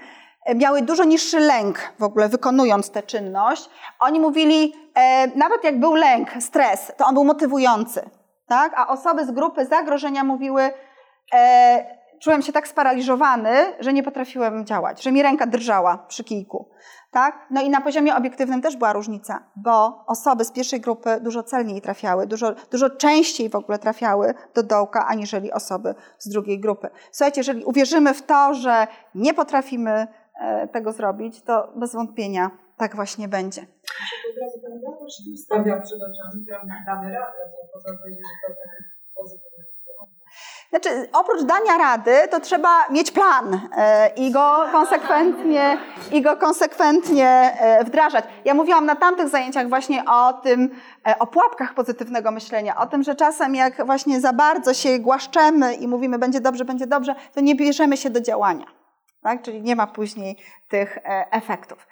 miały 0.56 0.82
dużo 0.82 1.04
niższy 1.04 1.39
lęk 1.39 1.94
w 2.00 2.04
ogóle 2.04 2.30
wykonując 2.30 2.91
tę 2.91 3.04
czynność. 3.04 3.70
Oni 4.00 4.20
mówili, 4.20 4.74
e, 4.96 5.28
nawet 5.28 5.64
jak 5.64 5.80
był 5.80 5.96
lęk, 5.96 6.30
stres, 6.39 6.91
to 6.98 7.06
on 7.06 7.14
był 7.14 7.24
motywujący, 7.24 8.10
tak? 8.48 8.74
A 8.76 8.88
osoby 8.88 9.26
z 9.26 9.32
grupy 9.32 9.66
zagrożenia 9.66 10.24
mówiły, 10.24 10.72
czułem 12.24 12.41
się 12.41 12.52
tak 12.52 12.68
sparaliżowany, 12.68 13.50
że 13.80 13.94
nie 13.94 14.04
potrafiłem 14.04 14.66
działać, 14.66 15.04
że 15.04 15.12
mi 15.12 15.24
ręka 15.24 15.48
drżała 15.48 15.98
przy 15.98 16.24
kijku. 16.24 16.70
Tak? 17.12 17.48
No 17.52 17.62
i 17.62 17.70
na 17.70 17.82
poziomie 17.82 18.16
obiektywnym 18.16 18.62
też 18.62 18.78
była 18.78 18.94
różnica, 18.94 19.44
bo 19.56 20.04
osoby 20.08 20.46
z 20.46 20.52
pierwszej 20.52 20.82
grupy 20.82 21.20
dużo 21.22 21.44
celniej 21.44 21.82
trafiały, 21.82 22.28
dużo, 22.28 22.54
dużo 22.72 22.89
częściej 22.89 23.50
w 23.50 23.56
ogóle 23.56 23.80
trafiały 23.80 24.34
do 24.56 24.64
dołka, 24.64 25.08
aniżeli 25.08 25.52
osoby 25.52 25.96
z 26.18 26.30
drugiej 26.30 26.60
grupy. 26.60 26.89
Słuchajcie, 27.12 27.39
jeżeli 27.39 27.66
uwierzymy 27.66 28.14
w 28.14 28.22
to, 28.22 28.54
że 28.54 28.88
nie 29.16 29.34
potrafimy 29.34 29.91
e, 29.91 30.08
tego 30.72 30.92
zrobić, 30.92 31.42
to 31.42 31.74
bez 31.76 31.94
wątpienia 31.94 32.52
tak 32.78 32.96
właśnie 32.96 33.28
będzie. 33.28 33.62
Od 33.62 34.42
razu 34.42 34.60
ten 34.62 35.38
stawia 35.38 35.80
przed 35.82 36.00
oczami, 36.02 36.46
damy 36.86 37.14
radę, 37.14 37.40
co 37.52 37.78
można 37.78 38.00
powiedzieć, 38.00 38.22
że 38.28 38.54
to 38.54 38.54
takie 38.54 38.84
pozytywne 39.16 39.64
znaczy, 40.74 41.10
oprócz 41.14 41.44
dania 41.44 41.78
rady, 41.78 42.12
to 42.32 42.40
trzeba 42.40 42.90
mieć 42.90 43.12
plan 43.12 43.60
e, 43.78 44.08
i 44.08 44.32
go 44.32 44.66
konsekwentnie, 44.72 45.78
i 46.12 46.22
go 46.22 46.38
konsekwentnie 46.38 47.28
e, 47.60 47.84
wdrażać. 47.84 48.26
Ja 48.46 48.54
mówiłam 48.54 48.86
na 48.86 48.96
tamtych 48.96 49.30
zajęciach 49.30 49.70
właśnie 49.70 50.04
o 50.06 50.34
tym, 50.34 50.70
e, 51.08 51.20
o 51.20 51.28
pułapkach 51.28 51.74
pozytywnego 51.74 52.32
myślenia, 52.32 52.78
o 52.78 52.88
tym, 52.88 53.04
że 53.04 53.16
czasem 53.16 53.56
jak 53.56 53.86
właśnie 53.86 54.20
za 54.20 54.34
bardzo 54.34 54.74
się 54.74 55.00
głaszczemy 55.00 55.74
i 55.74 55.88
mówimy 55.88 56.20
będzie 56.20 56.42
dobrze, 56.42 56.66
będzie 56.66 56.88
dobrze, 56.88 57.16
to 57.34 57.42
nie 57.42 57.56
bierzemy 57.56 57.98
się 57.98 58.10
do 58.10 58.22
działania. 58.22 58.83
Tak? 59.24 59.41
Czyli 59.41 59.61
nie 59.61 59.76
ma 59.76 59.88
później 59.88 60.38
tych 60.69 60.97
efektów. 61.32 61.88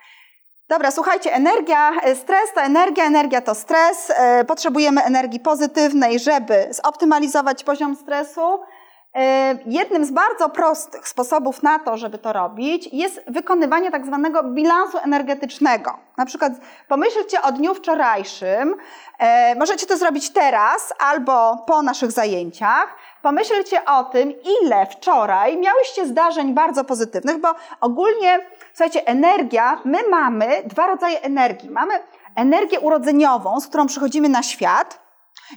Dobra, 0.71 0.91
słuchajcie, 0.91 1.33
energia, 1.33 1.91
e, 2.03 2.15
stres 2.15 2.53
to 2.55 2.61
energia, 2.61 3.05
energia 3.05 3.41
to 3.41 3.55
stres. 3.55 4.09
E, 4.15 4.45
potrzebujemy 4.45 5.03
energii 5.03 5.39
pozytywnej, 5.39 6.19
żeby 6.19 6.67
zoptymalizować 6.69 7.63
poziom 7.63 7.95
stresu. 7.95 8.59
E, 9.15 9.57
jednym 9.65 10.05
z 10.05 10.11
bardzo 10.11 10.49
prostych 10.49 11.07
sposobów 11.07 11.63
na 11.63 11.79
to, 11.79 11.97
żeby 11.97 12.17
to 12.17 12.33
robić, 12.33 12.89
jest 12.93 13.21
wykonywanie 13.27 13.91
tak 13.91 14.05
zwanego 14.05 14.43
bilansu 14.43 14.97
energetycznego. 14.97 15.97
Na 16.17 16.25
przykład 16.25 16.53
pomyślcie 16.87 17.41
o 17.41 17.51
dniu 17.51 17.73
wczorajszym, 17.73 18.75
możecie 19.59 19.87
to 19.87 19.97
zrobić 19.97 20.29
teraz 20.29 20.93
albo 20.99 21.63
po 21.67 21.81
naszych 21.81 22.11
zajęciach. 22.11 22.95
Pomyślcie 23.21 23.85
o 23.85 24.03
tym, 24.03 24.33
ile 24.61 24.85
wczoraj 24.85 25.57
miałyście 25.57 26.07
zdarzeń 26.07 26.53
bardzo 26.53 26.83
pozytywnych, 26.83 27.37
bo 27.37 27.55
ogólnie 27.81 28.39
Słuchajcie, 28.73 29.07
energia, 29.07 29.81
my 29.85 30.09
mamy 30.09 30.63
dwa 30.65 30.87
rodzaje 30.87 31.21
energii. 31.21 31.69
Mamy 31.69 31.93
energię 32.35 32.79
urodzeniową, 32.79 33.59
z 33.59 33.67
którą 33.67 33.87
przychodzimy 33.87 34.29
na 34.29 34.43
świat 34.43 34.99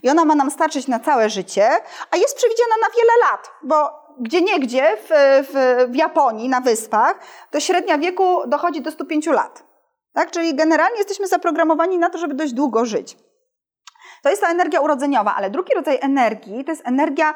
i 0.02 0.10
ona 0.10 0.24
ma 0.24 0.34
nam 0.34 0.50
starczyć 0.50 0.88
na 0.88 1.00
całe 1.00 1.30
życie, 1.30 1.68
a 2.10 2.16
jest 2.16 2.36
przewidziana 2.36 2.74
na 2.80 2.86
wiele 2.96 3.12
lat, 3.30 3.50
bo 3.62 4.04
gdzie 4.20 4.40
niegdzie 4.42 4.96
w, 4.96 5.08
w, 5.52 5.86
w 5.92 5.96
Japonii, 5.96 6.48
na 6.48 6.60
wyspach, 6.60 7.14
to 7.50 7.60
średnia 7.60 7.98
wieku 7.98 8.40
dochodzi 8.46 8.80
do 8.80 8.90
105 8.90 9.26
lat. 9.26 9.64
Tak? 10.12 10.30
Czyli 10.30 10.54
generalnie 10.54 10.98
jesteśmy 10.98 11.26
zaprogramowani 11.26 11.98
na 11.98 12.10
to, 12.10 12.18
żeby 12.18 12.34
dość 12.34 12.52
długo 12.52 12.84
żyć. 12.84 13.16
To 14.22 14.30
jest 14.30 14.42
ta 14.42 14.48
energia 14.50 14.80
urodzeniowa, 14.80 15.34
ale 15.36 15.50
drugi 15.50 15.74
rodzaj 15.74 15.98
energii 16.02 16.64
to 16.64 16.70
jest 16.70 16.82
energia, 16.86 17.34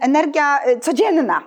energia 0.00 0.60
e, 0.60 0.80
codzienna. 0.80 1.42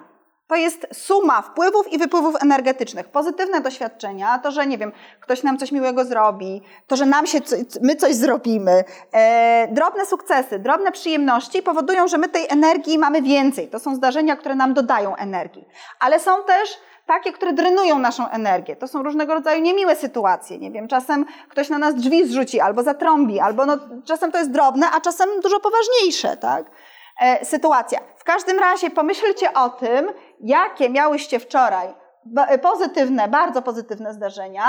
To 0.47 0.55
jest 0.55 0.87
suma 0.93 1.41
wpływów 1.41 1.93
i 1.93 1.97
wypływów 1.97 2.35
energetycznych. 2.43 3.07
Pozytywne 3.07 3.61
doświadczenia, 3.61 4.39
to, 4.39 4.51
że 4.51 4.67
nie 4.67 4.77
wiem, 4.77 4.91
ktoś 5.21 5.43
nam 5.43 5.57
coś 5.57 5.71
miłego 5.71 6.05
zrobi, 6.05 6.61
to, 6.87 6.95
że 6.95 7.05
nam 7.05 7.27
się, 7.27 7.39
my 7.81 7.95
coś 7.95 8.15
zrobimy. 8.15 8.83
E, 9.13 9.67
drobne 9.71 10.05
sukcesy, 10.05 10.59
drobne 10.59 10.91
przyjemności 10.91 11.61
powodują, 11.61 12.07
że 12.07 12.17
my 12.17 12.29
tej 12.29 12.45
energii 12.49 12.97
mamy 12.97 13.21
więcej. 13.21 13.67
To 13.67 13.79
są 13.79 13.95
zdarzenia, 13.95 14.35
które 14.35 14.55
nam 14.55 14.73
dodają 14.73 15.15
energii. 15.15 15.67
Ale 15.99 16.19
są 16.19 16.43
też 16.43 16.77
takie, 17.05 17.33
które 17.33 17.53
drenują 17.53 17.99
naszą 17.99 18.29
energię. 18.29 18.75
To 18.75 18.87
są 18.87 19.03
różnego 19.03 19.33
rodzaju 19.33 19.61
niemiłe 19.61 19.95
sytuacje. 19.95 20.57
Nie 20.57 20.71
wiem, 20.71 20.87
czasem 20.87 21.25
ktoś 21.49 21.69
na 21.69 21.77
nas 21.77 21.95
drzwi 21.95 22.27
zrzuci 22.27 22.59
albo 22.59 22.83
zatrąbi, 22.83 23.39
albo 23.39 23.65
no, 23.65 23.77
czasem 24.05 24.31
to 24.31 24.37
jest 24.37 24.51
drobne, 24.51 24.87
a 24.91 25.01
czasem 25.01 25.29
dużo 25.43 25.59
poważniejsze, 25.59 26.37
tak? 26.37 26.65
E, 27.19 27.45
sytuacja. 27.45 27.99
W 28.17 28.23
każdym 28.23 28.59
razie 28.59 28.89
pomyślcie 28.89 29.53
o 29.53 29.69
tym, 29.69 30.11
jakie 30.39 30.89
miałyście 30.89 31.39
wczoraj 31.39 31.87
e, 32.37 32.57
pozytywne, 32.57 33.27
bardzo 33.27 33.61
pozytywne 33.61 34.13
zdarzenia 34.13 34.63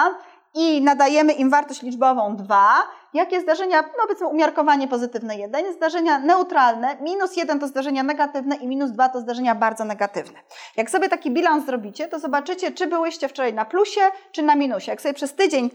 i 0.55 0.83
nadajemy 0.83 1.33
im 1.33 1.51
wartość 1.51 1.83
liczbową 1.83 2.37
2, 2.37 2.73
jakie 3.15 3.41
zdarzenia, 3.41 3.83
no 3.83 4.03
powiedzmy 4.03 4.27
umiarkowanie 4.27 4.89
pozytywne 4.89 5.37
1, 5.37 5.73
zdarzenia 5.73 6.19
neutralne, 6.19 6.97
minus 7.01 7.37
1 7.37 7.61
to 7.61 7.67
zdarzenia 7.67 8.03
negatywne 8.03 8.57
i 8.57 8.67
minus 8.67 8.91
2 8.91 9.09
to 9.09 9.21
zdarzenia 9.21 9.55
bardzo 9.55 9.85
negatywne. 9.85 10.39
Jak 10.77 10.91
sobie 10.91 11.09
taki 11.09 11.31
bilans 11.31 11.67
zrobicie, 11.67 12.09
to 12.09 12.19
zobaczycie, 12.19 12.73
czy 12.73 12.87
byłyście 12.87 13.29
wczoraj 13.29 13.55
na 13.55 13.65
plusie, 13.65 14.01
czy 14.33 14.43
na 14.43 14.55
minusie. 14.55 14.91
Jak 14.91 15.03
sobie 15.03 15.15
przez 15.15 15.35
tydzień 15.35 15.71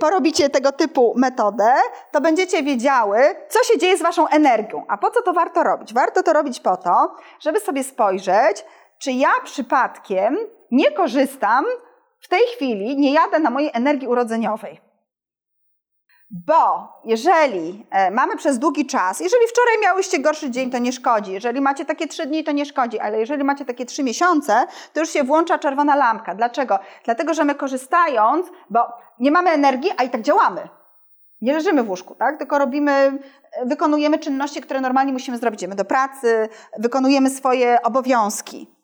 porobicie 0.00 0.50
tego 0.50 0.72
typu 0.72 1.14
metodę, 1.16 1.74
to 2.12 2.20
będziecie 2.20 2.62
wiedziały, 2.62 3.18
co 3.48 3.64
się 3.72 3.78
dzieje 3.78 3.96
z 3.96 4.02
waszą 4.02 4.28
energią. 4.28 4.84
A 4.88 4.98
po 4.98 5.10
co 5.10 5.22
to 5.22 5.32
warto 5.32 5.62
robić? 5.62 5.94
Warto 5.94 6.22
to 6.22 6.32
robić 6.32 6.60
po 6.60 6.76
to, 6.76 7.16
żeby 7.40 7.60
sobie 7.60 7.84
spojrzeć, 7.84 8.64
czy 8.98 9.12
ja 9.12 9.30
przypadkiem 9.44 10.36
nie 10.70 10.90
korzystam 10.90 11.64
w 12.20 12.28
tej 12.28 12.40
chwili, 12.54 12.96
nie 12.96 13.12
jadę 13.12 13.38
na 13.38 13.50
mojej 13.50 13.70
energii 13.74 14.08
urodzeniowej. 14.08 14.91
Bo 16.32 16.88
jeżeli 17.04 17.86
e, 17.90 18.10
mamy 18.10 18.36
przez 18.36 18.58
długi 18.58 18.86
czas, 18.86 19.20
jeżeli 19.20 19.46
wczoraj 19.48 19.74
miałyście 19.82 20.18
gorszy 20.18 20.50
dzień, 20.50 20.70
to 20.70 20.78
nie 20.78 20.92
szkodzi. 20.92 21.32
Jeżeli 21.32 21.60
macie 21.60 21.84
takie 21.84 22.08
trzy 22.08 22.26
dni, 22.26 22.44
to 22.44 22.52
nie 22.52 22.66
szkodzi, 22.66 23.00
ale 23.00 23.20
jeżeli 23.20 23.44
macie 23.44 23.64
takie 23.64 23.86
trzy 23.86 24.02
miesiące, 24.02 24.66
to 24.92 25.00
już 25.00 25.10
się 25.10 25.24
włącza 25.24 25.58
czerwona 25.58 25.96
lampka. 25.96 26.34
Dlaczego? 26.34 26.78
Dlatego, 27.04 27.34
że 27.34 27.44
my 27.44 27.54
korzystając, 27.54 28.46
bo 28.70 28.80
nie 29.18 29.30
mamy 29.30 29.50
energii, 29.50 29.90
a 29.96 30.02
i 30.02 30.10
tak 30.10 30.22
działamy. 30.22 30.68
Nie 31.40 31.52
leżymy 31.52 31.82
w 31.82 31.90
łóżku, 31.90 32.14
tak? 32.14 32.38
Tylko 32.38 32.58
robimy, 32.58 33.18
wykonujemy 33.64 34.18
czynności, 34.18 34.60
które 34.60 34.80
normalnie 34.80 35.12
musimy 35.12 35.38
zrobić. 35.38 35.60
Idziemy 35.60 35.74
do 35.74 35.84
pracy, 35.84 36.48
wykonujemy 36.78 37.30
swoje 37.30 37.82
obowiązki. 37.82 38.76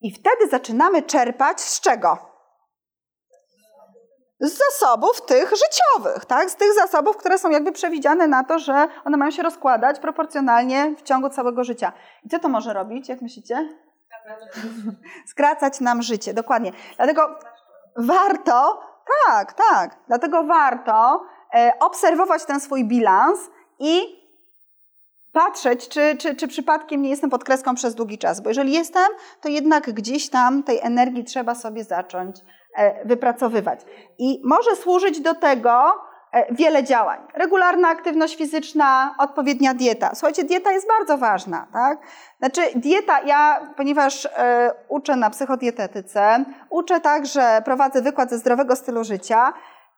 I 0.00 0.12
wtedy 0.12 0.50
zaczynamy 0.50 1.02
czerpać 1.02 1.60
z 1.60 1.80
czego? 1.80 2.31
Z 4.42 4.58
zasobów 4.58 5.26
tych 5.26 5.50
życiowych, 5.50 6.24
tak? 6.24 6.50
z 6.50 6.56
tych 6.56 6.74
zasobów, 6.74 7.16
które 7.16 7.38
są 7.38 7.50
jakby 7.50 7.72
przewidziane 7.72 8.26
na 8.26 8.44
to, 8.44 8.58
że 8.58 8.88
one 9.04 9.16
mają 9.16 9.30
się 9.30 9.42
rozkładać 9.42 9.98
proporcjonalnie 9.98 10.94
w 10.98 11.02
ciągu 11.02 11.30
całego 11.30 11.64
życia. 11.64 11.92
I 12.24 12.28
co 12.28 12.38
to 12.38 12.48
może 12.48 12.72
robić, 12.72 13.08
jak 13.08 13.22
myślicie? 13.22 13.68
Skracać 15.30 15.80
nam 15.80 16.02
życie, 16.02 16.34
dokładnie. 16.34 16.72
Dlatego 16.96 17.38
warto, 17.96 18.80
tak, 19.26 19.52
tak, 19.52 19.96
dlatego 20.08 20.44
warto 20.44 21.24
e, 21.54 21.72
obserwować 21.80 22.44
ten 22.44 22.60
swój 22.60 22.84
bilans 22.84 23.40
i 23.78 24.22
patrzeć, 25.32 25.88
czy, 25.88 26.16
czy, 26.16 26.36
czy 26.36 26.48
przypadkiem 26.48 27.02
nie 27.02 27.10
jestem 27.10 27.30
pod 27.30 27.44
kreską 27.44 27.74
przez 27.74 27.94
długi 27.94 28.18
czas, 28.18 28.40
bo 28.40 28.48
jeżeli 28.48 28.72
jestem, 28.72 29.06
to 29.40 29.48
jednak 29.48 29.92
gdzieś 29.92 30.30
tam 30.30 30.62
tej 30.62 30.80
energii 30.80 31.24
trzeba 31.24 31.54
sobie 31.54 31.84
zacząć 31.84 32.36
wypracowywać. 33.04 33.80
I 34.18 34.42
może 34.44 34.76
służyć 34.76 35.20
do 35.20 35.34
tego 35.34 35.94
e, 36.32 36.54
wiele 36.54 36.84
działań. 36.84 37.20
Regularna 37.34 37.88
aktywność 37.88 38.36
fizyczna, 38.36 39.14
odpowiednia 39.18 39.74
dieta. 39.74 40.10
Słuchajcie, 40.14 40.44
dieta 40.44 40.72
jest 40.72 40.88
bardzo 40.88 41.18
ważna, 41.18 41.66
tak? 41.72 41.98
Znaczy 42.38 42.60
dieta, 42.74 43.20
ja, 43.20 43.72
ponieważ 43.76 44.26
e, 44.26 44.70
uczę 44.88 45.16
na 45.16 45.30
psychodietetyce, 45.30 46.44
uczę 46.70 47.00
także, 47.00 47.62
prowadzę 47.64 48.02
wykład 48.02 48.30
ze 48.30 48.38
zdrowego 48.38 48.76
stylu 48.76 49.04
życia, 49.04 49.52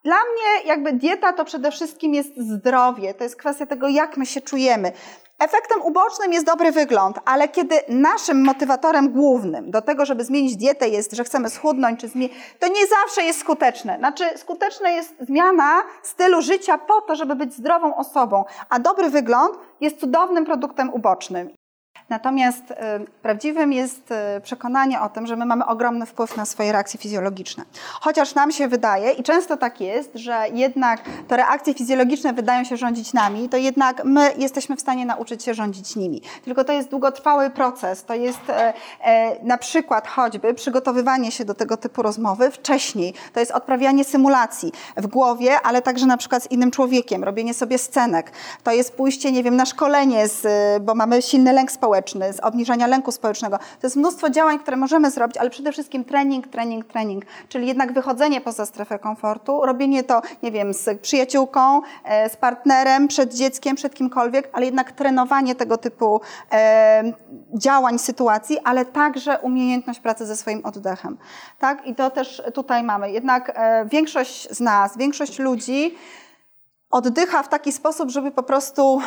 dla 0.05 0.17
mnie 0.17 0.69
jakby 0.69 0.93
dieta 0.93 1.33
to 1.33 1.45
przede 1.45 1.71
wszystkim 1.71 2.15
jest 2.15 2.37
zdrowie, 2.37 3.15
to 3.15 3.25
jest 3.25 3.37
kwestia 3.37 3.67
tego, 3.67 3.89
jak 3.89 4.17
my 4.17 4.27
się 4.27 4.41
czujemy. 4.41 4.93
Efektem 5.39 5.83
ubocznym 5.83 6.33
jest 6.33 6.47
dobry 6.47 6.73
wygląd, 6.73 7.19
ale 7.25 7.49
kiedy 7.49 7.81
naszym 7.89 8.45
motywatorem 8.45 9.13
głównym 9.13 9.71
do 9.71 9.83
tego, 9.83 10.07
żeby 10.07 10.25
zmienić 10.25 10.57
dietę 10.57 10.89
jest, 10.89 11.13
że 11.13 11.25
chcemy 11.25 11.51
schudnąć, 11.51 12.01
czy 12.01 12.09
zmienić, 12.09 12.33
to 12.59 12.69
nie 12.69 12.87
zawsze 12.87 13.23
jest 13.23 13.41
skuteczne. 13.41 13.97
Znaczy, 13.99 14.25
skuteczna 14.39 14.91
jest 14.91 15.15
zmiana 15.21 15.83
stylu 16.03 16.43
życia 16.43 16.79
po 16.79 17.01
to, 17.01 17.17
żeby 17.17 17.37
być 17.37 17.55
zdrową 17.55 17.97
osobą, 17.97 18.45
a 18.69 18.79
dobry 18.79 19.11
wygląd 19.11 19.59
jest 19.81 20.01
cudownym 20.01 20.45
produktem 20.45 20.95
ubocznym. 20.95 21.51
Natomiast 22.15 22.71
y, 22.71 22.75
prawdziwym 23.23 23.73
jest 23.73 24.11
y, 24.11 24.41
przekonanie 24.41 25.01
o 25.01 25.09
tym, 25.09 25.27
że 25.27 25.37
my 25.37 25.47
mamy 25.47 25.67
ogromny 25.67 26.07
wpływ 26.07 26.37
na 26.37 26.45
swoje 26.45 26.73
reakcje 26.73 27.01
fizjologiczne. 27.01 27.65
Chociaż 28.01 28.35
nam 28.35 28.53
się 28.53 28.69
wydaje, 28.69 29.13
i 29.13 29.23
często 29.23 29.57
tak 29.57 29.81
jest, 29.81 30.11
że 30.15 30.45
jednak 30.53 31.01
te 31.29 31.37
reakcje 31.37 31.75
fizjologiczne 31.75 32.33
wydają 32.33 32.65
się 32.65 32.77
rządzić 32.77 33.13
nami, 33.13 33.49
to 33.49 33.57
jednak 33.57 34.05
my 34.05 34.33
jesteśmy 34.39 34.77
w 34.77 34.81
stanie 34.81 35.07
nauczyć 35.07 35.45
się 35.45 35.55
rządzić 35.55 35.97
nimi. 35.97 36.23
Tylko 36.45 36.65
to 36.65 36.73
jest 36.73 36.89
długotrwały 36.89 37.51
proces. 37.51 38.05
To 38.05 38.15
jest 38.15 38.51
e, 38.51 38.75
e, 39.05 39.45
na 39.45 39.59
przykład 39.59 40.09
choćby 40.09 40.55
przygotowywanie 40.55 41.31
się 41.31 41.45
do 41.45 41.55
tego 41.55 41.77
typu 41.77 42.03
rozmowy 42.03 42.51
wcześniej. 42.51 43.15
To 43.33 43.41
jest 43.41 43.53
odprawianie 43.53 44.05
symulacji 44.05 44.73
w 44.97 45.07
głowie, 45.07 45.61
ale 45.61 45.83
także 45.83 46.07
na 46.07 46.17
przykład 46.17 46.43
z 46.43 46.51
innym 46.51 46.71
człowiekiem, 46.71 47.25
robienie 47.25 47.55
sobie 47.55 47.79
scenek. 47.79 48.33
To 48.63 48.73
jest 48.73 48.97
pójście, 48.97 49.33
nie 49.33 49.43
wiem, 49.43 49.57
na 49.57 49.67
szkolenie, 49.67 50.29
z, 50.29 50.43
bo 50.83 50.95
mamy 50.95 51.23
silny 51.23 51.53
lęk 51.53 51.73
społeczny 51.73 52.04
społeczny, 52.05 52.33
z 52.33 52.41
obniżania 52.41 52.87
lęku 52.87 53.13
społecznego. 53.13 53.59
To 53.59 53.87
jest 53.87 53.97
mnóstwo 53.97 54.31
działań, 54.31 54.59
które 54.59 54.77
możemy 54.77 55.11
zrobić, 55.11 55.37
ale 55.37 55.51
przede 55.51 55.73
wszystkim 55.73 56.05
trening, 56.05 56.49
trening, 56.49 56.85
trening, 56.87 57.25
czyli 57.49 57.67
jednak 57.67 57.93
wychodzenie 57.93 58.41
poza 58.41 58.67
strefę 58.67 58.99
komfortu, 58.99 59.67
robienie 59.67 60.03
to, 60.03 60.23
nie 60.43 60.53
wiem, 60.53 60.75
z 60.75 61.01
przyjaciółką, 61.01 61.81
e, 62.05 62.29
z 62.29 62.37
partnerem, 62.37 63.09
przed 63.09 63.35
dzieckiem, 63.35 63.77
przed 63.77 63.95
kimkolwiek, 63.95 64.51
ale 64.53 64.67
jednak 64.67 64.93
trenowanie 64.93 65.55
tego 65.55 65.79
typu 65.79 66.21
e, 66.53 67.13
działań, 67.55 67.99
sytuacji, 67.99 68.59
ale 68.65 68.85
także 68.85 69.39
umiejętność 69.39 70.01
pracy 70.01 70.27
ze 70.27 70.37
swoim 70.37 70.61
oddechem. 70.65 71.19
Tak? 71.59 71.87
I 71.87 71.95
to 71.95 72.11
też 72.11 72.43
tutaj 72.55 72.83
mamy. 72.83 73.11
Jednak 73.11 73.53
e, 73.55 73.87
większość 73.87 74.51
z 74.51 74.61
nas, 74.61 74.97
większość 74.97 75.39
ludzi 75.39 75.95
oddycha 76.91 77.43
w 77.43 77.49
taki 77.49 77.73
sposób, 77.73 78.11
żeby 78.11 78.31
po 78.31 78.43
prostu 78.43 79.01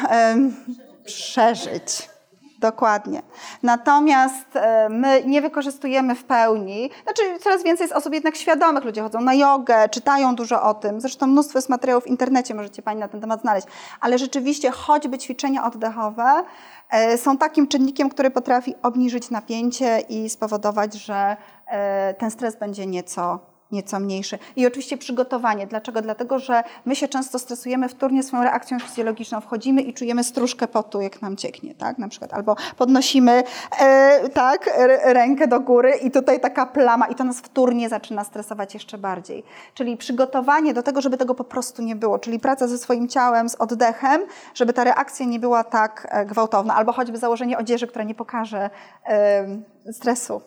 przeżyć. 1.05 2.16
Dokładnie. 2.59 3.21
Natomiast 3.63 4.55
e, 4.55 4.89
my 4.89 5.23
nie 5.25 5.41
wykorzystujemy 5.41 6.15
w 6.15 6.23
pełni, 6.23 6.89
znaczy 7.03 7.21
coraz 7.39 7.63
więcej 7.63 7.83
jest 7.83 7.95
osób 7.95 8.13
jednak 8.13 8.35
świadomych, 8.35 8.83
ludzie 8.83 9.01
chodzą 9.01 9.21
na 9.21 9.33
jogę, 9.33 9.89
czytają 9.89 10.35
dużo 10.35 10.63
o 10.63 10.73
tym, 10.73 11.01
zresztą 11.01 11.27
mnóstwo 11.27 11.57
jest 11.57 11.69
materiałów 11.69 12.03
w 12.03 12.07
internecie, 12.07 12.53
możecie 12.53 12.81
Pani 12.81 12.99
na 12.99 13.07
ten 13.07 13.21
temat 13.21 13.41
znaleźć, 13.41 13.67
ale 14.01 14.17
rzeczywiście 14.17 14.71
choćby 14.71 15.17
ćwiczenia 15.17 15.65
oddechowe 15.65 16.43
e, 16.89 17.17
są 17.17 17.37
takim 17.37 17.67
czynnikiem, 17.67 18.09
który 18.09 18.31
potrafi 18.31 18.75
obniżyć 18.83 19.29
napięcie 19.29 19.99
i 19.99 20.29
spowodować, 20.29 20.93
że 20.93 21.37
e, 21.67 22.13
ten 22.13 22.31
stres 22.31 22.55
będzie 22.55 22.85
nieco 22.85 23.56
nieco 23.71 23.99
mniejszy. 23.99 24.39
I 24.55 24.67
oczywiście 24.67 24.97
przygotowanie. 24.97 25.67
Dlaczego? 25.67 26.01
Dlatego, 26.01 26.39
że 26.39 26.63
my 26.85 26.95
się 26.95 27.07
często 27.07 27.39
stresujemy 27.39 27.89
wtórnie 27.89 28.23
swoją 28.23 28.43
reakcją 28.43 28.79
fizjologiczną. 28.79 29.41
Wchodzimy 29.41 29.81
i 29.81 29.93
czujemy 29.93 30.23
stróżkę 30.23 30.67
potu, 30.67 31.01
jak 31.01 31.21
nam 31.21 31.37
cieknie, 31.37 31.75
tak? 31.75 31.97
Na 31.97 32.07
przykład. 32.07 32.33
Albo 32.33 32.55
podnosimy 32.77 33.43
e, 33.79 34.29
tak, 34.29 34.69
rękę 35.03 35.47
do 35.47 35.59
góry 35.59 35.93
i 36.03 36.11
tutaj 36.11 36.39
taka 36.39 36.65
plama 36.65 37.07
i 37.07 37.15
to 37.15 37.23
nas 37.23 37.39
wtórnie 37.39 37.89
zaczyna 37.89 38.23
stresować 38.23 38.73
jeszcze 38.73 38.97
bardziej. 38.97 39.43
Czyli 39.73 39.97
przygotowanie 39.97 40.73
do 40.73 40.83
tego, 40.83 41.01
żeby 41.01 41.17
tego 41.17 41.35
po 41.35 41.43
prostu 41.43 41.81
nie 41.81 41.95
było. 41.95 42.19
Czyli 42.19 42.39
praca 42.39 42.67
ze 42.67 42.77
swoim 42.77 43.07
ciałem, 43.07 43.49
z 43.49 43.55
oddechem, 43.55 44.21
żeby 44.53 44.73
ta 44.73 44.83
reakcja 44.83 45.25
nie 45.25 45.39
była 45.39 45.63
tak 45.63 46.07
e, 46.09 46.25
gwałtowna. 46.25 46.75
Albo 46.75 46.91
choćby 46.91 47.17
założenie 47.17 47.57
odzieży, 47.57 47.87
która 47.87 48.03
nie 48.03 48.15
pokaże 48.15 48.69
e, 49.05 49.47
stresu. 49.93 50.41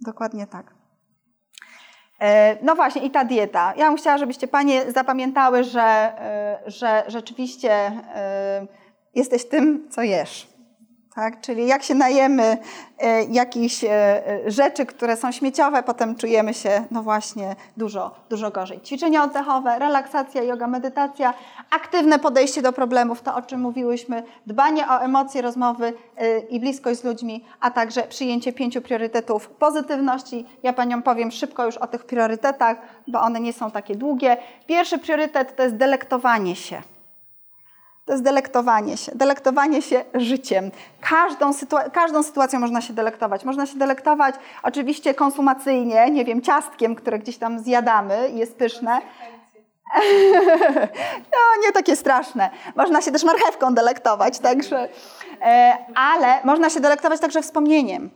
Dokładnie 0.00 0.46
tak. 0.46 0.71
E, 2.22 2.56
no 2.62 2.74
właśnie, 2.74 3.02
i 3.02 3.10
ta 3.10 3.24
dieta. 3.24 3.74
Ja 3.76 3.88
bym 3.88 3.96
chciała, 3.96 4.18
żebyście 4.18 4.48
Panie 4.48 4.92
zapamiętały, 4.92 5.64
że, 5.64 5.82
e, 5.82 6.58
że 6.66 7.04
rzeczywiście 7.08 7.72
e, 7.72 8.66
jesteś 9.14 9.44
tym, 9.44 9.88
co 9.90 10.02
jesz. 10.02 10.51
Tak? 11.14 11.40
Czyli 11.40 11.66
jak 11.66 11.82
się 11.82 11.94
najemy 11.94 12.58
e, 12.98 13.24
jakichś 13.24 13.84
e, 13.84 14.22
rzeczy, 14.46 14.86
które 14.86 15.16
są 15.16 15.32
śmieciowe, 15.32 15.82
potem 15.82 16.16
czujemy 16.16 16.54
się, 16.54 16.84
no 16.90 17.02
właśnie, 17.02 17.56
dużo, 17.76 18.14
dużo 18.30 18.50
gorzej. 18.50 18.80
Ćwiczenia 18.80 19.24
oddechowe, 19.24 19.78
relaksacja, 19.78 20.42
yoga, 20.42 20.66
medytacja, 20.66 21.34
aktywne 21.70 22.18
podejście 22.18 22.62
do 22.62 22.72
problemów, 22.72 23.22
to 23.22 23.34
o 23.34 23.42
czym 23.42 23.60
mówiłyśmy, 23.60 24.22
dbanie 24.46 24.88
o 24.88 25.00
emocje, 25.00 25.42
rozmowy 25.42 25.92
e, 26.16 26.38
i 26.38 26.60
bliskość 26.60 27.00
z 27.00 27.04
ludźmi, 27.04 27.44
a 27.60 27.70
także 27.70 28.02
przyjęcie 28.02 28.52
pięciu 28.52 28.82
priorytetów 28.82 29.48
pozytywności. 29.48 30.46
Ja 30.62 30.72
Paniom 30.72 31.02
powiem 31.02 31.30
szybko 31.30 31.66
już 31.66 31.76
o 31.76 31.86
tych 31.86 32.04
priorytetach, 32.04 32.76
bo 33.08 33.20
one 33.20 33.40
nie 33.40 33.52
są 33.52 33.70
takie 33.70 33.96
długie. 33.96 34.36
Pierwszy 34.66 34.98
priorytet 34.98 35.56
to 35.56 35.62
jest 35.62 35.76
delektowanie 35.76 36.56
się 36.56 36.82
to 38.04 38.12
jest 38.12 38.24
delektowanie 38.24 38.96
się. 38.96 39.12
Delektowanie 39.14 39.82
się 39.82 40.04
życiem. 40.14 40.70
Każdą, 41.00 41.50
każdą 41.92 42.22
sytuacją 42.22 42.60
można 42.60 42.80
się 42.80 42.92
delektować. 42.92 43.44
Można 43.44 43.66
się 43.66 43.78
delektować 43.78 44.34
oczywiście 44.62 45.14
konsumacyjnie, 45.14 46.10
nie 46.10 46.24
wiem, 46.24 46.42
ciastkiem, 46.42 46.94
które 46.94 47.18
gdzieś 47.18 47.38
tam 47.38 47.58
zjadamy 47.58 48.28
i 48.34 48.38
jest 48.38 48.56
pyszne. 48.56 49.00
no, 51.32 51.62
nie 51.66 51.72
takie 51.72 51.96
straszne. 51.96 52.50
Można 52.76 53.02
się 53.02 53.12
też 53.12 53.24
marchewką 53.24 53.74
delektować, 53.74 54.38
także. 54.38 54.88
E, 55.42 55.78
ale 55.94 56.44
można 56.44 56.70
się 56.70 56.80
delektować 56.80 57.20
także 57.20 57.42
wspomnieniem. 57.42 58.10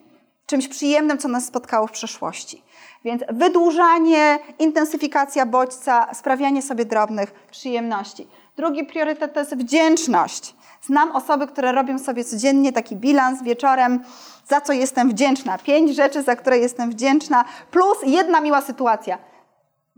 Czymś 0.46 0.68
przyjemnym, 0.68 1.18
co 1.18 1.28
nas 1.28 1.46
spotkało 1.46 1.86
w 1.86 1.92
przeszłości. 1.92 2.62
Więc 3.04 3.22
wydłużanie, 3.28 4.38
intensyfikacja 4.58 5.46
bodźca, 5.46 6.14
sprawianie 6.14 6.62
sobie 6.62 6.84
drobnych 6.84 7.34
przyjemności. 7.50 8.28
Drugi 8.56 8.84
priorytet 8.84 9.34
to 9.34 9.40
jest 9.40 9.56
wdzięczność. 9.56 10.56
Znam 10.82 11.16
osoby, 11.16 11.46
które 11.46 11.72
robią 11.72 11.98
sobie 11.98 12.24
codziennie 12.24 12.72
taki 12.72 12.96
bilans 12.96 13.42
wieczorem, 13.42 14.00
za 14.48 14.60
co 14.60 14.72
jestem 14.72 15.08
wdzięczna. 15.08 15.58
Pięć 15.58 15.96
rzeczy, 15.96 16.22
za 16.22 16.36
które 16.36 16.58
jestem 16.58 16.90
wdzięczna, 16.90 17.44
plus 17.70 17.98
jedna 18.02 18.40
miła 18.40 18.60
sytuacja. 18.60 19.18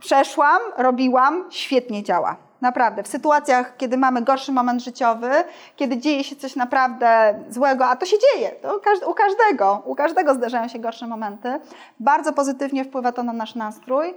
Przeszłam, 0.01 0.59
robiłam, 0.77 1.45
świetnie 1.51 2.03
działa. 2.03 2.37
Naprawdę. 2.61 3.03
W 3.03 3.09
sytuacjach, 3.09 3.77
kiedy 3.77 3.97
mamy 3.99 4.23
gorszy 4.23 4.53
moment 4.53 4.83
życiowy, 4.83 5.31
kiedy 5.77 5.99
dzieje 5.99 6.25
się 6.25 6.37
coś 6.37 6.57
naprawdę 6.57 7.35
złego, 7.49 7.87
a 7.87 7.97
to 7.97 8.07
się 8.07 8.17
dzieje, 8.19 8.51
to 8.51 8.81
u 9.11 9.15
każdego, 9.15 9.83
u 9.85 9.95
każdego 9.95 10.35
zdarzają 10.35 10.69
się 10.69 10.79
gorsze 10.79 11.07
momenty, 11.07 11.61
bardzo 12.01 12.33
pozytywnie 12.33 12.85
wpływa 12.85 13.13
to 13.13 13.23
na 13.23 13.33
nasz 13.33 13.55
nastrój 13.55 14.15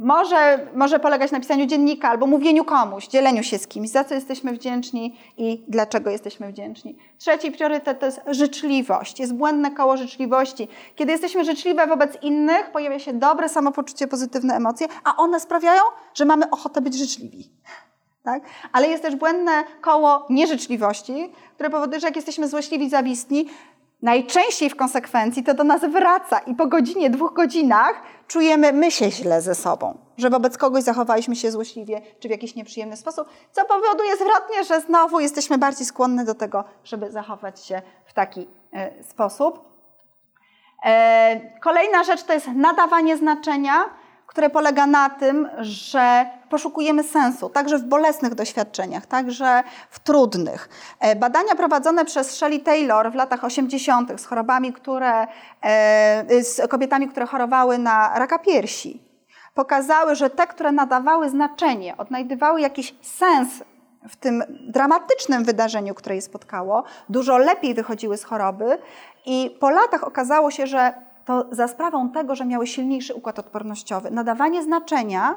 może, 0.00 0.66
może 0.74 1.00
polegać 1.00 1.30
na 1.30 1.40
pisaniu 1.40 1.66
dziennika 1.66 2.08
albo 2.08 2.26
mówieniu 2.26 2.64
komuś, 2.64 3.06
dzieleniu 3.06 3.42
się 3.42 3.58
z 3.58 3.66
kimś, 3.66 3.88
za 3.88 4.04
co 4.04 4.14
jesteśmy 4.14 4.52
wdzięczni 4.52 5.16
i 5.38 5.62
dlaczego 5.68 6.10
jesteśmy 6.10 6.52
wdzięczni. 6.52 6.96
Trzeci 7.18 7.52
priorytet 7.52 8.00
to 8.00 8.06
jest 8.06 8.20
życzliwość. 8.26 9.20
Jest 9.20 9.34
błędne 9.34 9.70
koło 9.70 9.96
życzliwości. 9.96 10.68
Kiedy 10.96 11.12
jesteśmy 11.12 11.44
życzliwe 11.44 11.86
wobec 11.86 12.22
innych, 12.22 12.70
pojawia 12.72 12.98
się 12.98 13.12
dobre 13.12 13.48
samopoczucie, 13.48 14.06
pozytywne 14.06 14.54
emocje, 14.54 14.86
a 15.04 15.16
one 15.16 15.40
sprawiają, 15.40 15.82
że 16.14 16.24
mamy 16.24 16.50
ochotę 16.50 16.80
być 16.80 16.94
życzliwi. 16.94 17.50
Tak? 18.22 18.42
Ale 18.72 18.88
jest 18.88 19.02
też 19.02 19.16
błędne 19.16 19.64
koło 19.80 20.26
nieżyczliwości, 20.30 21.32
które 21.54 21.70
powoduje, 21.70 22.00
że 22.00 22.06
jak 22.06 22.16
jesteśmy 22.16 22.48
złośliwi, 22.48 22.90
zawistni, 22.90 23.46
najczęściej 24.02 24.70
w 24.70 24.76
konsekwencji 24.76 25.44
to 25.44 25.54
do 25.54 25.64
nas 25.64 25.84
wraca 25.84 26.38
i 26.38 26.54
po 26.54 26.66
godzinie, 26.66 27.10
dwóch 27.10 27.32
godzinach 27.32 28.02
czujemy 28.30 28.72
my 28.72 28.90
się 28.90 29.10
źle 29.10 29.42
ze 29.42 29.54
sobą, 29.54 29.98
że 30.16 30.30
wobec 30.30 30.58
kogoś 30.58 30.82
zachowaliśmy 30.82 31.36
się 31.36 31.50
złośliwie 31.50 32.00
czy 32.20 32.28
w 32.28 32.30
jakiś 32.30 32.54
nieprzyjemny 32.54 32.96
sposób, 32.96 33.28
co 33.52 33.64
powoduje 33.64 34.16
zwrotnie, 34.16 34.64
że 34.64 34.80
znowu 34.80 35.20
jesteśmy 35.20 35.58
bardziej 35.58 35.86
skłonne 35.86 36.24
do 36.24 36.34
tego, 36.34 36.64
żeby 36.84 37.10
zachować 37.10 37.66
się 37.66 37.82
w 38.06 38.12
taki 38.12 38.48
e, 38.72 39.04
sposób. 39.04 39.64
E, 40.84 41.40
kolejna 41.60 42.04
rzecz 42.04 42.22
to 42.22 42.32
jest 42.32 42.46
nadawanie 42.46 43.16
znaczenia, 43.16 43.84
które 44.26 44.50
polega 44.50 44.86
na 44.86 45.10
tym, 45.10 45.48
że 45.58 46.26
poszukujemy 46.50 47.02
sensu, 47.02 47.48
także 47.48 47.78
w 47.78 47.84
bolesnych 47.84 48.34
doświadczeniach, 48.34 49.06
także 49.06 49.62
w 49.90 50.00
trudnych. 50.00 50.68
E, 51.00 51.16
badania 51.16 51.54
prowadzone 51.54 52.04
przez 52.04 52.36
Shelley 52.36 52.60
Taylor 52.60 53.12
w 53.12 53.14
latach 53.14 53.44
80. 53.44 54.20
z 54.20 54.26
chorobami, 54.26 54.72
które, 54.72 55.26
e, 55.62 56.44
z 56.44 56.68
kobietami, 56.68 57.08
które 57.08 57.26
chorowały 57.26 57.78
na 57.78 58.18
raka 58.18 58.38
piersi, 58.38 59.02
pokazały, 59.54 60.14
że 60.14 60.30
te, 60.30 60.46
które 60.46 60.72
nadawały 60.72 61.30
znaczenie, 61.30 61.96
odnajdywały 61.96 62.60
jakiś 62.60 62.94
sens 63.02 63.48
w 64.08 64.16
tym 64.16 64.42
dramatycznym 64.68 65.44
wydarzeniu, 65.44 65.94
które 65.94 66.14
je 66.14 66.22
spotkało, 66.22 66.84
dużo 67.08 67.38
lepiej 67.38 67.74
wychodziły 67.74 68.16
z 68.16 68.24
choroby 68.24 68.78
i 69.26 69.56
po 69.60 69.70
latach 69.70 70.04
okazało 70.04 70.50
się, 70.50 70.66
że 70.66 71.09
to 71.30 71.46
za 71.50 71.68
sprawą 71.68 72.10
tego, 72.10 72.36
że 72.36 72.46
miały 72.46 72.66
silniejszy 72.66 73.14
układ 73.14 73.38
odpornościowy. 73.38 74.10
Nadawanie 74.10 74.62
znaczenia 74.62 75.34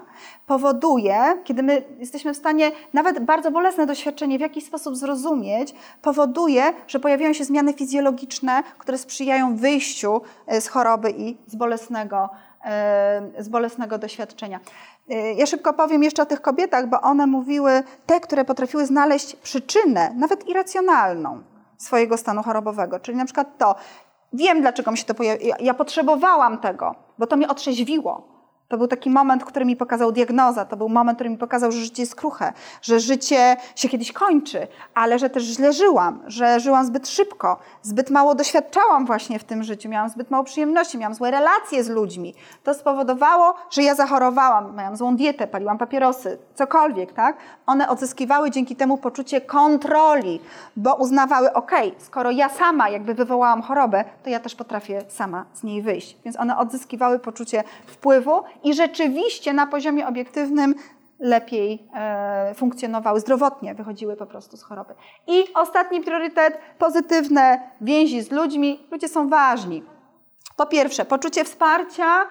powoduje, 0.48 1.16
kiedy 1.44 1.64
my 1.64 1.84
jesteśmy 2.00 2.34
w 2.34 2.38
stanie 2.38 2.72
nawet 2.94 3.20
bardzo 3.20 3.52
bolesne 3.52 3.86
doświadczenie 3.86 4.38
w 4.38 4.42
jakiś 4.42 4.66
sposób 4.66 4.96
zrozumieć, 4.96 5.74
powoduje, 6.02 6.64
że 6.88 7.00
pojawiają 7.00 7.34
się 7.34 7.44
zmiany 7.44 7.74
fizjologiczne, 7.74 8.64
które 8.78 8.98
sprzyjają 8.98 9.56
wyjściu 9.56 10.22
e, 10.48 10.62
z 10.62 10.68
choroby 10.68 11.12
i 11.18 11.38
z 11.48 11.56
bolesnego, 11.56 12.30
e, 12.66 13.22
z 13.40 13.50
bolesnego 13.50 13.98
doświadczenia. 13.98 14.60
E, 15.10 15.34
ja 15.34 15.46
szybko 15.46 15.74
powiem 15.74 16.04
jeszcze 16.04 16.22
o 16.22 16.26
tych 16.26 16.42
kobietach, 16.42 16.90
bo 16.90 17.02
one 17.02 17.28
mówiły, 17.28 17.84
te, 18.06 18.20
które 18.20 18.46
potrafiły 18.46 18.86
znaleźć 18.86 19.36
przyczynę, 19.36 20.14
nawet 20.16 20.48
irracjonalną, 20.48 21.44
swojego 21.78 22.18
stanu 22.18 22.44
chorobowego. 22.44 23.00
Czyli 23.00 23.18
na 23.18 23.26
przykład 23.26 23.58
to, 23.58 23.76
Wiem, 24.34 24.62
dlaczego 24.62 24.92
mi 24.92 24.98
się 24.98 25.06
to 25.06 25.14
pojawiło. 25.14 25.56
Ja 25.60 25.74
potrzebowałam 25.74 26.58
tego, 26.58 26.96
bo 27.18 27.28
to 27.28 27.38
mnie 27.38 27.48
otrzeźwiło. 27.48 28.33
To 28.74 28.78
był 28.78 28.88
taki 28.88 29.10
moment, 29.10 29.46
który 29.46 29.66
mi 29.66 29.76
pokazał 29.76 30.12
diagnoza, 30.12 30.66
to 30.66 30.78
był 30.78 30.90
moment, 30.90 31.18
który 31.18 31.30
mi 31.30 31.38
pokazał, 31.38 31.72
że 31.72 31.80
życie 31.80 32.02
jest 32.02 32.16
kruche, 32.16 32.54
że 32.82 33.00
życie 33.00 33.58
się 33.76 33.90
kiedyś 33.90 34.12
kończy, 34.12 34.68
ale 34.94 35.20
że 35.20 35.30
też 35.30 35.44
źle 35.44 35.74
żyłam, 35.74 36.20
że 36.28 36.60
żyłam 36.60 36.86
zbyt 36.86 37.10
szybko, 37.10 37.58
zbyt 37.82 38.10
mało 38.10 38.36
doświadczałam 38.36 39.06
właśnie 39.06 39.40
w 39.40 39.44
tym 39.44 39.64
życiu, 39.64 39.90
miałam 39.90 40.10
zbyt 40.10 40.32
mało 40.32 40.44
przyjemności, 40.44 40.98
miałam 40.98 41.14
złe 41.14 41.32
relacje 41.32 41.84
z 41.84 41.90
ludźmi. 41.90 42.34
To 42.64 42.74
spowodowało, 42.74 43.56
że 43.72 43.84
ja 43.84 43.96
zachorowałam, 43.96 44.76
miałam 44.76 44.98
złą 44.98 45.16
dietę, 45.16 45.48
paliłam 45.48 45.78
papierosy, 45.78 46.38
cokolwiek, 46.56 47.14
tak? 47.14 47.38
One 47.66 47.90
odzyskiwały 47.90 48.52
dzięki 48.52 48.76
temu 48.76 48.98
poczucie 48.98 49.42
kontroli, 49.42 50.40
bo 50.76 50.96
uznawały, 50.96 51.54
ok, 51.54 51.72
skoro 51.98 52.32
ja 52.32 52.50
sama 52.50 52.90
jakby 52.90 53.14
wywołałam 53.14 53.62
chorobę, 53.62 54.04
to 54.24 54.30
ja 54.30 54.40
też 54.40 54.56
potrafię 54.56 55.02
sama 55.08 55.46
z 55.54 55.64
niej 55.64 55.82
wyjść. 55.82 56.18
Więc 56.26 56.40
one 56.40 56.58
odzyskiwały 56.58 57.20
poczucie 57.20 57.64
wpływu 57.88 58.44
i 58.64 58.74
rzeczywiście 58.74 59.54
na 59.54 59.68
poziomie 59.68 60.08
obiektywnym 60.08 60.76
lepiej 61.20 61.88
e, 61.96 62.54
funkcjonowały, 62.56 63.20
zdrowotnie 63.20 63.76
wychodziły 63.76 64.16
po 64.16 64.26
prostu 64.26 64.58
z 64.58 64.64
choroby. 64.64 64.94
I 65.28 65.54
ostatni 65.54 66.02
priorytet, 66.02 66.58
pozytywne 66.78 67.70
więzi 67.82 68.22
z 68.22 68.32
ludźmi. 68.32 68.88
Ludzie 68.92 69.08
są 69.08 69.30
ważni. 69.30 69.84
Po 70.56 70.66
pierwsze, 70.66 71.06
poczucie 71.06 71.44
wsparcia 71.44 72.28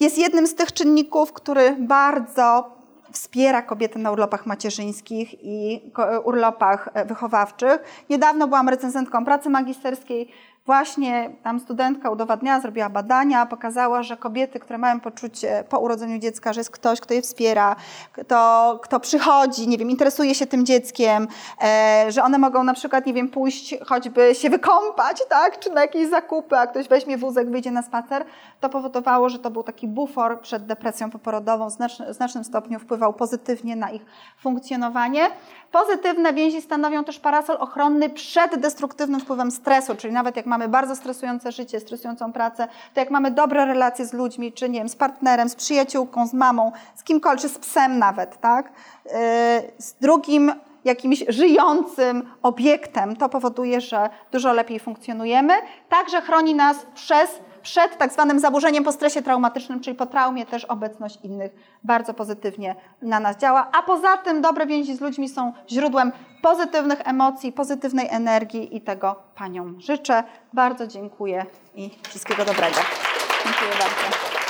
jest 0.00 0.18
jednym 0.18 0.46
z 0.46 0.54
tych 0.54 0.72
czynników, 0.72 1.32
który 1.32 1.76
bardzo 1.78 2.70
wspiera 3.12 3.62
kobiety 3.62 3.98
na 3.98 4.10
urlopach 4.10 4.46
macierzyńskich 4.46 5.44
i 5.44 5.80
urlopach 6.24 6.88
e, 6.94 7.04
wychowawczych. 7.04 8.04
Niedawno 8.10 8.48
byłam 8.48 8.68
recenzentką 8.68 9.24
pracy 9.24 9.50
magisterskiej 9.50 10.28
Właśnie 10.66 11.30
tam 11.42 11.60
studentka 11.60 12.10
udowadniała, 12.10 12.60
zrobiła 12.60 12.88
badania, 12.88 13.46
pokazała, 13.46 14.02
że 14.02 14.16
kobiety, 14.16 14.60
które 14.60 14.78
mają 14.78 15.00
poczucie 15.00 15.64
po 15.68 15.78
urodzeniu 15.78 16.18
dziecka, 16.18 16.52
że 16.52 16.60
jest 16.60 16.70
ktoś, 16.70 17.00
kto 17.00 17.14
je 17.14 17.22
wspiera, 17.22 17.76
kto, 18.12 18.78
kto 18.82 19.00
przychodzi, 19.00 19.68
nie 19.68 19.78
wiem, 19.78 19.90
interesuje 19.90 20.34
się 20.34 20.46
tym 20.46 20.66
dzieckiem, 20.66 21.28
e, 21.62 22.06
że 22.08 22.22
one 22.22 22.38
mogą 22.38 22.64
na 22.64 22.74
przykład, 22.74 23.06
nie 23.06 23.14
wiem, 23.14 23.28
pójść 23.28 23.74
choćby 23.86 24.34
się 24.34 24.50
wykąpać, 24.50 25.22
tak, 25.28 25.58
czy 25.58 25.70
na 25.70 25.80
jakieś 25.80 26.08
zakupy, 26.08 26.56
a 26.56 26.66
ktoś 26.66 26.88
weźmie 26.88 27.18
wózek, 27.18 27.50
wyjdzie 27.50 27.70
na 27.70 27.82
spacer, 27.82 28.24
to 28.60 28.68
powodowało, 28.68 29.28
że 29.28 29.38
to 29.38 29.50
był 29.50 29.62
taki 29.62 29.88
bufor 29.88 30.40
przed 30.40 30.66
depresją 30.66 31.10
poporodową, 31.10 31.68
w 31.68 31.72
znacznym, 31.72 32.14
znacznym 32.14 32.44
stopniu 32.44 32.78
wpływał 32.78 33.12
pozytywnie 33.12 33.76
na 33.76 33.90
ich 33.90 34.02
funkcjonowanie. 34.38 35.30
Pozytywne 35.72 36.32
więzi 36.32 36.62
stanowią 36.62 37.04
też 37.04 37.18
parasol 37.18 37.56
ochronny 37.60 38.10
przed 38.10 38.56
destruktywnym 38.56 39.20
wpływem 39.20 39.50
stresu, 39.50 39.96
czyli 39.96 40.14
nawet 40.14 40.36
jak 40.36 40.46
mamy 40.52 40.68
bardzo 40.68 40.96
stresujące 40.96 41.52
życie, 41.52 41.80
stresującą 41.80 42.32
pracę, 42.32 42.68
to 42.94 43.00
jak 43.00 43.10
mamy 43.10 43.30
dobre 43.30 43.66
relacje 43.66 44.06
z 44.06 44.12
ludźmi, 44.12 44.52
czy 44.52 44.68
nie 44.68 44.78
wiem, 44.78 44.88
z 44.88 44.96
partnerem, 44.96 45.48
z 45.48 45.54
przyjaciółką, 45.54 46.26
z 46.26 46.34
mamą, 46.34 46.72
z 46.94 47.04
kimkolwiek, 47.04 47.42
czy 47.42 47.48
z 47.48 47.58
psem 47.58 47.98
nawet, 47.98 48.40
tak? 48.40 48.72
Yy, 49.04 49.12
z 49.78 49.94
drugim 50.00 50.52
jakimś 50.84 51.24
żyjącym 51.28 52.30
obiektem, 52.42 53.16
to 53.16 53.28
powoduje, 53.28 53.80
że 53.80 54.08
dużo 54.32 54.52
lepiej 54.52 54.80
funkcjonujemy. 54.80 55.54
Także 55.88 56.20
chroni 56.20 56.54
nas 56.54 56.76
przez 56.94 57.30
przed 57.62 57.98
tak 57.98 58.12
zwanym 58.12 58.38
zaburzeniem 58.38 58.84
po 58.84 58.92
stresie 58.92 59.22
traumatycznym, 59.22 59.80
czyli 59.80 59.96
po 59.96 60.06
traumie 60.06 60.46
też 60.46 60.64
obecność 60.64 61.18
innych 61.22 61.52
bardzo 61.84 62.14
pozytywnie 62.14 62.74
na 63.02 63.20
nas 63.20 63.36
działa. 63.36 63.68
A 63.72 63.82
poza 63.82 64.16
tym 64.16 64.40
dobre 64.40 64.66
więzi 64.66 64.96
z 64.96 65.00
ludźmi 65.00 65.28
są 65.28 65.52
źródłem 65.70 66.12
pozytywnych 66.42 67.08
emocji, 67.08 67.52
pozytywnej 67.52 68.08
energii 68.10 68.76
i 68.76 68.80
tego 68.80 69.16
Paniom 69.34 69.80
życzę. 69.80 70.24
Bardzo 70.52 70.86
dziękuję 70.86 71.46
i 71.74 71.90
wszystkiego 72.08 72.44
dobrego. 72.44 72.80
Dziękuję 73.44 73.70
bardzo. 73.70 74.41